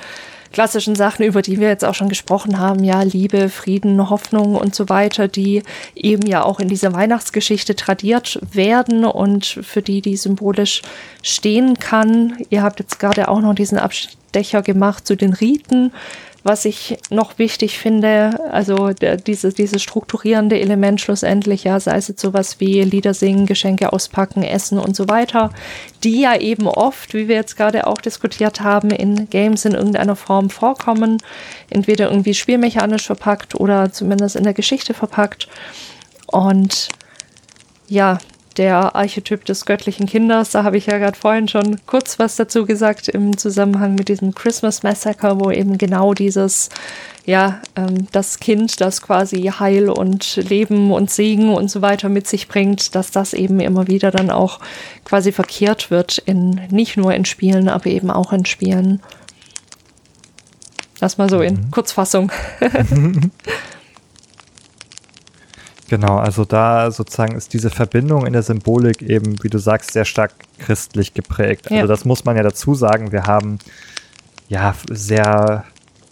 [0.52, 4.76] klassischen Sachen, über die wir jetzt auch schon gesprochen haben, ja, Liebe, Frieden, Hoffnung und
[4.76, 5.64] so weiter, die
[5.96, 10.82] eben ja auch in dieser Weihnachtsgeschichte tradiert werden und für die die symbolisch
[11.22, 12.38] stehen kann.
[12.50, 15.92] Ihr habt jetzt gerade auch noch diesen Abstecher gemacht zu den Riten
[16.44, 22.08] was ich noch wichtig finde, also der, diese, dieses strukturierende Element schlussendlich, ja, sei es
[22.08, 25.52] jetzt sowas wie Lieder singen, Geschenke auspacken, Essen und so weiter,
[26.04, 30.16] die ja eben oft, wie wir jetzt gerade auch diskutiert haben, in Games in irgendeiner
[30.16, 31.18] Form vorkommen,
[31.70, 35.50] entweder irgendwie spielmechanisch verpackt oder zumindest in der Geschichte verpackt.
[36.28, 36.90] Und
[37.88, 38.20] ja,
[38.60, 40.52] der Archetyp des göttlichen Kindes.
[40.52, 44.36] Da habe ich ja gerade vorhin schon kurz was dazu gesagt im Zusammenhang mit diesem
[44.36, 46.70] Christmas Massacre, wo eben genau dieses,
[47.26, 52.28] ja, ähm, das Kind, das quasi Heil und Leben und Segen und so weiter mit
[52.28, 54.60] sich bringt, dass das eben immer wieder dann auch
[55.06, 59.02] quasi verkehrt wird in, nicht nur in Spielen, aber eben auch in Spielen.
[61.00, 61.72] Das mal so in mhm.
[61.72, 62.30] Kurzfassung.
[65.90, 70.06] Genau, also da sozusagen ist diese Verbindung in der Symbolik eben, wie du sagst, sehr
[70.06, 71.66] stark christlich geprägt.
[71.66, 71.82] Also ja.
[71.82, 73.12] Also das muss man ja dazu sagen.
[73.12, 73.58] Wir haben
[74.50, 75.64] ja sehr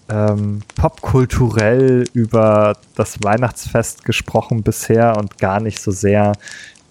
[0.09, 6.33] ähm, popkulturell über das Weihnachtsfest gesprochen bisher und gar nicht so sehr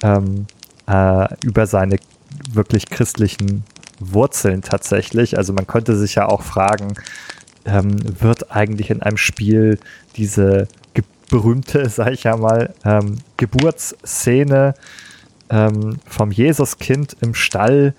[0.02, 0.46] ähm,
[0.86, 1.96] äh, über seine
[2.52, 3.64] wirklich christlichen
[3.98, 5.36] Wurzeln tatsächlich.
[5.36, 6.94] Also man könnte sich ja auch fragen,
[7.64, 9.80] ähm, wird eigentlich in einem Spiel
[10.16, 10.68] diese
[11.28, 14.74] berühmte, sag ich ja mal, ähm, Geburtsszene
[15.50, 17.94] ähm, vom Jesuskind im Stall.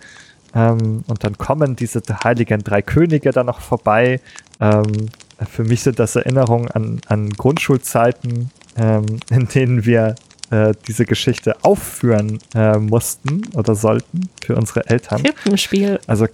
[0.53, 4.19] Ähm, und dann kommen diese heiligen drei Könige da noch vorbei.
[4.59, 5.09] Ähm,
[5.49, 10.15] für mich sind das Erinnerungen an, an Grundschulzeiten, ähm, in denen wir
[10.49, 15.23] äh, diese Geschichte aufführen äh, mussten oder sollten für unsere Eltern.
[15.23, 15.99] Krippenspiel.
[16.07, 16.25] Also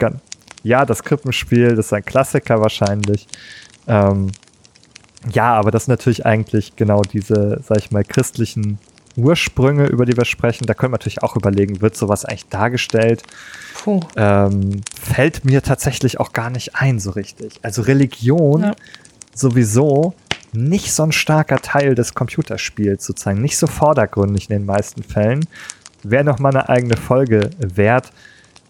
[0.64, 3.28] ja, das Krippenspiel, das ist ein Klassiker wahrscheinlich.
[3.88, 4.32] Ähm,
[5.32, 8.80] ja, aber das ist natürlich eigentlich genau diese, sag ich mal, christlichen
[9.16, 10.66] Ursprünge, über die wir sprechen.
[10.66, 13.24] Da können wir natürlich auch überlegen, wird sowas eigentlich dargestellt?
[14.16, 17.60] Ähm, fällt mir tatsächlich auch gar nicht ein so richtig.
[17.62, 18.76] Also Religion ja.
[19.34, 20.14] sowieso
[20.52, 25.46] nicht so ein starker Teil des Computerspiels sozusagen, nicht so vordergründig in den meisten Fällen.
[26.04, 28.12] Wäre noch mal eine eigene Folge wert,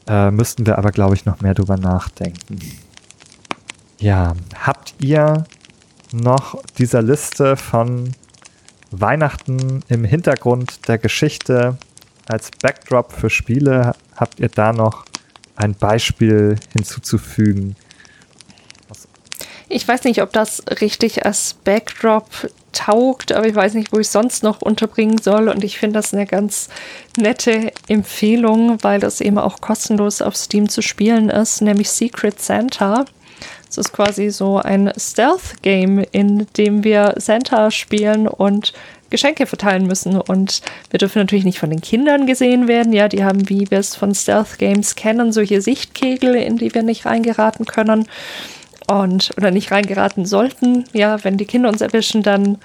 [0.08, 2.60] äh, müssten wir aber, glaube ich, noch mehr drüber nachdenken.
[4.00, 5.46] Ja, habt ihr
[6.14, 8.12] noch dieser Liste von
[8.92, 11.78] Weihnachten im Hintergrund der Geschichte
[12.28, 15.06] als Backdrop für Spiele, habt ihr da noch
[15.56, 17.76] ein Beispiel hinzuzufügen?
[19.70, 22.28] Ich weiß nicht, ob das richtig als Backdrop
[22.74, 25.50] taugt, aber ich weiß nicht, wo ich sonst noch unterbringen soll.
[25.50, 26.70] Und ich finde das eine ganz
[27.18, 33.06] nette Empfehlung, weil das eben auch kostenlos auf Steam zu spielen ist, nämlich Secret Santa.
[33.74, 38.72] Es ist quasi so ein Stealth-Game, in dem wir Santa spielen und
[39.10, 40.22] Geschenke verteilen müssen.
[40.22, 42.94] Und wir dürfen natürlich nicht von den Kindern gesehen werden.
[42.94, 47.08] Ja, die haben, wie wir es von Stealth-Games kennen, solche Sichtkegel, in die wir nicht
[47.08, 48.08] reingeraten können
[48.88, 50.86] und oder nicht reingeraten sollten.
[50.94, 52.60] Ja, wenn die Kinder uns erwischen, dann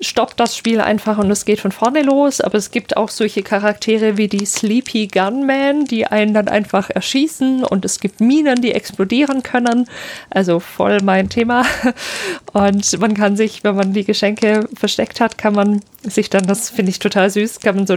[0.00, 2.40] stoppt das Spiel einfach und es geht von vorne los.
[2.40, 7.64] Aber es gibt auch solche Charaktere wie die Sleepy Gunman, die einen dann einfach erschießen
[7.64, 9.86] und es gibt Minen, die explodieren können.
[10.30, 11.64] Also voll mein Thema.
[12.52, 16.70] Und man kann sich, wenn man die Geschenke versteckt hat, kann man sich dann, das
[16.70, 17.96] finde ich total süß, kann man so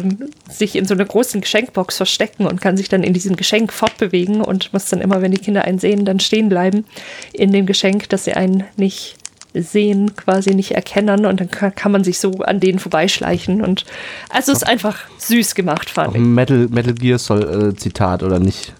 [0.49, 4.41] sich in so einer großen Geschenkbox verstecken und kann sich dann in diesem Geschenk fortbewegen
[4.41, 6.85] und muss dann immer, wenn die Kinder einen sehen, dann stehen bleiben
[7.33, 9.15] in dem Geschenk, dass sie einen nicht
[9.53, 13.85] sehen, quasi nicht erkennen und dann kann, man sich so an denen vorbeischleichen und
[14.29, 16.21] also ist einfach süß gemacht, fand ich.
[16.21, 18.73] Metal, Metal Gear soll äh, Zitat oder nicht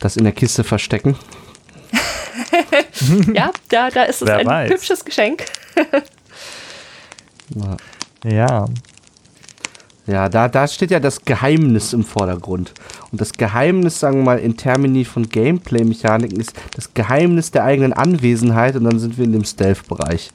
[0.00, 1.16] das in der Kiste verstecken.
[3.34, 4.70] ja, da, da ist es Wer ein weiß.
[4.70, 5.44] hübsches Geschenk.
[8.24, 8.66] ja.
[10.06, 12.72] Ja, da, da steht ja das Geheimnis im Vordergrund.
[13.12, 17.92] Und das Geheimnis, sagen wir mal, in Termini von Gameplay-Mechaniken ist das Geheimnis der eigenen
[17.92, 20.30] Anwesenheit und dann sind wir in dem Stealth-Bereich.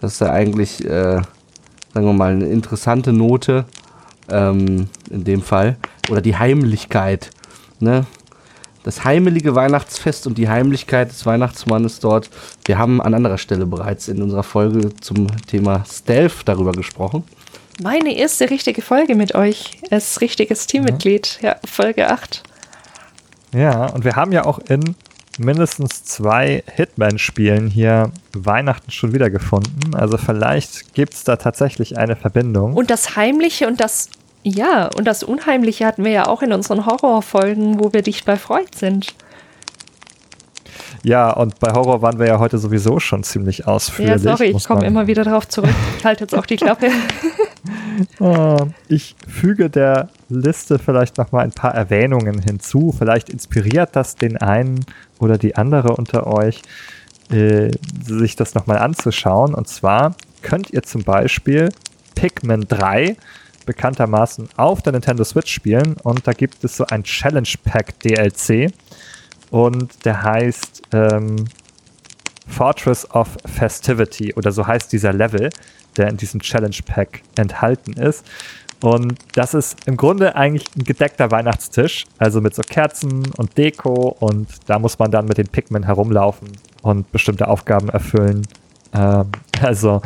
[0.00, 1.20] Das ist ja eigentlich, äh,
[1.94, 3.66] sagen wir mal, eine interessante Note
[4.30, 5.76] ähm, in dem Fall.
[6.10, 7.30] Oder die Heimlichkeit.
[7.80, 8.06] Ne?
[8.82, 12.30] Das heimelige Weihnachtsfest und die Heimlichkeit des Weihnachtsmannes dort.
[12.64, 17.22] Wir haben an anderer Stelle bereits in unserer Folge zum Thema Stealth darüber gesprochen.
[17.82, 21.40] Meine erste richtige Folge mit euch als richtiges Teammitglied.
[21.42, 22.42] Ja, Folge 8.
[23.52, 24.94] Ja, und wir haben ja auch in
[25.38, 29.94] mindestens zwei Hitman-Spielen hier Weihnachten schon wieder gefunden.
[29.94, 32.74] Also vielleicht gibt es da tatsächlich eine Verbindung.
[32.74, 34.10] Und das Heimliche und das,
[34.44, 38.36] ja, und das Unheimliche hatten wir ja auch in unseren Horrorfolgen, wo wir dicht bei
[38.36, 39.14] Freud sind.
[41.02, 44.22] Ja, und bei Horror waren wir ja heute sowieso schon ziemlich ausführlich.
[44.22, 45.74] Ja, sorry, ich komme immer wieder darauf zurück.
[45.98, 46.88] Ich halte jetzt auch die Klappe.
[48.20, 52.94] oh, ich füge der Liste vielleicht noch mal ein paar Erwähnungen hinzu.
[52.96, 54.84] Vielleicht inspiriert das den einen
[55.18, 56.62] oder die andere unter euch,
[57.30, 57.70] äh,
[58.04, 59.54] sich das noch mal anzuschauen.
[59.54, 61.70] Und zwar könnt ihr zum Beispiel
[62.14, 63.16] Pikmin 3
[63.64, 68.72] bekanntermaßen auf der Nintendo Switch spielen und da gibt es so ein Challenge Pack DLC
[69.52, 71.44] und der heißt ähm,
[72.48, 75.50] Fortress of Festivity oder so heißt dieser Level,
[75.98, 78.26] der in diesem Challenge Pack enthalten ist.
[78.82, 84.16] Und das ist im Grunde eigentlich ein gedeckter Weihnachtstisch, also mit so Kerzen und Deko
[84.18, 86.48] und da muss man dann mit den Pikmin herumlaufen
[86.80, 88.46] und bestimmte Aufgaben erfüllen.
[88.94, 89.26] Ähm,
[89.60, 90.00] also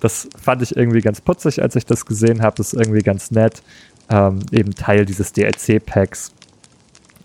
[0.00, 2.56] das fand ich irgendwie ganz putzig, als ich das gesehen habe.
[2.56, 3.62] Das ist irgendwie ganz nett.
[4.10, 6.32] Ähm, eben Teil dieses DLC-Packs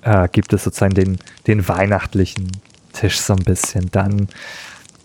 [0.06, 1.18] äh, gibt es sozusagen den,
[1.48, 2.52] den weihnachtlichen
[2.94, 3.90] Tisch so ein bisschen.
[3.92, 4.30] Dann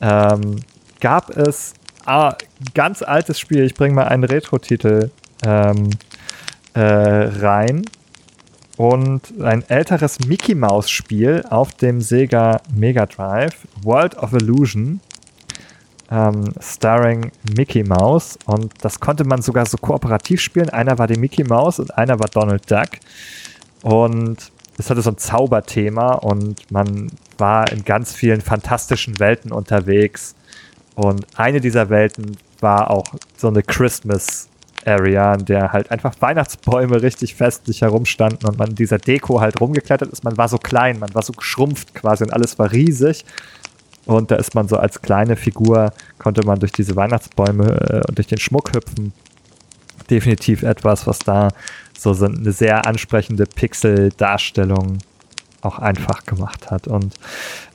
[0.01, 0.61] ähm,
[1.01, 1.75] gab es
[2.05, 2.37] ah,
[2.75, 5.11] ganz altes Spiel, ich bringe mal einen Retro-Titel
[5.45, 5.91] ähm,
[6.75, 7.85] äh, rein.
[8.77, 15.01] Und ein älteres Mickey Mouse Spiel auf dem Sega Mega Drive, World of Illusion,
[16.11, 18.39] ähm, starring Mickey Mouse.
[18.47, 20.71] Und das konnte man sogar so kooperativ spielen.
[20.71, 22.89] Einer war die Mickey Mouse und einer war Donald Duck.
[23.83, 24.51] Und
[24.81, 30.35] es hatte so ein Zauberthema und man war in ganz vielen fantastischen Welten unterwegs.
[30.95, 33.05] Und eine dieser Welten war auch
[33.37, 34.49] so eine Christmas
[34.87, 39.61] Area, in der halt einfach Weihnachtsbäume richtig festlich herumstanden und man in dieser Deko halt
[39.61, 40.25] rumgeklettert ist.
[40.25, 43.27] Man war so klein, man war so geschrumpft quasi und alles war riesig.
[44.07, 48.17] Und da ist man so als kleine Figur, konnte man durch diese Weihnachtsbäume äh, und
[48.17, 49.13] durch den Schmuck hüpfen.
[50.11, 51.49] Definitiv etwas, was da
[51.97, 54.99] so eine sehr ansprechende Pixel-Darstellung
[55.63, 56.89] auch einfach gemacht hat.
[56.89, 57.15] Und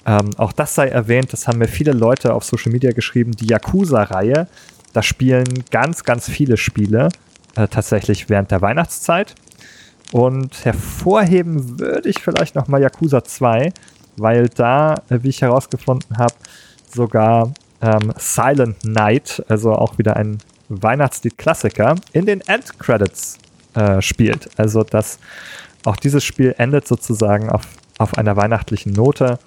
[0.05, 3.47] ähm, auch das sei erwähnt, das haben mir viele Leute auf Social Media geschrieben, die
[3.47, 4.47] Yakuza-Reihe,
[4.93, 7.09] da spielen ganz, ganz viele Spiele
[7.55, 9.35] äh, tatsächlich während der Weihnachtszeit.
[10.11, 13.73] Und hervorheben würde ich vielleicht nochmal Yakuza 2,
[14.17, 16.35] weil da, äh, wie ich herausgefunden habe,
[16.93, 17.51] sogar
[17.81, 20.37] ähm, Silent Night, also auch wieder ein
[20.69, 23.37] Weihnachtslied-Klassiker, in den Endcredits
[23.73, 24.49] äh, spielt.
[24.57, 25.19] Also dass
[25.85, 27.67] auch dieses Spiel endet sozusagen auf,
[27.97, 29.39] auf einer weihnachtlichen Note.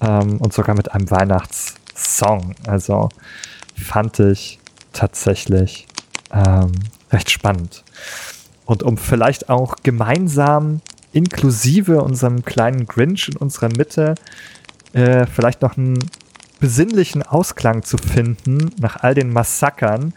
[0.00, 2.54] ähm, und sogar mit einem Weihnachtssong.
[2.66, 3.08] Also
[3.74, 4.58] fand ich
[4.92, 5.86] tatsächlich
[6.32, 6.72] ähm,
[7.10, 7.84] recht spannend.
[8.64, 10.80] Und um vielleicht auch gemeinsam
[11.12, 14.16] inklusive unserem kleinen Grinch in unserer Mitte
[14.92, 15.98] äh, vielleicht noch einen
[16.58, 20.14] besinnlichen Ausklang zu finden nach all den Massakern,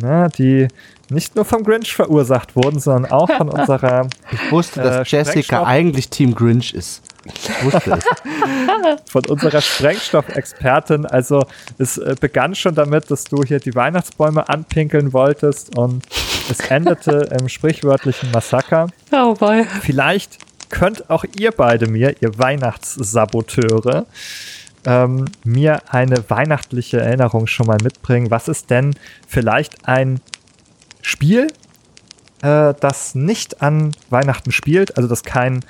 [0.00, 0.68] ne, die
[1.08, 4.08] nicht nur vom Grinch verursacht wurden, sondern auch von unserer.
[4.32, 7.02] Ich wusste, dass äh, Jessica eigentlich Team Grinch ist.
[7.24, 8.04] Ich wusste es.
[9.06, 11.06] von unserer Sprengstoffexpertin.
[11.06, 11.44] Also
[11.78, 16.04] es äh, begann schon damit, dass du hier die Weihnachtsbäume anpinkeln wolltest und
[16.50, 18.88] es endete im sprichwörtlichen Massaker.
[19.12, 19.64] Oh boy.
[19.82, 24.06] Vielleicht könnt auch ihr beide mir, ihr Weihnachtssaboteure,
[24.86, 28.30] ähm, mir eine weihnachtliche Erinnerung schon mal mitbringen.
[28.30, 28.94] Was ist denn
[29.28, 30.22] vielleicht ein
[31.02, 31.48] Spiel,
[32.42, 35.64] äh, das nicht an Weihnachten spielt, also das kein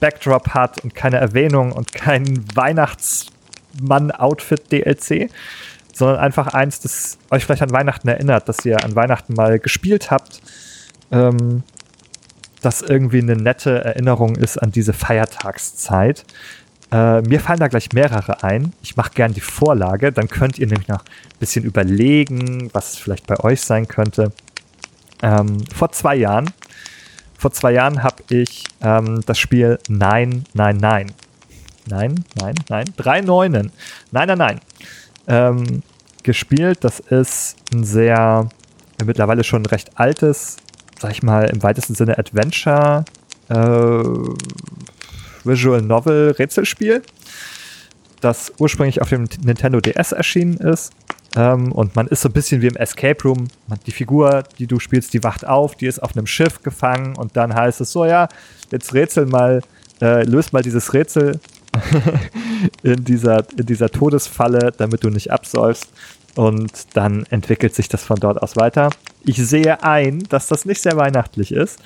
[0.00, 5.30] Backdrop hat und keine Erwähnung und kein Weihnachtsmann-Outfit-DLC,
[5.92, 10.10] sondern einfach eins, das euch vielleicht an Weihnachten erinnert, dass ihr an Weihnachten mal gespielt
[10.10, 10.40] habt,
[11.10, 11.62] ähm,
[12.62, 16.24] das irgendwie eine nette Erinnerung ist an diese Feiertagszeit.
[16.90, 18.72] Äh, mir fallen da gleich mehrere ein.
[18.82, 23.26] Ich mache gern die Vorlage, dann könnt ihr nämlich noch ein bisschen überlegen, was vielleicht
[23.26, 24.32] bei euch sein könnte.
[25.22, 26.50] Ähm, vor zwei Jahren,
[27.36, 31.12] vor zwei Jahren habe ich ähm, das Spiel Nein, Nein, Nein.
[31.88, 32.84] Nein, nein, nein.
[32.96, 33.72] Drei Neunen.
[34.10, 34.60] Nein, nein, nein.
[35.26, 35.82] Ähm,
[36.22, 36.84] gespielt.
[36.84, 38.48] Das ist ein sehr,
[39.04, 40.56] mittlerweile schon recht altes,
[40.98, 43.04] sag ich mal, im weitesten Sinne Adventure,
[43.48, 44.02] äh,
[45.44, 47.02] Visual Novel Rätselspiel,
[48.20, 50.92] das ursprünglich auf dem Nintendo DS erschienen ist.
[51.36, 53.48] Ähm, und man ist so ein bisschen wie im Escape Room.
[53.66, 57.16] Man, die Figur, die du spielst, die wacht auf, die ist auf einem Schiff gefangen
[57.16, 58.28] und dann heißt es so, ja,
[58.70, 59.62] jetzt rätsel mal,
[60.00, 61.38] äh, löst mal dieses Rätsel
[62.82, 65.88] in, dieser, in dieser Todesfalle, damit du nicht absäufst.
[66.34, 68.90] Und dann entwickelt sich das von dort aus weiter.
[69.24, 71.80] Ich sehe ein, dass das nicht sehr weihnachtlich ist,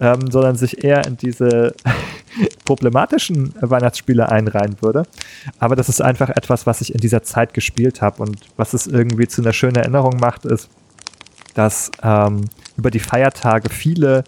[0.00, 1.74] ähm, sondern sich eher in diese
[2.64, 5.04] problematischen Weihnachtsspiele einreihen würde.
[5.58, 8.86] Aber das ist einfach etwas, was ich in dieser Zeit gespielt habe und was es
[8.86, 10.68] irgendwie zu einer schönen Erinnerung macht, ist,
[11.54, 12.42] dass ähm,
[12.76, 14.24] über die Feiertage viele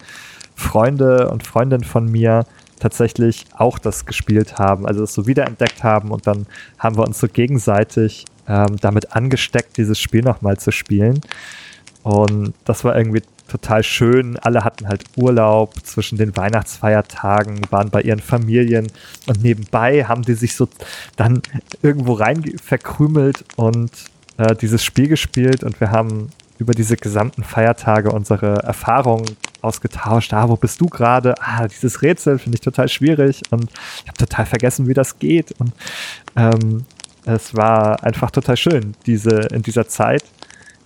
[0.55, 2.47] Freunde und Freundinnen von mir
[2.79, 6.47] tatsächlich auch das gespielt haben, also das so wiederentdeckt haben und dann
[6.79, 11.21] haben wir uns so gegenseitig ähm, damit angesteckt, dieses Spiel nochmal zu spielen.
[12.07, 14.39] Und das war irgendwie total schön.
[14.39, 18.87] Alle hatten halt Urlaub zwischen den Weihnachtsfeiertagen, waren bei ihren Familien
[19.27, 20.69] und nebenbei haben die sich so
[21.17, 21.43] dann
[21.83, 23.91] irgendwo rein verkrümelt und
[24.37, 29.27] äh, dieses Spiel gespielt und wir haben über diese gesamten Feiertage unsere Erfahrungen
[29.61, 30.33] ausgetauscht.
[30.33, 31.35] Ah, wo bist du gerade?
[31.41, 35.53] Ah, dieses Rätsel finde ich total schwierig und ich habe total vergessen, wie das geht.
[35.59, 35.73] Und
[36.37, 36.85] ähm,
[37.25, 40.23] es war einfach total schön, diese in dieser Zeit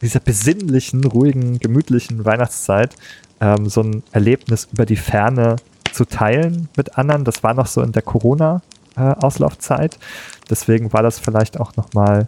[0.03, 2.95] dieser besinnlichen, ruhigen, gemütlichen Weihnachtszeit
[3.41, 5.57] ähm, so ein Erlebnis über die Ferne
[5.93, 7.25] zu teilen mit anderen.
[7.25, 9.95] Das war noch so in der Corona-Auslaufzeit.
[9.95, 9.99] Äh,
[10.51, 12.27] Deswegen war das vielleicht auch nochmal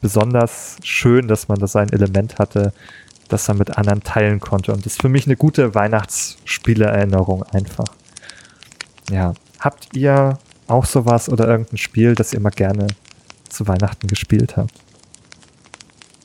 [0.00, 2.72] besonders schön, dass man da sein Element hatte,
[3.28, 4.72] das er mit anderen teilen konnte.
[4.72, 7.86] Und das ist für mich eine gute Weihnachtsspiele-Erinnerung einfach.
[9.10, 9.34] Ja.
[9.58, 12.86] Habt ihr auch sowas oder irgendein Spiel, das ihr mal gerne
[13.48, 14.83] zu Weihnachten gespielt habt?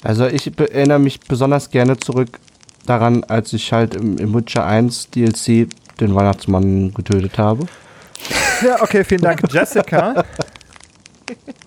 [0.03, 2.39] Also ich erinnere mich besonders gerne zurück
[2.85, 5.67] daran, als ich halt im, im Witcher 1 DLC
[5.99, 7.65] den Weihnachtsmann getötet habe.
[8.61, 10.25] Ja, okay, vielen Dank, Jessica.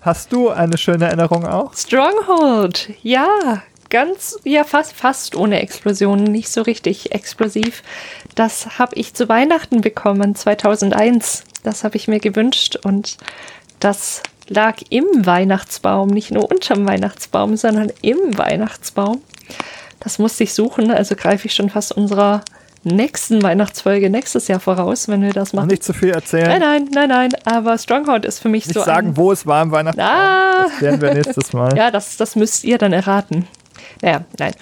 [0.01, 1.73] Hast du eine schöne Erinnerung auch?
[1.73, 7.81] Stronghold, ja, ganz, ja, fast, fast ohne Explosionen, nicht so richtig explosiv.
[8.35, 11.45] Das habe ich zu Weihnachten bekommen, 2001.
[11.63, 13.17] Das habe ich mir gewünscht und
[13.79, 19.21] das lag im Weihnachtsbaum, nicht nur unterm Weihnachtsbaum, sondern im Weihnachtsbaum.
[19.99, 22.41] Das musste ich suchen, also greife ich schon fast unserer
[22.83, 25.67] nächsten Weihnachtsfolge nächstes Jahr voraus, wenn wir das machen.
[25.67, 26.47] Nicht zu viel erzählen.
[26.47, 28.81] Nein, nein, nein, nein, aber Stronghold ist für mich Nicht so.
[28.81, 30.07] Nicht sagen, wo es war im Weihnachtsbaum.
[30.07, 30.63] Ah.
[30.65, 31.73] Das werden wir nächstes Mal.
[31.77, 33.47] ja, das, das müsst ihr dann erraten.
[34.01, 34.53] Naja, nein.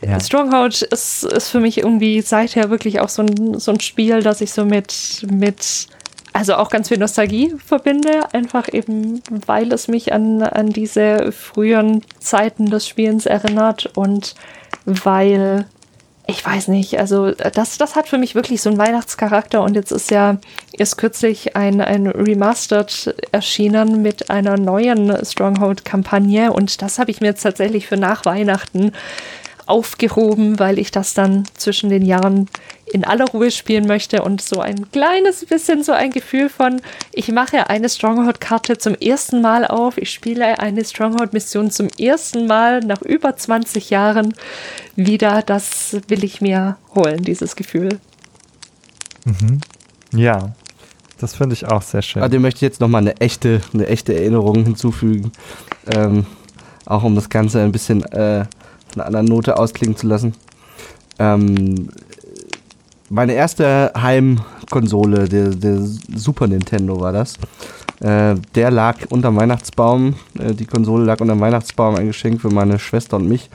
[0.00, 0.18] Ja.
[0.18, 4.40] Stronghold ist, ist für mich irgendwie seither wirklich auch so ein, so ein Spiel, das
[4.40, 5.86] ich so mit, mit
[6.32, 12.02] also auch ganz viel Nostalgie verbinde, einfach eben, weil es mich an, an diese früheren
[12.20, 14.34] Zeiten des Spielens erinnert und
[14.86, 15.66] weil,
[16.26, 19.92] ich weiß nicht, also das, das hat für mich wirklich so einen Weihnachtscharakter und jetzt
[19.92, 20.38] ist ja
[20.72, 27.28] erst kürzlich ein, ein Remastered erschienen mit einer neuen Stronghold-Kampagne und das habe ich mir
[27.28, 28.92] jetzt tatsächlich für nach Weihnachten
[29.66, 32.48] aufgehoben, weil ich das dann zwischen den Jahren
[32.92, 36.80] in aller Ruhe spielen möchte und so ein kleines bisschen so ein Gefühl von,
[37.12, 42.80] ich mache eine Stronghold-Karte zum ersten Mal auf, ich spiele eine Stronghold-Mission zum ersten Mal
[42.80, 44.34] nach über 20 Jahren
[44.94, 47.98] wieder, das will ich mir holen, dieses Gefühl.
[49.24, 49.60] Mhm.
[50.14, 50.52] Ja,
[51.18, 52.22] das finde ich auch sehr schön.
[52.22, 55.32] Ah, dem möchte ich jetzt nochmal eine echte, eine echte Erinnerung hinzufügen.
[55.94, 56.26] Ähm,
[56.84, 58.44] auch um das Ganze ein bisschen äh,
[58.92, 60.34] von einer anderen Note ausklingen zu lassen.
[61.18, 61.88] Ähm,
[63.12, 65.80] meine erste Heimkonsole, der, der,
[66.14, 67.34] Super Nintendo war das.
[68.00, 70.14] Äh, der lag unterm Weihnachtsbaum.
[70.38, 73.50] Äh, die Konsole lag unterm Weihnachtsbaum, ein Geschenk für meine Schwester und mich.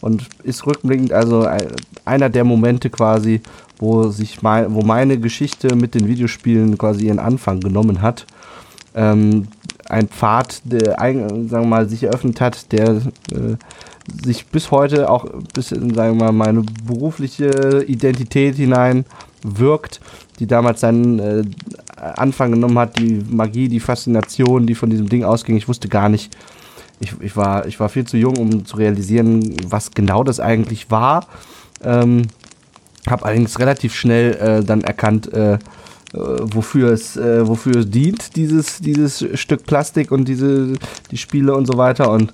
[0.00, 1.46] Und ist rückblickend also
[2.06, 3.42] einer der Momente quasi,
[3.78, 8.26] wo sich mein, wo meine Geschichte mit den Videospielen quasi ihren Anfang genommen hat.
[8.94, 9.48] Ähm,
[9.90, 13.56] ein Pfad, der sagen wir mal, sich eröffnet hat, der äh,
[14.24, 19.04] sich bis heute auch bis in, sagen wir mal, meine berufliche Identität hinein
[19.42, 20.00] wirkt,
[20.38, 21.44] die damals seinen äh,
[21.96, 25.56] Anfang genommen hat, die Magie, die Faszination, die von diesem Ding ausging.
[25.56, 26.36] Ich wusste gar nicht,
[27.00, 30.90] ich, ich, war, ich war viel zu jung, um zu realisieren, was genau das eigentlich
[30.90, 31.26] war.
[31.82, 32.22] Ähm,
[33.08, 35.58] habe allerdings relativ schnell äh, dann erkannt, äh, äh,
[36.12, 40.74] wofür es, äh, wofür es dient, dieses, dieses Stück Plastik und diese,
[41.10, 42.10] die Spiele und so weiter.
[42.10, 42.32] Und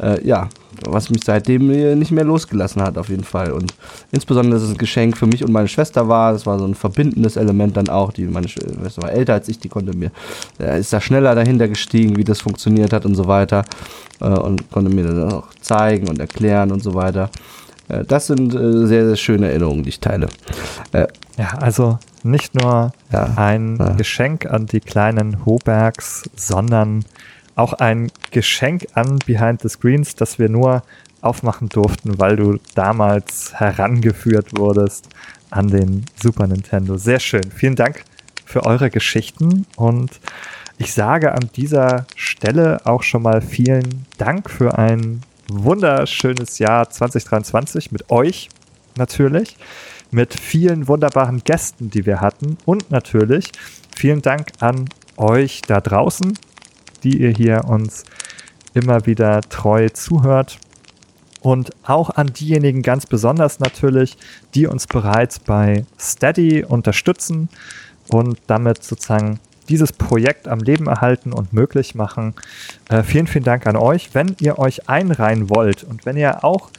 [0.00, 0.48] äh, ja,
[0.86, 3.52] was mich seitdem nicht mehr losgelassen hat, auf jeden Fall.
[3.52, 3.74] Und
[4.12, 6.32] insbesondere, dass es ein Geschenk für mich und meine Schwester war.
[6.32, 8.12] Das war so ein verbindendes Element dann auch.
[8.12, 10.10] Die, meine Schwester war älter als ich, die konnte mir,
[10.58, 13.64] äh, ist da schneller dahinter gestiegen, wie das funktioniert hat und so weiter.
[14.20, 17.30] Äh, und konnte mir das auch zeigen und erklären und so weiter.
[17.88, 20.28] Äh, das sind äh, sehr, sehr schöne Erinnerungen, die ich teile.
[20.92, 21.06] Äh,
[21.38, 23.90] ja, also nicht nur ja, ein ja.
[23.94, 27.04] Geschenk an die kleinen Hobergs, sondern
[27.60, 30.82] auch ein Geschenk an Behind the Screens, das wir nur
[31.20, 35.08] aufmachen durften, weil du damals herangeführt wurdest
[35.50, 36.96] an den Super Nintendo.
[36.96, 37.44] Sehr schön.
[37.54, 38.04] Vielen Dank
[38.46, 40.20] für eure Geschichten und
[40.78, 47.92] ich sage an dieser Stelle auch schon mal vielen Dank für ein wunderschönes Jahr 2023
[47.92, 48.48] mit euch
[48.96, 49.56] natürlich,
[50.10, 53.52] mit vielen wunderbaren Gästen, die wir hatten und natürlich
[53.94, 54.88] vielen Dank an
[55.18, 56.38] euch da draußen,
[57.02, 58.04] die ihr hier uns
[58.74, 60.58] immer wieder treu zuhört.
[61.40, 64.18] Und auch an diejenigen ganz besonders natürlich,
[64.54, 67.48] die uns bereits bei Steady unterstützen
[68.10, 72.34] und damit sozusagen dieses Projekt am Leben erhalten und möglich machen.
[72.88, 74.10] Äh, vielen, vielen Dank an euch.
[74.14, 76.70] Wenn ihr euch einreihen wollt und wenn ihr auch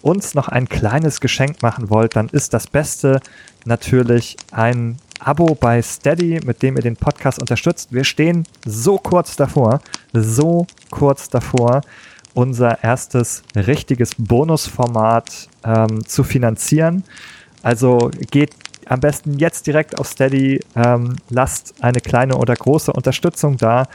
[0.00, 3.20] uns noch ein kleines Geschenk machen wollt, dann ist das Beste
[3.64, 7.92] natürlich ein Abo bei Steady, mit dem ihr den Podcast unterstützt.
[7.92, 9.80] Wir stehen so kurz davor,
[10.12, 11.80] so kurz davor,
[12.34, 17.04] unser erstes richtiges Bonusformat ähm, zu finanzieren.
[17.62, 18.52] Also geht
[18.86, 23.88] am besten jetzt direkt auf Steady, ähm, lasst eine kleine oder große Unterstützung da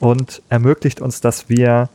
[0.00, 1.88] und ermöglicht uns, dass wir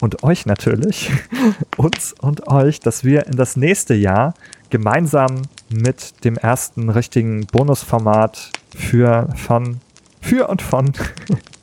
[0.00, 1.10] und euch natürlich,
[1.76, 4.34] uns und euch, dass wir in das nächste Jahr
[4.74, 9.80] gemeinsam mit dem ersten richtigen Bonusformat für von
[10.20, 10.92] für und von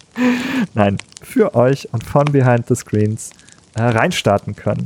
[0.73, 3.31] nein für euch und von Behind the Screens
[3.75, 4.85] äh, reinstarten können.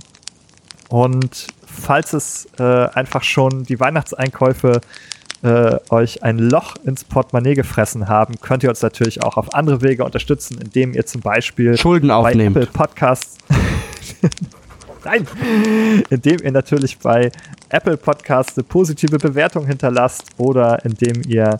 [0.89, 4.81] Und falls es äh, einfach schon die Weihnachtseinkäufe
[5.43, 9.84] äh, euch ein Loch ins Portemonnaie gefressen haben, könnt ihr uns natürlich auch auf andere
[9.84, 12.56] Wege unterstützen, indem ihr zum Beispiel Schulden aufnehmt.
[12.56, 13.38] bei Apple Podcasts
[15.06, 15.27] Nein!
[16.10, 17.32] Indem ihr natürlich bei
[17.69, 21.60] Apple Podcasts eine positive Bewertung hinterlasst oder indem ihr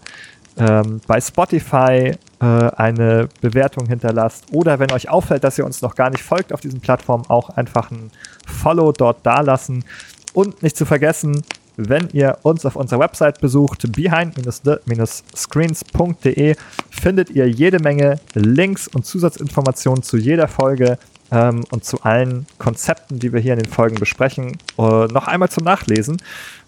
[0.58, 5.96] ähm, bei Spotify äh, eine Bewertung hinterlasst oder wenn euch auffällt, dass ihr uns noch
[5.96, 8.10] gar nicht folgt auf diesen Plattformen, auch einfach ein
[8.48, 9.86] Follow dort dalassen.
[10.34, 11.44] Und nicht zu vergessen,
[11.78, 16.56] wenn ihr uns auf unserer Website besucht, behind-the-screens.de,
[16.90, 20.98] findet ihr jede Menge Links und Zusatzinformationen zu jeder Folge
[21.36, 25.50] ähm, und zu allen Konzepten, die wir hier in den Folgen besprechen, äh, noch einmal
[25.50, 26.18] zum Nachlesen.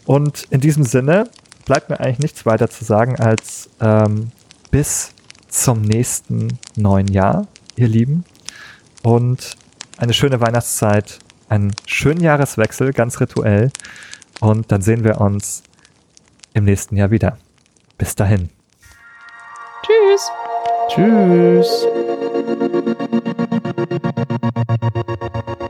[0.05, 1.29] Und in diesem Sinne
[1.65, 4.31] bleibt mir eigentlich nichts weiter zu sagen als ähm,
[4.69, 5.13] bis
[5.47, 8.25] zum nächsten neuen Jahr, ihr Lieben.
[9.03, 9.55] Und
[9.97, 11.19] eine schöne Weihnachtszeit,
[11.49, 13.71] einen schönen Jahreswechsel, ganz rituell.
[14.41, 15.63] Und dann sehen wir uns
[16.53, 17.37] im nächsten Jahr wieder.
[17.97, 18.49] Bis dahin.
[19.83, 20.31] Tschüss.
[20.89, 21.87] Tschüss.
[23.77, 25.66] Thank you.